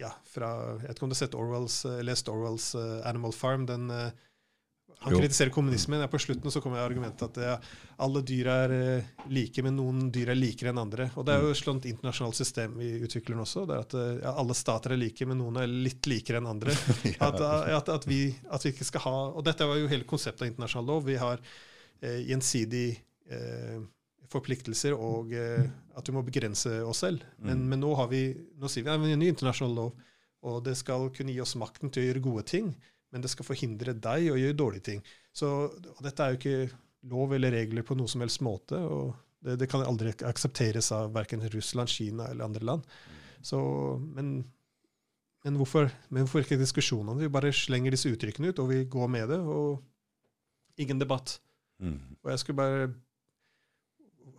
[0.00, 0.50] ja, fra,
[0.80, 3.66] Jeg vet ikke om du har sett Orwells, eh, lest Orwells uh, Animal Farm.
[3.66, 4.12] den eh,
[5.02, 5.18] han Jo.
[5.20, 6.00] kritiserer kommunismen.
[6.00, 7.56] Ja, på slutten så kommer argumentet at ja,
[7.98, 11.08] alle dyr er eh, like, men noen dyr er likere enn andre.
[11.16, 13.64] Og Det er jo et sånt internasjonalt system vi utvikler nå også.
[13.66, 16.46] det er at eh, ja, Alle stater er like, men noen er litt likere enn
[16.52, 16.70] andre.
[17.28, 18.20] At, eh, at, at, vi,
[18.50, 21.04] at vi ikke skal ha, og Dette var jo hele konseptet av internasjonal lov.
[21.10, 21.42] Vi har
[22.02, 22.86] eh, gjensidig
[23.30, 23.82] eh,
[24.32, 25.66] forpliktelser og eh,
[25.98, 27.24] at vi må begrense oss selv.
[27.38, 27.68] Men, Mm.
[27.74, 28.22] men nå, har vi,
[28.56, 29.92] nå sier vi at vi har en ny internasjonal lov,
[30.42, 32.72] og det skal kunne gi oss makten til å gjøre gode ting,
[33.12, 35.04] men det skal forhindre deg å gjøre dårlige ting.
[35.36, 35.48] Så
[36.02, 36.80] Dette er jo ikke
[37.12, 38.78] lov eller regler på noe som helst måte.
[38.78, 39.12] og
[39.42, 42.88] Det, det kan aldri aksepteres av verken Russland, Kina eller andre land.
[43.42, 43.60] Så,
[44.14, 44.36] men,
[45.44, 47.18] men, hvorfor, men hvorfor ikke diskusjonene?
[47.20, 49.40] Vi bare slenger disse uttrykkene ut, og vi går med det.
[49.40, 49.82] og
[50.80, 51.36] Ingen debatt.
[51.82, 51.98] Mm.
[52.22, 52.92] Og jeg skulle bare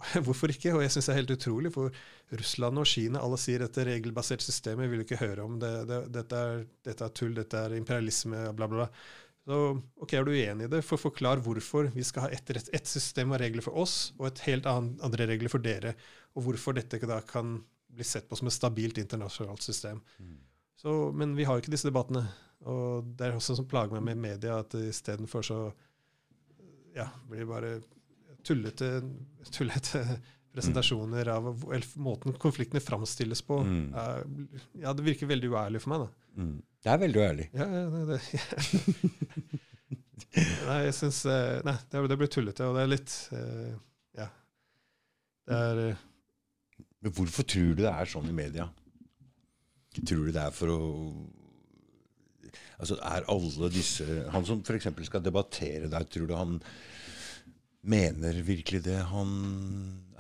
[0.26, 0.74] Hvorfor ikke?
[0.76, 1.94] Og jeg syns det er helt utrolig, for
[2.34, 5.60] Russland og Kina alle sier dette regelbaserte systemet, vil ikke høre om.
[5.62, 8.90] Det, det, dette, er, dette er tull, dette er imperialisme, bla, bla, bla.
[9.44, 9.60] Så
[10.00, 10.80] ok, er du uenig i det?
[10.88, 14.30] For forklar hvorfor vi skal ha ett et, et system av regler for oss, og
[14.30, 15.98] et helt annet, andre regler for dere.
[16.38, 17.58] Og hvorfor dette da kan
[17.94, 20.00] bli sett på som et stabilt internasjonalt system.
[20.18, 20.38] Mm.
[20.80, 22.24] Så, men vi har jo ikke disse debattene.
[22.70, 25.60] Og det er også som plager meg med media, at istedenfor så
[26.96, 27.74] ja, blir det bare
[28.46, 28.90] tullete,
[29.52, 30.04] tullete
[30.54, 31.48] presentasjoner av
[31.98, 33.58] måten konfliktene framstilles på.
[33.66, 33.88] Mm.
[33.98, 36.44] er- ja, det virker veldig uærlig for meg, da.
[36.44, 36.56] Mm.
[36.84, 37.48] Det er veldig uærlig.
[37.54, 38.44] Ja, ja, det, ja.
[40.68, 43.74] Nei, jeg syns eh, Nei, det, det blir tullete, og det er litt eh,
[44.18, 44.26] Ja.
[45.46, 46.02] Det er eh,
[47.06, 48.66] Men hvorfor tror du det er sånn i media?
[50.00, 50.80] Tror du det er for å
[52.82, 54.90] Altså, er alle disse Han som f.eks.
[55.08, 56.58] skal debattere der, tror du han
[57.84, 59.00] mener virkelig det?
[59.12, 59.32] Han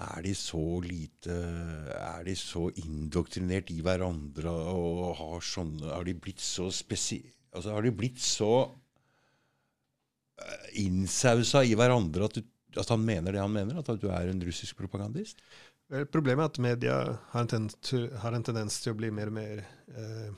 [0.04, 1.32] Er de så lite
[1.96, 7.24] Er de så indoktrinert i hverandre og har sånne Har de blitt så spesi...
[7.54, 8.72] Altså, har de blitt så
[10.80, 13.80] innsausa i hverandre at, du, at, han mener det han mener?
[13.80, 15.42] At du er en russisk propagandist?
[15.94, 16.96] Vel, problemet er at media
[17.34, 19.62] har en, tendens, har en tendens til å bli mer og mer
[19.94, 20.34] eh,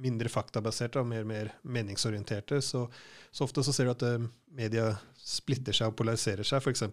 [0.00, 2.60] mindre faktabaserte og mer og mer meningsorienterte.
[2.64, 2.86] Så,
[3.30, 4.92] så, ofte så ser du at eh, media
[5.30, 6.62] splitter seg og polariserer seg.
[6.62, 6.84] F.eks.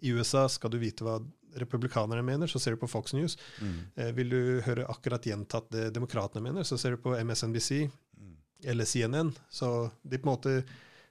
[0.00, 1.18] i USA, skal du vite hva
[1.58, 3.36] republikanerne mener, så ser du på Fox News.
[3.60, 3.78] Mm.
[3.96, 8.36] Eh, vil du høre akkurat gjentatt det demokratene mener, så ser du på MSNBC mm.
[8.72, 9.32] eller CNN.
[9.50, 10.54] Så de på en måte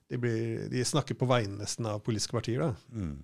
[0.09, 2.63] de, blir, de snakker på vegne nesten av politiske partier.
[2.63, 2.71] da.
[2.95, 3.19] Mm.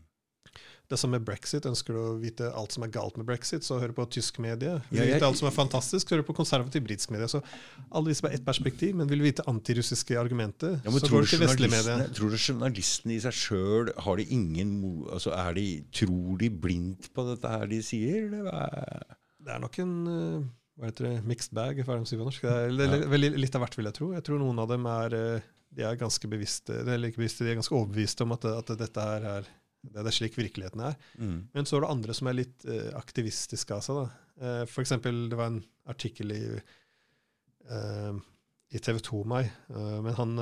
[0.92, 1.66] Det som med brexit.
[1.66, 4.76] Ønsker du å vite alt som er galt med brexit, så hør på tysk medie.
[4.92, 7.30] Vil du vite alt som er fantastisk, så hør på konservativ britisk medie.
[7.32, 7.42] Så
[7.90, 11.32] alle disse bare ett perspektiv, men vil du vite antirussiske argumenter, ja, så går du
[11.32, 12.06] til vestlige medier.
[12.18, 14.76] Tror du journalistene i seg sjøl har de ingen
[15.10, 18.30] altså er de, Tror de blindt på dette her de sier?
[18.30, 20.46] Det er nok en eh,
[20.76, 22.46] hva heter det, mixed bag, hva er det de sier på norsk.
[22.46, 24.10] Det er veldig, litt av hvert, vil jeg tro.
[24.16, 27.54] Jeg tror noen av dem er eh, de er ganske bevisste, eller ikke bevisste, de
[27.54, 29.48] er ganske overbeviste om at, at dette her er
[29.94, 30.96] det er slik virkeligheten er.
[31.20, 31.38] Mm.
[31.54, 34.02] Men så er det andre som er litt uh, aktivistiske av seg.
[34.02, 34.66] da.
[34.68, 36.42] For eksempel, det var en artikkel i,
[37.72, 38.18] uh,
[38.76, 40.42] i TV 2 meg, uh, men han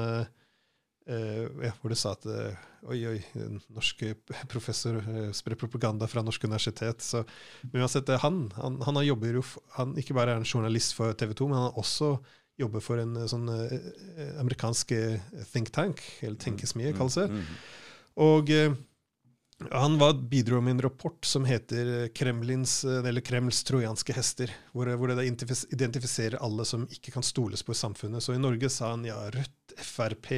[1.04, 4.06] ja, hvor det sa at oi, oi, en norsk
[4.48, 5.02] professor
[5.36, 7.04] sprer propaganda fra norsk universitet.
[7.04, 7.26] Så,
[7.66, 9.42] men uansett, han, han, han jobber jo
[9.76, 12.14] han Ikke bare er en journalist for TV 2, men han har også
[12.64, 13.52] jobber for en sånn
[14.40, 14.96] amerikansk
[15.52, 17.28] think tank, eller tenkesmie, kalles det.
[17.36, 17.52] Mm.
[18.24, 18.56] Og
[19.72, 25.14] han var, bidro med en rapport som heter Kremlins, eller Kremls trojanske hester, hvor, hvor
[25.14, 25.26] det
[25.74, 28.24] identifiserer alle som ikke kan stoles på i samfunnet.
[28.24, 30.30] Så i Norge sa han ja, Rødt, Frp,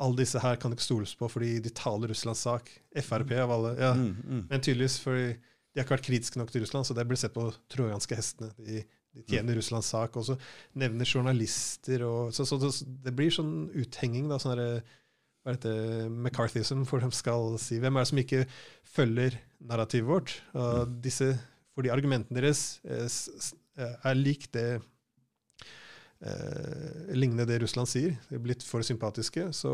[0.00, 2.72] alle disse her kan ikke stoles på fordi de taler Russlands sak.
[2.96, 3.76] Frp av alle.
[3.78, 3.92] ja.
[3.94, 4.46] Mm, mm.
[4.50, 5.28] Men tydeligvis fordi
[5.70, 8.50] de har ikke vært kritiske nok til Russland, så det blir sett på trojanske hestene.
[8.58, 8.82] De,
[9.14, 9.58] de tjener mm.
[9.60, 10.16] Russlands sak.
[10.18, 10.36] Og så
[10.78, 14.26] nevner journalister og så, så, så, Det blir sånn uthenging.
[14.30, 14.58] da, sånn
[15.50, 17.80] hva heter McCarthyism, for de skal si.
[17.82, 18.44] Hvem er det som ikke
[18.86, 19.36] følger
[19.66, 20.34] narrativet vårt?
[20.54, 20.96] Og mm.
[21.02, 21.32] disse,
[21.74, 23.50] fordi argumentene deres er, eh,
[23.82, 24.68] eh, er lik det
[26.20, 28.14] eh, lignende det Russland sier.
[28.28, 29.72] De er blitt for sympatiske, så,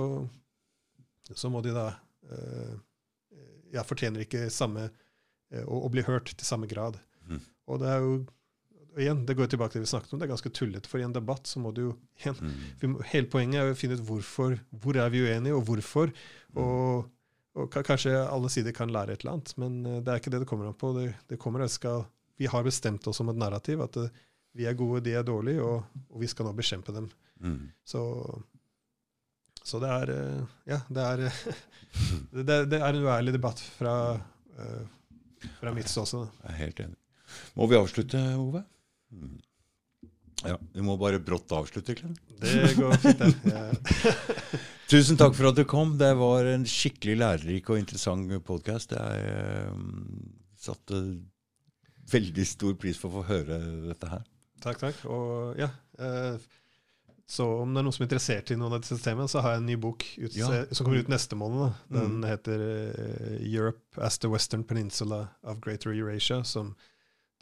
[1.32, 1.90] så må de da
[2.30, 2.76] eh,
[3.74, 6.96] Ja, fortjener ikke samme eh, å, å, bli hørt til samme grad.
[7.26, 7.42] Mm.
[7.66, 8.12] Og det er jo
[8.96, 10.88] og igjen, det går tilbake til det vi snakket om, det er ganske tullete.
[10.88, 11.90] For i en debatt så må du jo
[12.22, 12.94] igjen, mm.
[13.10, 16.12] Hele poenget er å finne ut hvorfor, hvor er vi uenige, og hvorfor.
[16.54, 16.60] Mm.
[16.62, 17.10] Og,
[17.60, 20.40] og, kanskje alle sider kan lære et eller annet, men eh, det er ikke det
[20.46, 20.94] det kommer an på.
[20.96, 22.06] Det, det kommer det skal,
[22.40, 24.22] Vi har bestemt oss om et narrativ, at det, eh,
[24.56, 27.10] vi er gode, de er dårlige, og, og vi skal nå bekjempe dem.
[27.44, 27.66] Mm.
[27.84, 28.00] Så,
[29.60, 31.26] så, det er eh, Ja, det er,
[32.48, 34.16] det, det er en uærlig debatt fra,
[35.58, 36.32] fra mitt ståsted.
[36.46, 36.96] Jeg er helt enig.
[37.60, 38.64] Må vi avslutte, Ove?
[40.44, 42.16] Ja, Vi må bare brått avslutte, Klem.
[42.40, 44.14] Det går fint, det.
[44.90, 45.96] Tusen takk for at du kom.
[45.98, 48.92] Det var en skikkelig lærerik og interessant podkast.
[48.94, 50.28] Jeg um,
[50.60, 51.00] satte
[52.12, 53.58] veldig stor pris på å få høre
[53.88, 54.22] dette her.
[54.62, 55.00] Takk, takk.
[55.10, 56.36] Og ja, uh,
[57.26, 59.56] så om det er noen som er interessert i noen av disse temene, så har
[59.56, 60.50] jeg en ny bok ut, ja.
[60.70, 61.74] som kommer ut neste måned.
[61.90, 62.28] Den mm.
[62.30, 66.44] heter uh, 'Europe as the Western Peninsula of Greater Eurasia'.
[66.44, 66.76] som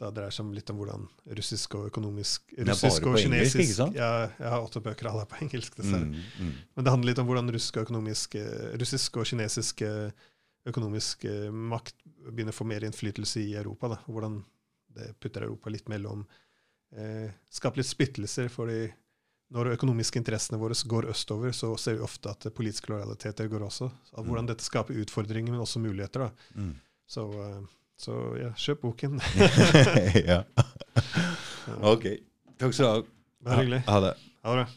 [0.05, 1.03] da dreier seg litt om hvordan
[1.39, 5.41] russisk og økonomisk russisk og kinesisk engelsk, ja, Jeg har åtte bøker, alle er på
[5.43, 6.07] engelsk, dessverre.
[6.07, 6.55] Mm, mm.
[6.77, 8.37] Men det handler litt om hvordan russisk og, økonomisk,
[8.81, 9.85] russisk og kinesisk
[10.65, 11.97] økonomisk makt
[12.31, 13.91] begynner å få mer innflytelse i Europa.
[13.93, 13.99] Da.
[14.09, 14.39] Hvordan
[14.95, 16.23] det putter Europa litt mellom
[16.95, 18.49] eh, Skaper litt splittelser.
[18.49, 18.87] fordi
[19.53, 23.91] når økonomiske interessene våre går østover, så ser vi ofte at politiske lojaliteter går også.
[24.09, 24.51] Så hvordan mm.
[24.51, 26.27] dette skaper utfordringer, men også muligheter.
[26.27, 26.61] da.
[26.61, 26.75] Mm.
[27.07, 27.31] Så...
[27.47, 27.65] Eh,
[27.97, 29.19] så ja, kjøp boken.
[30.31, 30.41] ja.
[31.81, 32.09] OK.
[32.59, 33.05] Takk skal du ha.
[33.45, 33.83] Bare hyggelig.
[33.87, 34.15] Ha det.
[34.45, 34.67] Ha det.